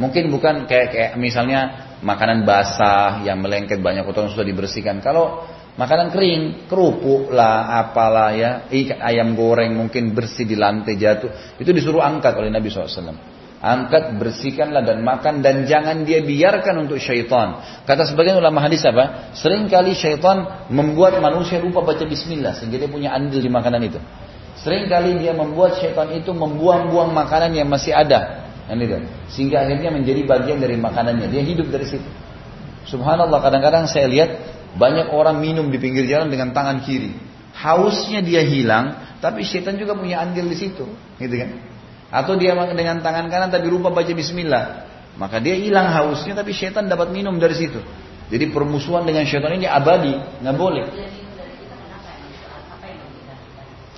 [0.00, 5.04] Mungkin bukan kayak, kayak misalnya makanan basah yang melengket banyak kotoran sudah dibersihkan.
[5.04, 8.50] Kalau Makanan kering, kerupuk lah, apalah ya,
[9.02, 11.58] ayam goreng mungkin bersih di lantai jatuh.
[11.58, 13.34] Itu disuruh angkat oleh Nabi SAW.
[13.58, 17.58] Angkat, bersihkanlah dan makan dan jangan dia biarkan untuk syaitan.
[17.82, 19.34] Kata sebagian ulama hadis apa?
[19.34, 23.98] Seringkali syaitan membuat manusia lupa baca bismillah sehingga dia punya andil di makanan itu.
[24.62, 28.46] Seringkali dia membuat syaitan itu membuang-buang makanan yang masih ada.
[28.70, 29.00] Itu.
[29.32, 31.26] Sehingga akhirnya menjadi bagian dari makanannya.
[31.34, 32.06] Dia hidup dari situ.
[32.84, 37.14] Subhanallah kadang-kadang saya lihat banyak orang minum di pinggir jalan dengan tangan kiri.
[37.54, 40.84] Hausnya dia hilang, tapi syaitan juga punya andil di situ,
[41.22, 41.50] gitu kan?
[42.10, 44.86] Atau dia dengan tangan kanan tapi lupa baca bismillah.
[45.14, 47.78] Maka dia hilang hausnya tapi syaitan dapat minum dari situ.
[48.30, 50.86] Jadi permusuhan dengan syaitan ini abadi, nggak boleh.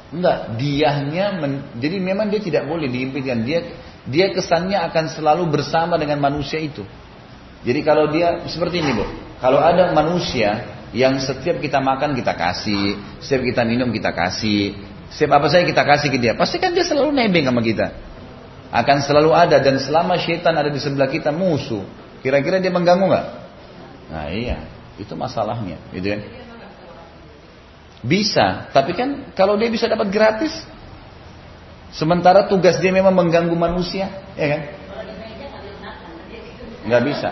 [0.06, 3.42] Enggak, diahnya men, jadi memang dia tidak boleh diimpikan.
[3.42, 3.64] Dia
[4.06, 6.86] dia kesannya akan selalu bersama dengan manusia itu.
[7.66, 9.25] Jadi kalau dia seperti ini, Bu.
[9.36, 14.72] Kalau ada manusia yang setiap kita makan kita kasih, setiap kita minum kita kasih,
[15.12, 17.92] setiap apa saja kita kasih ke dia, pasti kan dia selalu nebeng sama kita.
[18.72, 21.84] Akan selalu ada dan selama syaitan ada di sebelah kita musuh,
[22.24, 23.26] kira-kira dia mengganggu nggak?
[24.10, 24.64] Nah iya,
[24.96, 26.20] itu masalahnya, gitu kan?
[28.06, 30.52] Bisa, tapi kan kalau dia bisa dapat gratis,
[31.92, 34.60] sementara tugas dia memang mengganggu manusia, ya kan?
[36.86, 37.30] Nggak bisa.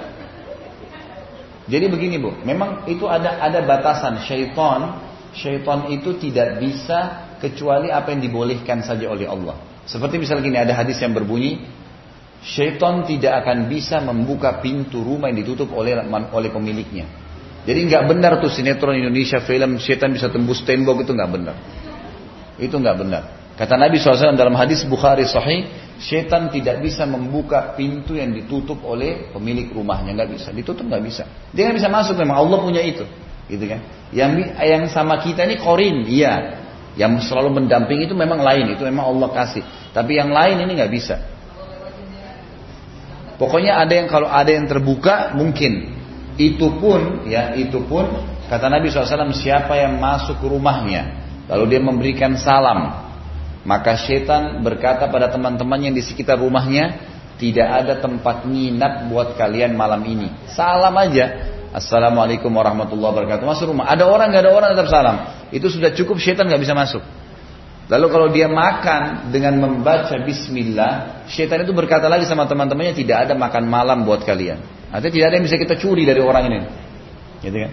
[1.64, 5.00] Jadi begini bu, memang itu ada ada batasan syaitan.
[5.34, 9.58] Syaitan itu tidak bisa kecuali apa yang dibolehkan saja oleh Allah.
[9.84, 11.64] Seperti misalnya gini ada hadis yang berbunyi,
[12.44, 15.98] syaitan tidak akan bisa membuka pintu rumah yang ditutup oleh
[16.30, 17.08] oleh pemiliknya.
[17.64, 21.56] Jadi nggak benar tuh sinetron Indonesia film syaitan bisa tembus tembok itu nggak benar.
[22.60, 23.22] Itu nggak benar.
[23.54, 25.64] Kata Nabi SAW dalam hadis Bukhari Sahih,
[25.94, 30.48] Setan tidak bisa membuka pintu yang ditutup oleh pemilik rumahnya, nggak bisa.
[30.50, 31.22] Ditutup nggak bisa.
[31.54, 33.06] Dia nggak bisa masuk memang Allah punya itu,
[33.46, 33.80] gitu kan?
[34.10, 36.62] Yang yang sama kita ini korin, iya.
[36.98, 39.62] Yang selalu mendamping itu memang lain, itu memang Allah kasih.
[39.94, 41.16] Tapi yang lain ini nggak bisa.
[43.34, 45.94] Pokoknya ada yang kalau ada yang terbuka mungkin.
[46.34, 48.10] Itu pun ya itu pun
[48.50, 53.03] kata Nabi SAW siapa yang masuk ke rumahnya lalu dia memberikan salam
[53.64, 57.00] maka setan berkata pada teman-teman yang di sekitar rumahnya,
[57.40, 60.30] tidak ada tempat nginap buat kalian malam ini.
[60.52, 61.52] Salam aja.
[61.74, 63.42] Assalamualaikum warahmatullahi wabarakatuh.
[63.42, 63.90] Masuk rumah.
[63.90, 65.16] Ada orang nggak ada orang tetap salam.
[65.50, 67.02] Itu sudah cukup setan nggak bisa masuk.
[67.84, 73.34] Lalu kalau dia makan dengan membaca Bismillah, setan itu berkata lagi sama teman-temannya tidak ada
[73.34, 74.62] makan malam buat kalian.
[74.94, 76.58] Artinya tidak ada yang bisa kita curi dari orang ini.
[77.42, 77.72] Gitu kan?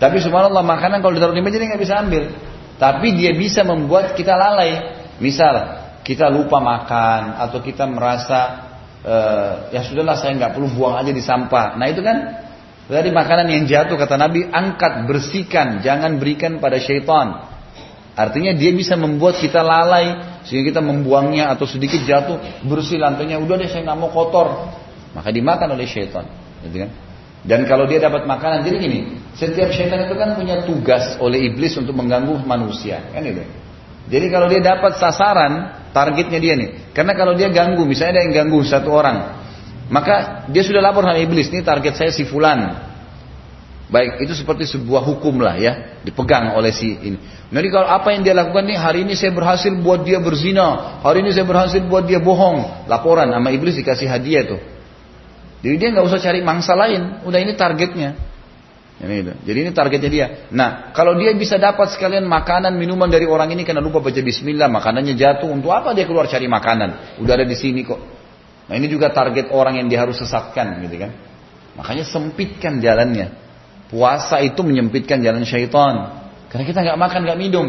[0.00, 2.32] Tapi subhanallah makanan kalau ditaruh di meja dia nggak bisa ambil.
[2.80, 4.95] Tapi dia bisa membuat kita lalai.
[5.18, 5.54] Misal
[6.04, 8.40] kita lupa makan atau kita merasa
[9.02, 11.74] uh, ya sudahlah saya nggak perlu buang aja di sampah.
[11.74, 12.46] Nah itu kan
[12.86, 17.48] dari makanan yang jatuh kata Nabi angkat bersihkan jangan berikan pada syaitan.
[18.16, 23.60] Artinya dia bisa membuat kita lalai sehingga kita membuangnya atau sedikit jatuh bersih lantainya udah
[23.60, 24.72] deh saya nggak mau kotor
[25.16, 26.28] maka dimakan oleh syaitan.
[26.60, 26.90] Gitu kan?
[27.46, 29.00] Dan kalau dia dapat makanan, jadi gini,
[29.38, 33.46] setiap syaitan itu kan punya tugas oleh iblis untuk mengganggu manusia, kan itu.
[34.06, 35.52] Jadi kalau dia dapat sasaran,
[35.90, 36.94] targetnya dia nih.
[36.94, 39.42] Karena kalau dia ganggu, misalnya ada yang ganggu satu orang,
[39.90, 42.86] maka dia sudah lapor sama iblis, ini target saya si fulan.
[43.86, 47.18] Baik, itu seperti sebuah hukum lah ya, dipegang oleh si ini.
[47.54, 51.22] Jadi kalau apa yang dia lakukan nih, hari ini saya berhasil buat dia berzina, hari
[51.22, 54.58] ini saya berhasil buat dia bohong, laporan sama iblis dikasih hadiah tuh.
[55.62, 58.18] Jadi dia nggak usah cari mangsa lain, udah ini targetnya.
[58.96, 60.26] Jadi ini targetnya dia.
[60.48, 64.72] Nah, kalau dia bisa dapat sekalian makanan, minuman dari orang ini karena lupa baca bismillah,
[64.72, 67.20] makanannya jatuh, untuk apa dia keluar cari makanan?
[67.20, 68.00] Udah ada di sini kok.
[68.66, 71.12] Nah, ini juga target orang yang dia harus sesatkan gitu kan.
[71.76, 73.36] Makanya sempitkan jalannya.
[73.92, 76.24] Puasa itu menyempitkan jalan syaitan.
[76.48, 77.66] Karena kita nggak makan, nggak minum.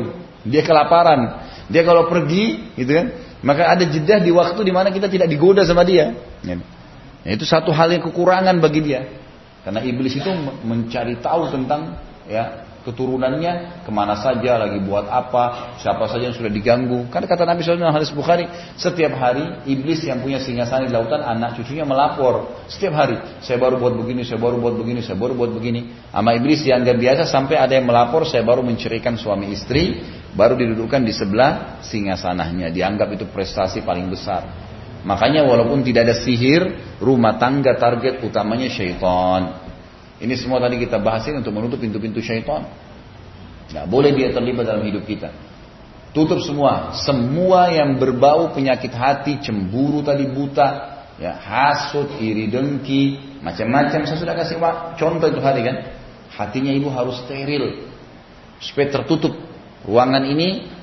[0.48, 1.44] Dia kelaparan.
[1.68, 3.06] Dia kalau pergi, gitu kan,
[3.44, 6.16] maka ada jeda di waktu di mana kita tidak digoda sama dia.
[6.48, 9.27] Nah, itu satu hal yang kekurangan bagi dia.
[9.66, 10.30] Karena iblis itu
[10.64, 11.98] mencari tahu tentang
[12.28, 17.12] ya keturunannya ke mana saja lagi buat apa siapa saja yang sudah diganggu.
[17.12, 18.48] Karena kata Nabi SAW hadis Bukhari
[18.80, 22.64] setiap hari iblis yang punya singgasana di lautan anak cucunya melapor.
[22.72, 25.92] Setiap hari saya baru buat begini saya baru buat begini saya baru buat begini.
[26.16, 30.00] Ama iblis yang biasa sampai ada yang melapor saya baru menceraikan suami istri
[30.32, 34.67] baru didudukkan di sebelah singgasananya dianggap itu prestasi paling besar
[35.08, 36.68] Makanya walaupun tidak ada sihir,
[37.00, 39.64] rumah tangga target utamanya syaitan.
[40.20, 42.68] Ini semua tadi kita bahas ini untuk menutup pintu-pintu syaitan.
[43.72, 45.32] Nah, boleh dia terlibat dalam hidup kita.
[46.12, 50.68] Tutup semua, semua yang berbau penyakit hati, cemburu tadi buta,
[51.16, 54.04] ya hasut, iri dengki, macam-macam.
[54.04, 54.60] Saya sudah kasih
[55.00, 55.88] contoh itu hari kan.
[56.36, 57.88] Hatinya ibu harus steril.
[58.58, 59.38] supaya tertutup
[59.86, 60.77] ruangan ini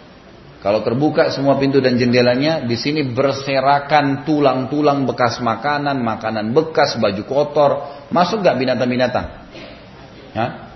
[0.64, 7.22] kalau terbuka semua pintu dan jendelanya, di sini berserakan tulang-tulang bekas makanan, makanan bekas, baju
[7.28, 7.70] kotor.
[8.08, 9.44] Masuk gak binatang-binatang?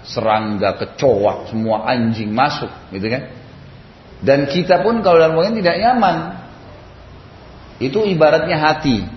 [0.04, 3.32] Serangga, kecoa, semua anjing masuk, gitu kan?
[4.20, 6.16] Dan kita pun kalau dalam ruangan tidak nyaman.
[7.80, 9.08] Itu ibaratnya hati.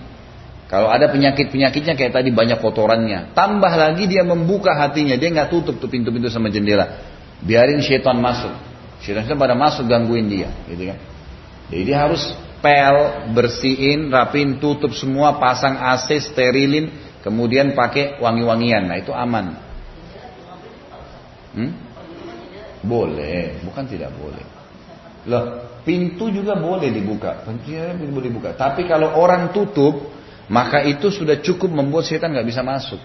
[0.72, 3.36] Kalau ada penyakit-penyakitnya kayak tadi banyak kotorannya.
[3.36, 6.96] Tambah lagi dia membuka hatinya, dia nggak tutup tuh pintu-pintu sama jendela.
[7.44, 8.71] Biarin syaitan masuk.
[9.02, 10.98] Syaitan pada masuk gangguin dia, gitu kan.
[11.74, 12.22] Jadi dia harus
[12.62, 16.94] pel, bersihin, rapin, tutup semua, pasang AC, sterilin,
[17.26, 18.86] kemudian pakai wangi-wangian.
[18.86, 19.58] Nah itu aman.
[21.52, 21.72] Hmm?
[22.86, 24.46] Boleh, bukan tidak boleh.
[25.26, 27.42] Loh, pintu juga boleh dibuka.
[27.42, 27.74] Pintu
[28.10, 28.54] boleh dibuka.
[28.54, 30.10] Tapi kalau orang tutup,
[30.46, 32.98] maka itu sudah cukup membuat setan nggak bisa masuk.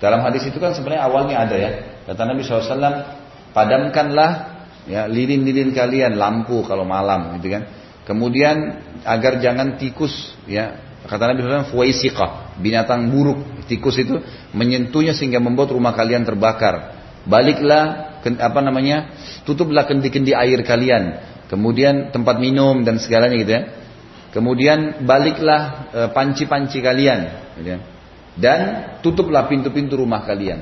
[0.00, 1.70] Dalam hadis itu kan sebenarnya awalnya ada ya.
[2.06, 3.04] Kata Nabi SAW,
[3.52, 4.57] padamkanlah
[4.88, 7.62] ya lilin-lilin kalian lampu kalau malam gitu kan.
[8.08, 8.56] Kemudian
[9.04, 10.88] agar jangan tikus ya.
[11.04, 13.68] Kata Nabi SAW binatang buruk.
[13.68, 14.18] Tikus itu
[14.56, 16.96] menyentuhnya sehingga membuat rumah kalian terbakar.
[17.28, 19.12] Baliklah apa namanya
[19.44, 21.20] tutuplah kendi-kendi air kalian.
[21.52, 23.62] Kemudian tempat minum dan segalanya gitu ya.
[24.28, 27.20] Kemudian baliklah e, panci-panci kalian
[27.56, 27.78] gitu ya.
[28.36, 28.60] dan
[29.00, 30.60] tutuplah pintu-pintu rumah kalian.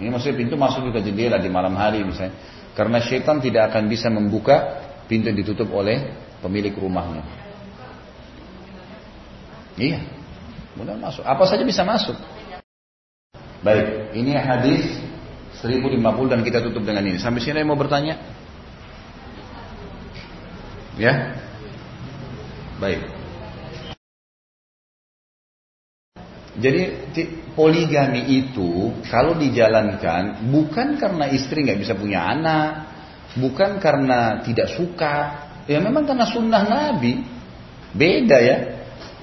[0.00, 2.32] Ini maksudnya pintu masuk juga jendela di malam hari misalnya
[2.74, 7.26] karena syaitan tidak akan bisa membuka pintu yang ditutup oleh pemilik rumahnya.
[9.80, 10.00] Iya,
[10.76, 11.24] mudah masuk.
[11.24, 12.14] Apa saja bisa masuk.
[13.60, 15.00] Baik, ini hadis
[15.60, 16.00] 1050
[16.32, 17.20] dan kita tutup dengan ini.
[17.20, 18.16] Sampai sini mau bertanya?
[20.96, 21.36] Ya?
[22.80, 23.19] Baik.
[26.58, 27.14] Jadi
[27.54, 32.90] poligami itu kalau dijalankan bukan karena istri nggak bisa punya anak,
[33.38, 37.22] bukan karena tidak suka, ya memang karena sunnah Nabi.
[37.94, 38.56] Beda ya.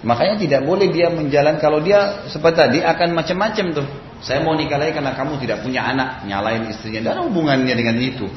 [0.06, 3.88] Makanya tidak boleh dia menjalan kalau dia seperti tadi akan macam-macam tuh.
[4.22, 7.12] Saya mau nikah lagi karena kamu tidak punya anak, nyalain istrinya.
[7.12, 8.30] Ada hubungannya dengan itu.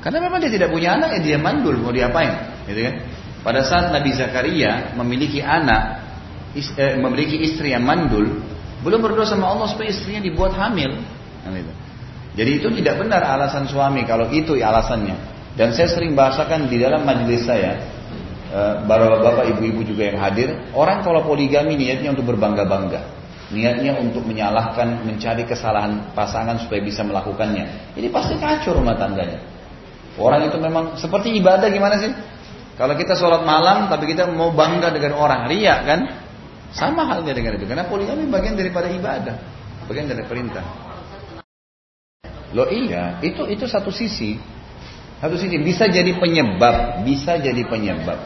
[0.00, 2.64] Karena memang dia tidak punya anak, ya dia mandul, mau diapain?
[2.64, 2.94] Gitu kan?
[3.40, 6.09] Pada saat Nabi Zakaria memiliki anak,
[6.56, 8.42] eh, memiliki istri yang mandul,
[8.80, 10.98] belum berdoa sama Allah supaya istrinya dibuat hamil.
[11.44, 11.56] Kan
[12.36, 15.16] Jadi itu tidak benar alasan suami kalau itu alasannya.
[15.58, 17.76] Dan saya sering bahasakan di dalam majelis saya,
[18.50, 23.18] eh, bapak-bapak, ibu-ibu juga yang hadir, orang kalau poligami niatnya untuk berbangga-bangga.
[23.50, 27.94] Niatnya untuk menyalahkan, mencari kesalahan pasangan supaya bisa melakukannya.
[27.98, 29.42] Ini pasti kacau rumah tangganya.
[30.14, 32.14] Orang itu memang seperti ibadah gimana sih?
[32.78, 36.00] Kalau kita sholat malam tapi kita mau bangga dengan orang, riak kan?
[36.70, 37.66] Sama halnya dengan itu.
[37.66, 39.36] Karena poligami bagian daripada ibadah.
[39.90, 40.62] Bagian dari perintah.
[42.50, 44.38] Loh iya, itu itu satu sisi.
[45.22, 48.18] Satu sisi bisa jadi penyebab, bisa jadi penyebab.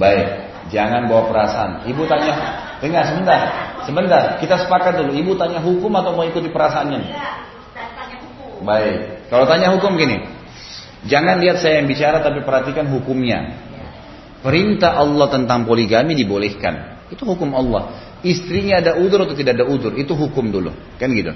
[0.00, 0.26] Baik,
[0.74, 1.70] jangan bawa perasaan.
[1.86, 2.34] Ibu tanya,
[2.82, 3.40] dengar sebentar,
[3.86, 5.14] sebentar, kita sepakat dulu.
[5.14, 7.00] Ibu tanya hukum atau mau ikuti perasaannya?
[8.66, 10.26] Baik, kalau tanya hukum gini,
[11.06, 13.70] jangan lihat saya yang bicara tapi perhatikan hukumnya.
[14.42, 17.06] Perintah Allah tentang poligami dibolehkan.
[17.14, 17.94] Itu hukum Allah.
[18.26, 20.74] Istrinya ada udur atau tidak ada udur, itu hukum dulu.
[20.98, 21.30] Kan gitu.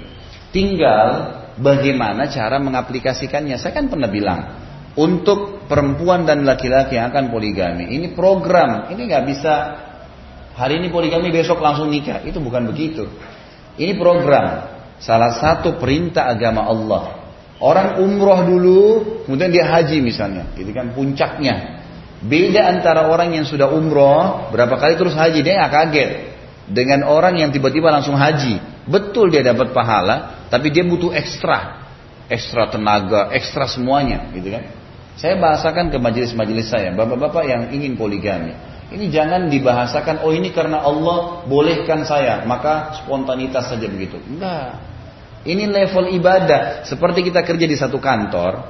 [0.51, 1.07] Tinggal
[1.55, 3.55] bagaimana cara mengaplikasikannya.
[3.55, 4.39] Saya kan pernah bilang,
[4.97, 9.53] untuk perempuan dan laki-laki yang akan poligami, ini program, ini nggak bisa
[10.57, 12.25] hari ini poligami besok langsung nikah.
[12.25, 13.05] Itu bukan begitu.
[13.77, 14.73] Ini program.
[14.97, 17.03] Salah satu perintah agama Allah.
[17.61, 18.81] Orang umroh dulu,
[19.29, 20.49] kemudian dia haji misalnya.
[20.57, 21.76] Gitu kan puncaknya.
[22.17, 26.11] Beda antara orang yang sudah umroh, berapa kali terus haji, dia nggak kaget.
[26.67, 28.59] Dengan orang yang tiba-tiba langsung haji.
[28.89, 31.85] Betul dia dapat pahala, tapi dia butuh ekstra.
[32.27, 34.27] Ekstra tenaga, ekstra semuanya.
[34.33, 34.65] gitu kan.
[35.17, 38.53] Saya bahasakan ke majelis-majelis saya, bapak-bapak yang ingin poligami.
[38.87, 44.15] Ini jangan dibahasakan, oh ini karena Allah bolehkan saya, maka spontanitas saja begitu.
[44.29, 44.79] Enggak.
[45.43, 46.87] Ini level ibadah.
[46.87, 48.67] Seperti kita kerja di satu kantor,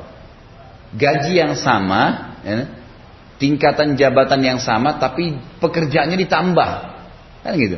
[0.95, 2.65] gaji yang sama, ya,
[3.37, 6.69] tingkatan jabatan yang sama tapi pekerjaannya ditambah.
[7.45, 7.77] Kan gitu.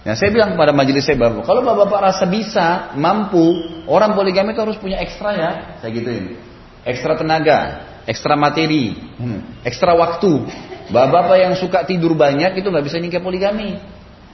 [0.00, 4.64] Nah, saya bilang kepada majelis saya bapak, kalau bapak-bapak rasa bisa, mampu, orang poligami itu
[4.64, 5.50] harus punya ekstra ya,
[5.84, 6.40] saya gituin.
[6.88, 10.48] Ekstra tenaga, ekstra materi, hmm, ekstra waktu.
[10.88, 13.76] Bapak-bapak yang suka tidur banyak itu nggak bisa nikah poligami.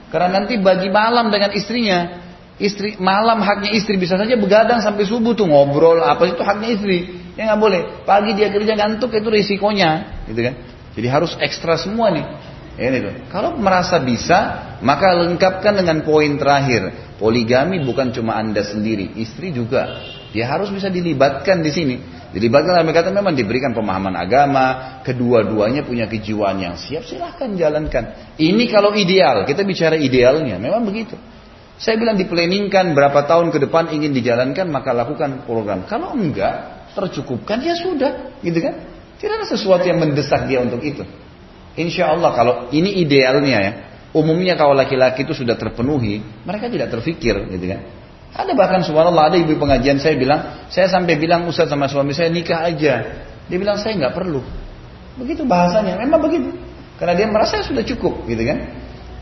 [0.07, 2.23] Karena nanti bagi malam dengan istrinya,
[2.57, 6.97] istri malam haknya istri bisa saja begadang sampai subuh tuh ngobrol apa itu haknya istri.
[7.37, 7.81] Ya nggak boleh.
[8.03, 10.55] Pagi dia kerja ngantuk itu risikonya, gitu kan.
[10.97, 12.25] Jadi harus ekstra semua nih.
[12.77, 13.13] Ini tuh.
[13.29, 17.13] Kalau merasa bisa, maka lengkapkan dengan poin terakhir.
[17.17, 20.01] Poligami bukan cuma anda sendiri, istri juga.
[20.29, 21.95] Dia harus bisa dilibatkan di sini.
[22.29, 28.37] Dilibatkan dalam kata memang diberikan pemahaman agama, kedua-duanya punya kejiwaan yang siap, silahkan jalankan.
[28.37, 31.17] Ini kalau ideal, kita bicara idealnya, memang begitu.
[31.81, 35.89] Saya bilang diplaningkan berapa tahun ke depan ingin dijalankan, maka lakukan program.
[35.89, 38.73] Kalau enggak, tercukupkan ya sudah, gitu kan?
[39.21, 41.05] Tidak ada sesuatu yang mendesak dia untuk itu.
[41.77, 43.71] Insya Allah kalau ini idealnya ya,
[44.17, 47.81] umumnya kalau laki-laki itu sudah terpenuhi, mereka tidak terfikir, gitu kan?
[48.33, 52.33] Ada bahkan subhanallah ada ibu pengajian saya bilang, saya sampai bilang Ustaz sama suami saya
[52.33, 52.93] nikah aja.
[53.47, 54.41] Dia bilang saya nggak perlu.
[55.17, 56.53] Begitu bahasanya, memang begitu.
[56.97, 58.57] Karena dia merasa sudah cukup, gitu kan?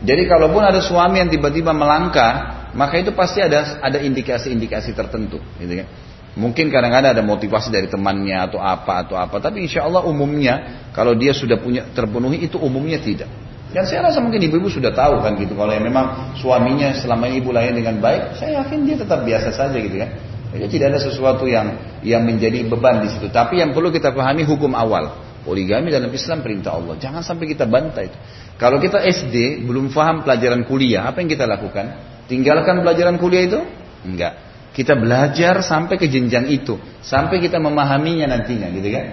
[0.04, 5.84] Jadi kalaupun ada suami yang tiba-tiba melangkah, maka itu pasti ada ada indikasi-indikasi tertentu, gitu
[5.84, 5.88] kan?
[6.36, 9.40] Mungkin kadang-kadang ada motivasi dari temannya atau apa atau apa.
[9.40, 13.32] Tapi insya Allah umumnya kalau dia sudah punya terpenuhi itu umumnya tidak.
[13.72, 15.56] Dan saya rasa mungkin ibu-ibu sudah tahu kan gitu.
[15.56, 19.48] Kalau yang memang suaminya selama ini ibu layan dengan baik, saya yakin dia tetap biasa
[19.48, 20.12] saja gitu kan.
[20.56, 23.32] Jadi tidak ada sesuatu yang yang menjadi beban di situ.
[23.32, 25.24] Tapi yang perlu kita pahami hukum awal.
[25.42, 27.00] Poligami dalam Islam perintah Allah.
[27.00, 28.18] Jangan sampai kita bantah itu.
[28.60, 31.96] Kalau kita SD belum paham pelajaran kuliah, apa yang kita lakukan?
[32.26, 33.60] Tinggalkan pelajaran kuliah itu?
[34.04, 34.45] Enggak.
[34.76, 39.06] Kita belajar sampai ke jenjang itu, sampai kita memahaminya nantinya, gitu kan?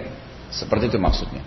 [0.52, 1.40] Seperti itu maksudnya.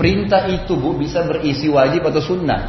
[0.00, 2.60] Perintah itu bu bisa berisi wajib atau sunnah.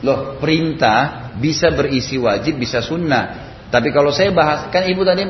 [0.00, 3.52] Loh, perintah bisa berisi wajib, bisa sunnah.
[3.68, 5.28] Tapi kalau saya bahas, kan ibu tadi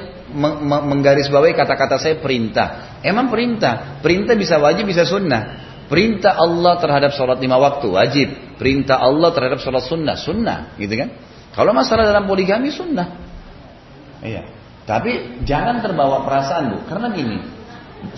[0.63, 3.01] menggarisbawahi kata-kata saya perintah.
[3.03, 5.74] Emang perintah, perintah bisa wajib, bisa sunnah.
[5.85, 8.29] Perintah Allah terhadap sholat lima waktu wajib.
[8.57, 11.13] Perintah Allah terhadap sholat sunnah sunnah, gitu kan?
[11.55, 13.15] Kalau masalah dalam poligami sunnah,
[14.25, 14.43] iya.
[14.85, 17.39] Tapi jangan terbawa perasaan bu, karena gini.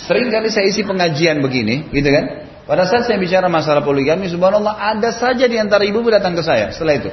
[0.02, 2.47] Sering kali saya isi pengajian begini, gitu kan?
[2.66, 6.74] Pada saat saya bicara masalah poligami, subhanallah ada saja di antara ibu datang ke saya.
[6.74, 7.10] Setelah itu,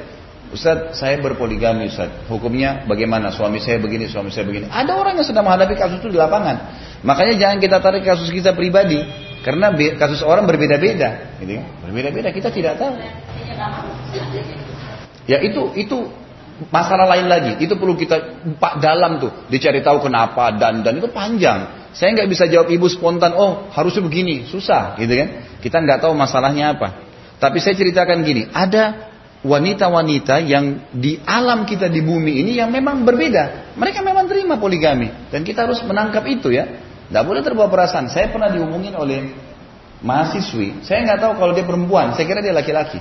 [0.50, 2.10] Ustaz, saya berpoligami Ustaz.
[2.26, 3.30] Hukumnya bagaimana?
[3.30, 4.66] Suami saya begini, suami saya begini.
[4.66, 6.74] Ada orang yang sedang menghadapi kasus itu di lapangan.
[7.06, 9.02] Makanya jangan kita tarik kasus kita pribadi.
[9.44, 9.68] Karena
[10.00, 11.66] kasus orang berbeda-beda, gitu kan?
[11.84, 12.96] Berbeda-beda kita tidak tahu.
[15.28, 16.08] Ya itu itu
[16.72, 17.52] masalah lain lagi.
[17.60, 21.92] Itu perlu kita pak dalam tuh, dicari tahu kenapa dan dan itu panjang.
[21.92, 25.28] Saya nggak bisa jawab ibu spontan, oh harusnya begini, susah, gitu kan?
[25.60, 26.88] Kita nggak tahu masalahnya apa.
[27.38, 29.12] Tapi saya ceritakan gini, ada
[29.44, 33.76] wanita-wanita yang di alam kita di bumi ini yang memang berbeda.
[33.76, 36.93] Mereka memang terima poligami dan kita harus menangkap itu ya.
[37.14, 38.10] Tidak boleh terbawa perasaan.
[38.10, 39.30] Saya pernah diomongin oleh
[40.02, 40.82] mahasiswi.
[40.82, 42.10] Saya nggak tahu kalau dia perempuan.
[42.18, 42.98] Saya kira dia laki-laki.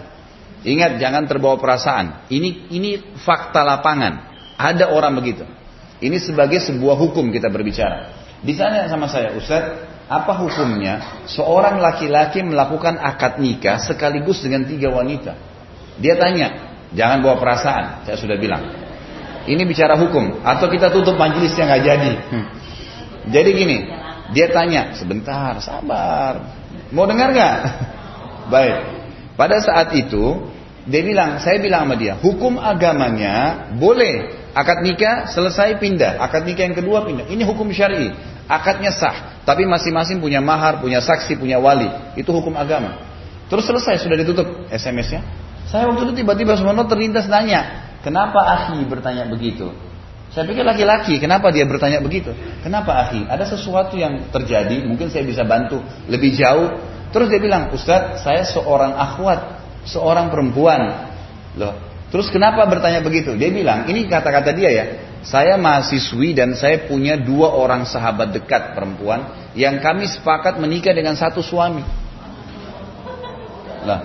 [0.62, 2.30] Ingat jangan terbawa perasaan.
[2.30, 4.30] Ini ini fakta lapangan.
[4.54, 5.50] Ada orang begitu.
[5.98, 8.14] Ini sebagai sebuah hukum kita berbicara.
[8.46, 14.94] Di sana sama saya, Ustaz, apa hukumnya seorang laki-laki melakukan akad nikah sekaligus dengan tiga
[14.94, 15.34] wanita?
[15.98, 18.06] Dia tanya, jangan bawa perasaan.
[18.06, 18.62] Saya sudah bilang.
[19.50, 22.12] Ini bicara hukum atau kita tutup majelis yang nggak jadi.
[22.30, 22.46] Hmm.
[23.34, 26.56] Jadi gini, dia tanya, sebentar, sabar.
[26.96, 27.58] Mau dengar nggak?
[28.54, 28.78] Baik.
[29.36, 30.48] Pada saat itu,
[30.88, 36.64] dia bilang, saya bilang sama dia, hukum agamanya boleh akad nikah selesai pindah, akad nikah
[36.70, 37.28] yang kedua pindah.
[37.28, 38.14] Ini hukum syar'i,
[38.48, 41.90] akadnya sah, tapi masing-masing punya mahar, punya saksi, punya wali.
[42.20, 43.00] Itu hukum agama.
[43.48, 45.24] Terus selesai sudah ditutup SMS-nya.
[45.68, 49.74] Saya waktu itu tiba-tiba semuanya terlintas nanya, kenapa akhi bertanya begitu?
[50.34, 52.34] Saya pikir laki-laki, kenapa dia bertanya begitu?
[52.66, 53.30] Kenapa akhi?
[53.30, 55.78] Ada sesuatu yang terjadi, mungkin saya bisa bantu
[56.10, 56.74] lebih jauh.
[57.14, 61.14] Terus dia bilang, Ustadz, saya seorang akhwat, seorang perempuan.
[61.54, 61.78] Loh,
[62.10, 63.38] terus kenapa bertanya begitu?
[63.38, 64.86] Dia bilang, ini kata-kata dia ya,
[65.22, 71.14] saya mahasiswi dan saya punya dua orang sahabat dekat perempuan yang kami sepakat menikah dengan
[71.14, 71.86] satu suami.
[73.86, 74.02] Lah,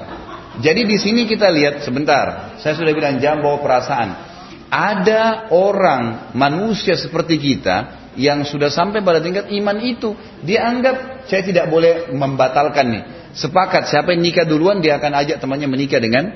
[0.61, 2.53] jadi di sini kita lihat sebentar.
[2.61, 4.28] Saya sudah bilang jangan bawa perasaan
[4.69, 10.13] ada orang manusia seperti kita yang sudah sampai pada tingkat iman itu
[10.45, 13.05] dia anggap saya tidak boleh membatalkan nih.
[13.33, 16.33] Sepakat siapa yang nikah duluan dia akan ajak temannya menikah dengan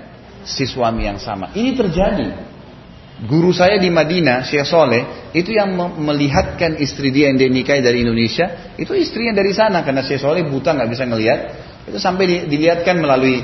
[0.47, 1.51] si suami yang sama.
[1.53, 2.29] Ini terjadi.
[3.23, 8.03] Guru saya di Madinah Syekh Soleh itu yang melihatkan istri dia yang dia nikahi dari
[8.03, 11.41] Indonesia itu istrinya dari sana karena Syekh Soleh buta nggak bisa ngelihat.
[11.87, 13.43] Itu sampai dilihatkan melalui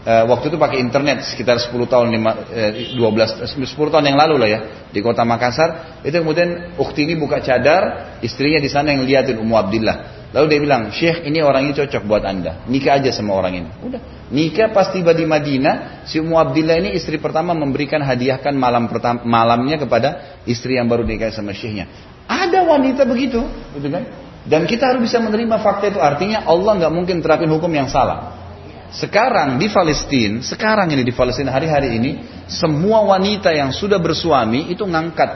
[0.00, 4.40] Uh, waktu itu pakai internet sekitar 10 tahun 5, eh, 12 10 tahun yang lalu
[4.40, 6.00] lah ya di kota Makassar.
[6.00, 9.96] Itu kemudian ukti ini buka cadar istrinya di sana yang liatin Ummu Abdillah.
[10.32, 12.64] Lalu dia bilang Syekh ini orang ini cocok buat anda.
[12.64, 13.68] Nikah aja sama orang ini.
[13.84, 14.00] Udah.
[14.32, 19.20] Nikah pas tiba di Madinah si Ummu Abdillah ini istri pertama memberikan hadiahkan malam pertama
[19.26, 21.84] malamnya kepada istri yang baru nikah sama Syekhnya.
[22.24, 23.44] Ada wanita begitu
[23.76, 24.06] gitu kan?
[24.48, 26.00] Dan kita harus bisa menerima fakta itu.
[26.00, 28.39] Artinya Allah nggak mungkin terapin hukum yang salah.
[28.90, 32.10] Sekarang di Palestina, sekarang ini di Palestina hari-hari ini,
[32.50, 35.30] semua wanita yang sudah bersuami itu ngangkat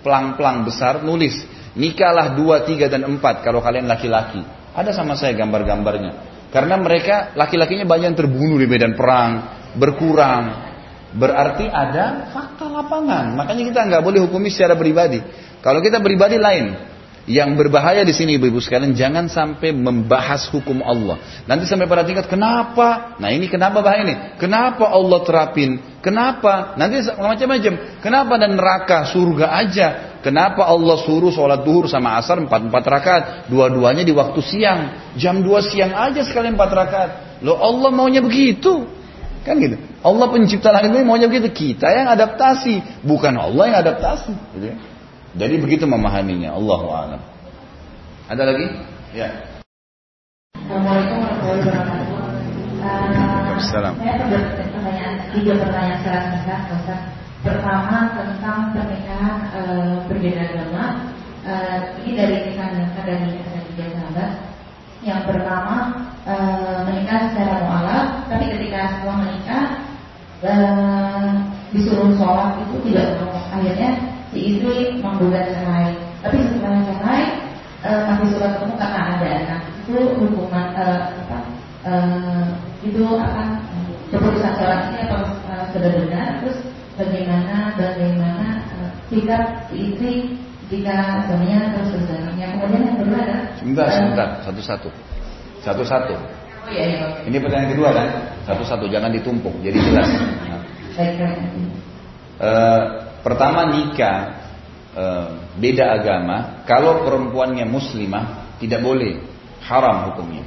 [0.00, 4.40] pelang-pelang besar nulis nikahlah dua, tiga dan empat kalau kalian laki-laki.
[4.74, 6.34] Ada sama saya gambar-gambarnya.
[6.50, 9.32] Karena mereka laki-lakinya banyak yang terbunuh di medan perang,
[9.74, 10.72] berkurang.
[11.14, 13.38] Berarti ada fakta lapangan.
[13.38, 15.22] Makanya kita nggak boleh hukumi secara pribadi.
[15.62, 16.93] Kalau kita pribadi lain.
[17.24, 21.16] Yang berbahaya di sini ibu-ibu sekalian jangan sampai membahas hukum Allah.
[21.48, 23.16] Nanti sampai pada tingkat kenapa?
[23.16, 24.16] Nah ini kenapa bahaya ini?
[24.36, 25.80] Kenapa Allah terapin?
[26.04, 26.76] Kenapa?
[26.76, 28.04] Nanti macam-macam.
[28.04, 29.88] Kenapa dan neraka surga aja?
[30.20, 33.22] Kenapa Allah suruh sholat duhur sama asar empat empat rakaat?
[33.48, 34.80] Dua-duanya di waktu siang.
[35.16, 37.10] Jam dua siang aja sekalian empat rakaat.
[37.40, 38.84] Lo Allah maunya begitu.
[39.48, 39.80] Kan gitu.
[40.04, 41.48] Allah pencipta langit ini maunya begitu.
[41.48, 44.32] Kita yang adaptasi, bukan Allah yang adaptasi.
[44.60, 44.76] Gitu ya.
[45.34, 46.54] Jadi begitu memahaminya.
[46.54, 47.20] Allahu a'lam.
[48.30, 48.66] Ada lagi?
[49.18, 49.34] Ya.
[50.54, 52.06] Assalamualaikum warahmatullahi wabarakatuh.
[52.14, 53.94] Uh, Waalaikumsalam.
[53.98, 54.38] Saya ada
[54.70, 57.00] pertanyaan, tiga pertanyaan secara singkat, Ustaz.
[57.42, 60.84] Pertama tentang pernikahan uh, berbeda agama.
[61.42, 62.70] Uh, ini dari nikah
[63.02, 64.30] dari ada tiga sahabat.
[65.02, 65.76] Yang pertama
[66.30, 69.64] uh, menikah secara mualaf, tapi ketika setelah menikah
[70.46, 71.26] uh,
[71.74, 73.34] disuruh sholat itu tidak mau.
[73.50, 75.94] Akhirnya si istri menggugat cerai.
[76.26, 77.22] Tapi setelah cerai
[77.86, 79.60] uh, masih surat ketemu karena ada anak.
[79.86, 81.38] Itu hukuman uh, apa?
[81.86, 82.44] Uh,
[82.82, 83.62] itu apa?
[84.10, 85.16] Keputusan sholat ini apa
[85.46, 86.28] uh, sudah benar?
[86.42, 86.58] Terus
[86.98, 88.46] bagaimana bagaimana
[88.82, 90.14] uh, sikap si istri
[90.66, 92.34] jika suaminya terus berjalan?
[92.34, 94.28] Yang kemudian yang kedua adalah Sebentar, uh, sebentar.
[94.42, 94.88] Satu-satu.
[95.62, 96.14] Satu-satu.
[96.64, 97.06] Oh iya, iya.
[97.28, 98.08] Ini pertanyaan kedua kan?
[98.48, 99.52] Satu-satu, jangan ditumpuk.
[99.60, 100.08] Jadi jelas.
[100.48, 100.60] Nah.
[100.96, 101.40] Baik, baik.
[102.34, 102.80] Eh,
[103.24, 104.18] pertama nikah
[104.92, 105.28] eh,
[105.58, 106.62] beda agama.
[106.68, 109.18] Kalau perempuannya muslimah tidak boleh,
[109.64, 110.44] haram hukumnya.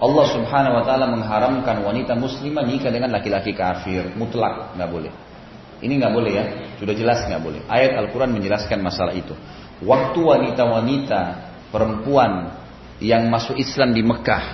[0.00, 5.12] Allah Subhanahu Wa Taala mengharamkan wanita muslimah nikah dengan laki-laki kafir, mutlak nggak boleh.
[5.80, 6.44] Ini nggak boleh ya,
[6.80, 7.60] sudah jelas nggak boleh.
[7.68, 9.36] Ayat Al-Quran menjelaskan masalah itu.
[9.84, 11.20] Waktu wanita-wanita
[11.72, 12.52] perempuan
[13.00, 14.44] yang masuk Islam di Mekah,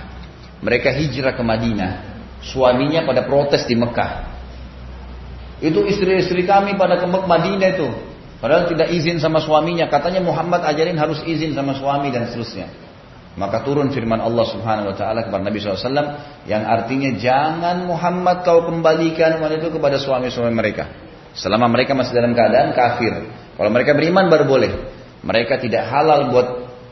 [0.63, 1.91] mereka hijrah ke Madinah,
[2.43, 4.36] suaminya pada protes di Mekah.
[5.57, 7.87] Itu istri-istri kami pada ke Madinah itu.
[8.37, 9.89] Padahal tidak izin sama suaminya.
[9.89, 12.69] Katanya Muhammad ajarin harus izin sama suami dan seterusnya.
[13.37, 16.17] Maka turun firman Allah subhanahu wa ta'ala kepada Nabi SAW.
[16.49, 20.89] Yang artinya jangan Muhammad kau kembalikan wanita itu kepada suami-suami mereka.
[21.37, 23.13] Selama mereka masih dalam keadaan kafir.
[23.57, 24.71] Kalau mereka beriman baru boleh.
[25.21, 26.47] Mereka tidak halal buat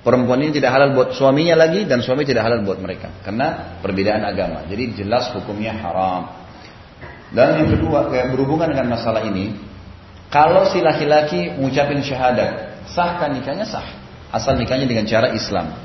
[0.05, 4.21] perempuan ini tidak halal buat suaminya lagi dan suami tidak halal buat mereka karena perbedaan
[4.21, 4.65] agama.
[4.69, 6.44] Jadi jelas hukumnya haram.
[7.35, 9.51] Dan yang kedua kayak berhubungan dengan masalah ini,
[10.31, 13.83] kalau si laki-laki mengucapin syahadat, sahkan nikahnya sah.
[14.31, 15.75] Asal nikahnya dengan cara Islam.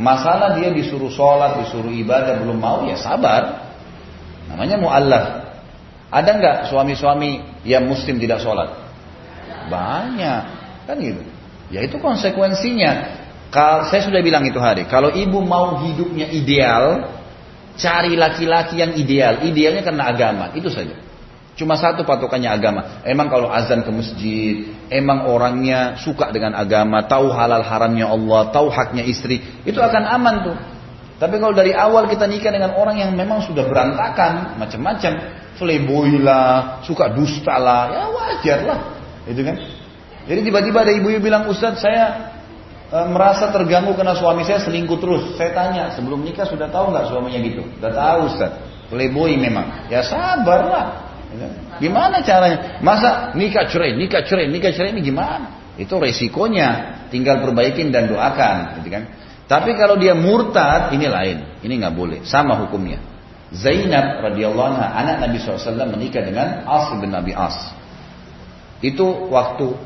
[0.00, 3.68] Masalah dia disuruh sholat, disuruh ibadah belum mau ya sabar.
[4.48, 5.26] Namanya mu'allaf.
[6.12, 8.72] Ada nggak suami-suami yang muslim tidak sholat?
[9.68, 10.42] Banyak,
[10.88, 11.22] kan gitu.
[11.72, 13.20] Ya itu konsekuensinya.
[13.88, 17.08] Saya sudah bilang itu hari, kalau ibu mau hidupnya ideal,
[17.76, 19.44] cari laki-laki yang ideal.
[19.44, 20.96] Idealnya karena agama, itu saja.
[21.52, 23.04] Cuma satu patokannya agama.
[23.04, 28.72] Emang kalau azan ke masjid, emang orangnya suka dengan agama, tahu halal haramnya Allah, tahu
[28.72, 30.56] haknya istri, itu akan aman tuh.
[31.20, 35.12] Tapi kalau dari awal kita nikah dengan orang yang memang sudah berantakan, macam-macam,
[35.54, 38.78] playboy lah, suka dusta lah, ya wajar lah,
[39.30, 39.54] itu kan.
[40.26, 42.32] Jadi tiba-tiba ada ibu-ibu bilang, Ustadz saya
[42.92, 45.22] e, merasa terganggu karena suami saya selingkuh terus.
[45.40, 47.64] Saya tanya, sebelum nikah sudah tahu nggak suaminya gitu?
[47.80, 48.60] Sudah tahu Ustadz,
[48.92, 49.88] playboy memang.
[49.88, 51.08] Ya sabarlah.
[51.80, 52.78] Gimana caranya?
[52.84, 55.72] Masa nikah cerai, nikah cerai, nikah cerai ini gimana?
[55.80, 57.00] Itu resikonya.
[57.08, 59.04] Tinggal perbaikin dan doakan, gitu kan?
[59.48, 61.60] Tapi kalau dia murtad, ini lain.
[61.64, 62.18] Ini nggak boleh.
[62.28, 63.00] Sama hukumnya.
[63.52, 67.56] Zainab radhiyallahu anha, anak Nabi SAW menikah dengan As bin Nabi As.
[68.80, 69.76] Itu waktu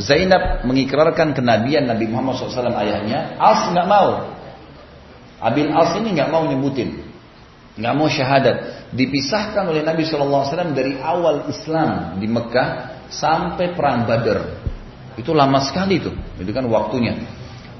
[0.00, 4.32] Zainab mengikrarkan kenabian Nabi Muhammad SAW ayahnya, As nggak mau.
[5.42, 7.02] Abil As ini nggak mau nyebutin,
[7.76, 8.88] nggak mau syahadat.
[8.92, 12.68] Dipisahkan oleh Nabi SAW dari awal Islam di Mekah
[13.12, 14.64] sampai perang Badar.
[15.20, 17.18] Itu lama sekali tuh, itu kan waktunya.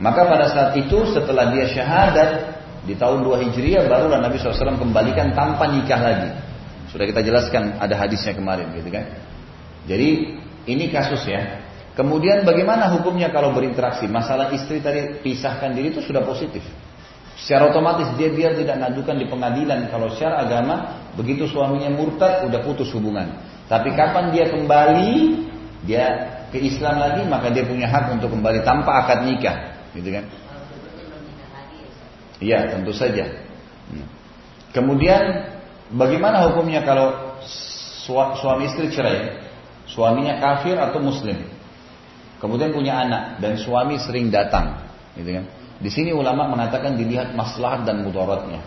[0.03, 2.31] Maka pada saat itu setelah dia syahadat
[2.83, 6.31] di tahun 2 Hijriah barulah Nabi SAW kembalikan tanpa nikah lagi.
[6.91, 9.07] Sudah kita jelaskan ada hadisnya kemarin gitu kan.
[9.89, 10.09] Jadi
[10.69, 11.63] ini kasus ya.
[11.93, 14.09] Kemudian bagaimana hukumnya kalau berinteraksi?
[14.09, 16.65] Masalah istri tadi pisahkan diri itu sudah positif.
[17.37, 19.93] Secara otomatis dia biar tidak ngadukan di pengadilan.
[19.93, 23.37] Kalau secara agama begitu suaminya murtad udah putus hubungan.
[23.69, 25.13] Tapi kapan dia kembali
[25.85, 26.05] dia
[26.49, 29.57] ke Islam lagi maka dia punya hak untuk kembali tanpa akad nikah,
[29.97, 30.25] gitu kan?
[32.43, 33.25] Iya, tentu saja.
[33.89, 34.07] Hmm.
[34.73, 35.23] Kemudian
[35.93, 37.37] bagaimana hukumnya kalau
[38.39, 39.45] suami istri cerai?
[39.87, 41.37] Suaminya kafir atau muslim?
[42.43, 44.83] Kemudian punya anak dan suami sering datang,
[45.15, 45.45] gitu kan?
[45.79, 48.59] Di sini ulama mengatakan dilihat maslahat dan mudaratnya.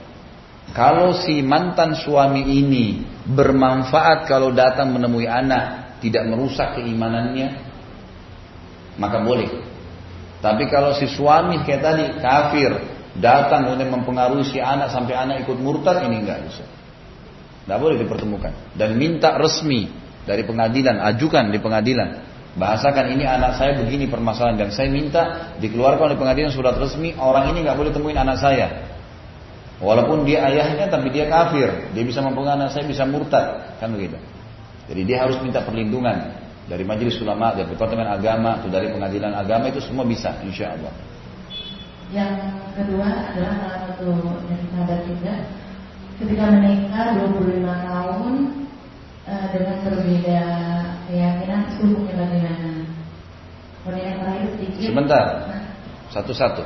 [0.71, 7.47] Kalau si mantan suami ini bermanfaat kalau datang menemui anak, tidak merusak keimanannya,
[8.95, 9.51] maka boleh.
[10.39, 12.71] Tapi kalau si suami kayak tadi kafir,
[13.19, 16.63] datang kemudian mempengaruhi si anak sampai anak ikut murtad ini enggak bisa.
[17.65, 19.89] Tidak boleh dipertemukan dan minta resmi
[20.23, 22.09] dari pengadilan, ajukan di pengadilan.
[22.55, 27.51] Bahasakan ini anak saya begini permasalahan dan saya minta dikeluarkan oleh pengadilan surat resmi orang
[27.51, 28.95] ini nggak boleh temuin anak saya.
[29.83, 34.15] Walaupun dia ayahnya tapi dia kafir, dia bisa mempengaruhi anak saya bisa murtad kan begitu.
[34.87, 36.31] Jadi dia harus minta perlindungan
[36.71, 40.93] dari majelis ulama, dari departemen agama, atau dari pengadilan agama itu semua bisa, insya Allah.
[42.15, 44.07] Yang kedua adalah salah satu
[44.47, 45.33] dari sahabat juga
[46.23, 48.33] ketika menikah 25 tahun
[49.29, 50.41] uh, dengan berbeda
[51.09, 52.71] keyakinan hukumnya bagaimana?
[53.85, 54.81] Kemudian terakhir sedikit.
[54.89, 55.23] Sebentar,
[56.09, 56.63] satu-satu.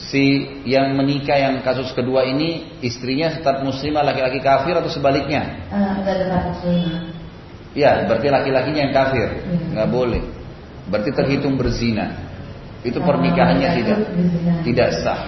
[0.00, 5.68] Si yang menikah yang kasus kedua ini istrinya tetap muslimah laki-laki kafir atau sebaliknya?
[5.68, 7.12] Uh, tetap muslimah.
[7.72, 9.56] Ya, berarti laki-lakinya yang kafir, ya.
[9.72, 10.20] nggak boleh.
[10.92, 12.32] Berarti terhitung berzina
[12.82, 13.98] itu pernikahannya tidak
[14.66, 15.22] tidak sah.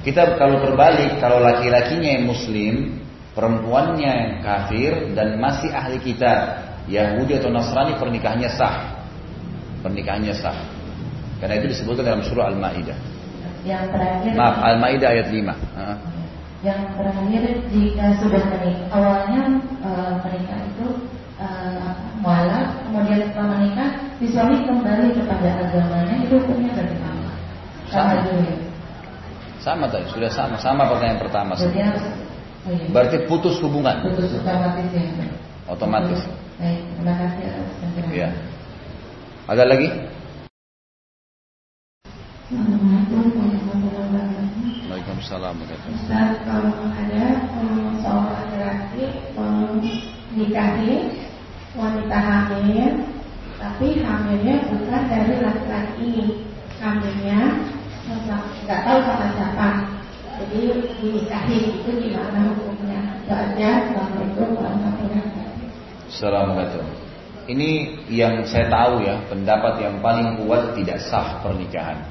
[0.00, 3.04] Kita kalau terbalik, kalau laki-lakinya yang muslim,
[3.40, 6.60] perempuannya yang kafir dan masih ahli kita
[6.92, 9.00] Yahudi atau Nasrani pernikahannya sah.
[9.80, 10.60] Pernikahannya sah.
[11.40, 12.98] Karena itu disebutkan dalam surah Al-Maidah.
[13.64, 15.40] Yang terakhir Maaf, Al-Maidah ayat 5.
[16.60, 17.42] Yang terakhir
[17.72, 19.42] jika sudah menikah awalnya
[19.80, 20.86] uh, menikah itu
[21.40, 23.88] uh, mualaf, kemudian setelah menikah
[24.20, 27.32] si suami kembali kepada agamanya itu hukumnya bagaimana?
[27.88, 28.20] Sama.
[28.20, 28.52] Sama,
[29.60, 31.52] sama tadi, sudah sama, sama pertanyaan pertama.
[31.56, 32.28] Berarti,
[32.66, 32.86] oh iya.
[32.92, 33.96] Berarti putus hubungan.
[34.04, 35.04] Putus otomatis ya.
[35.70, 36.20] Otomatis.
[36.60, 37.44] Baik, terima kasih
[38.12, 38.28] Ya.
[39.48, 39.88] Ada lagi?
[44.90, 47.24] Waalaikumsalam Ustaz, kalau ada
[48.02, 49.06] seorang laki-laki
[50.34, 51.14] nikahi
[51.78, 53.06] wanita hamil,
[53.58, 56.26] tapi hamilnya bukan dari laki-laki ini,
[56.82, 57.40] hamilnya
[58.66, 59.89] nggak tahu sama siapa.
[60.40, 60.72] Jadi
[61.04, 63.20] dinikahi itu gimana hukumnya?
[63.20, 63.92] Itu aja.
[63.92, 66.08] Assalamualaikum warahmatullahi wabarakatuh.
[66.08, 66.84] Assalamualaikum.
[67.44, 67.70] Ini
[68.08, 72.08] yang saya tahu ya, pendapat yang paling kuat tidak sah pernikahan.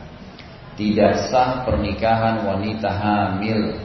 [0.77, 3.81] Tidak sah pernikahan wanita hamil.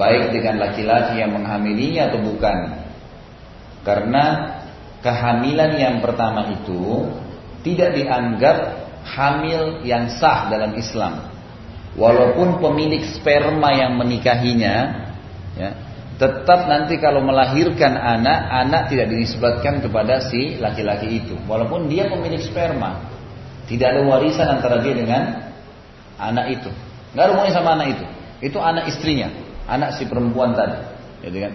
[0.00, 2.56] Baik dengan laki-laki yang menghamilinya atau bukan.
[3.84, 4.24] Karena
[5.04, 7.12] kehamilan yang pertama itu
[7.60, 8.56] tidak dianggap
[9.04, 11.37] hamil yang sah dalam Islam.
[11.96, 14.76] Walaupun pemilik sperma yang menikahinya,
[15.56, 15.70] ya,
[16.18, 21.38] tetap nanti kalau melahirkan anak, anak tidak dinisbatkan kepada si laki-laki itu.
[21.46, 23.06] Walaupun dia pemilik sperma,
[23.70, 25.52] tidak ada warisan antara dia dengan
[26.18, 26.70] anak itu.
[27.14, 28.04] Nggak ada hubungannya sama anak itu.
[28.38, 29.30] Itu anak istrinya,
[29.66, 30.78] anak si perempuan tadi.
[31.22, 31.52] Jadi kan,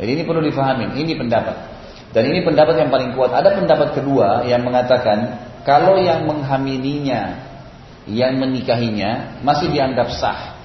[0.00, 0.96] jadi ini perlu difahami.
[0.96, 1.56] Ini pendapat.
[2.10, 3.36] Dan ini pendapat yang paling kuat.
[3.36, 7.49] Ada pendapat kedua yang mengatakan kalau yang menghamilinya,
[8.10, 10.58] yang menikahinya masih dianggap sah,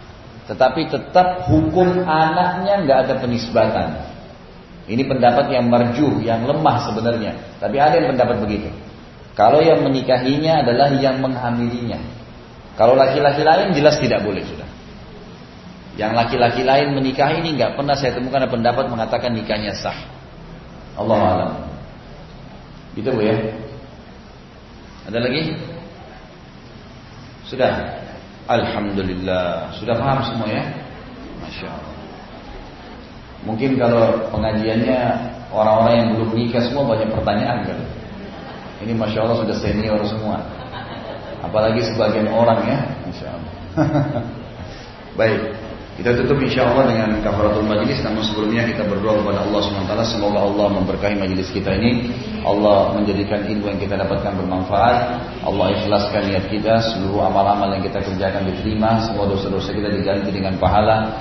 [0.49, 3.89] tetapi tetap hukum anaknya nggak ada penisbatan.
[4.85, 7.57] Ini pendapat yang marjuh, yang lemah sebenarnya.
[7.57, 8.69] Tapi ada yang pendapat begitu.
[9.33, 11.97] Kalau yang menikahinya adalah yang menghamilinya.
[12.77, 14.69] Kalau laki-laki lain jelas tidak boleh sudah.
[15.97, 19.97] Yang laki-laki lain menikah ini nggak pernah saya temukan ada pendapat mengatakan nikahnya sah.
[20.93, 21.51] Allah alam.
[22.93, 23.35] Gitu bu ya.
[25.09, 25.74] Ada lagi?
[27.55, 28.03] Sudah.
[28.51, 29.71] Alhamdulillah.
[29.79, 30.67] Sudah paham semua ya?
[31.39, 31.95] Masya Allah.
[33.47, 34.99] Mungkin kalau pengajiannya
[35.55, 37.79] orang-orang yang belum nikah semua banyak pertanyaan kan.
[38.83, 40.43] Ini Masya Allah sudah senior semua.
[41.39, 42.79] Apalagi sebagian orang ya.
[43.07, 43.53] Masya Allah.
[45.23, 45.41] Baik.
[45.95, 50.43] Kita tutup insya Allah dengan kafaratul majlis Namun sebelumnya kita berdoa kepada Allah SWT Semoga
[50.43, 52.11] Allah memberkahi majlis kita ini.
[52.43, 54.97] Allah menjadikan ilmu yang kita dapatkan bermanfaat.
[55.47, 60.59] Allah ikhlaskan niat kita Seluruh amal-amal yang kita kerjakan diterima Semua dosa-dosa kita diganti dengan
[60.59, 61.15] pahala.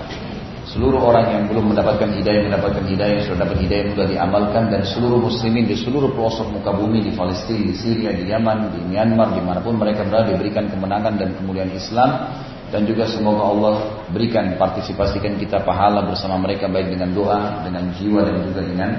[0.66, 5.22] Seluruh orang yang belum mendapatkan hidayah Mendapatkan hidayah, sudah dapat hidayah Mudah diamalkan dan seluruh
[5.22, 9.42] muslimin Di seluruh pelosok muka bumi Di Palestina, di Syria, di Yaman, di Myanmar Di
[9.44, 12.10] mana pun mereka berada diberikan kemenangan dan kemuliaan Islam
[12.72, 13.74] dan juga semoga Allah
[14.12, 18.90] berikan partisipasikan kita pahala bersama mereka baik dengan doa, dengan jiwa dan juga dengan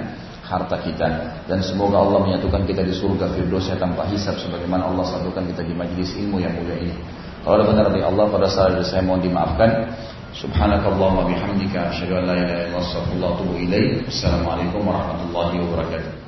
[0.46, 1.08] harta kita
[1.50, 5.74] dan semoga Allah menyatukan kita di surga firdausnya tanpa hisab sebagaimana Allah satukan kita di
[5.74, 6.96] majlis ilmu yang mulia ini.
[7.42, 9.94] Kalau ada benar dari Allah pada saat saya mohon dimaafkan.
[10.36, 14.10] Subhanakallahumma bihamdika asyhadu an la ilaha illa anta astaghfiruka wa atubu ilaik.
[14.12, 16.25] Assalamualaikum warahmatullahi wabarakatuh.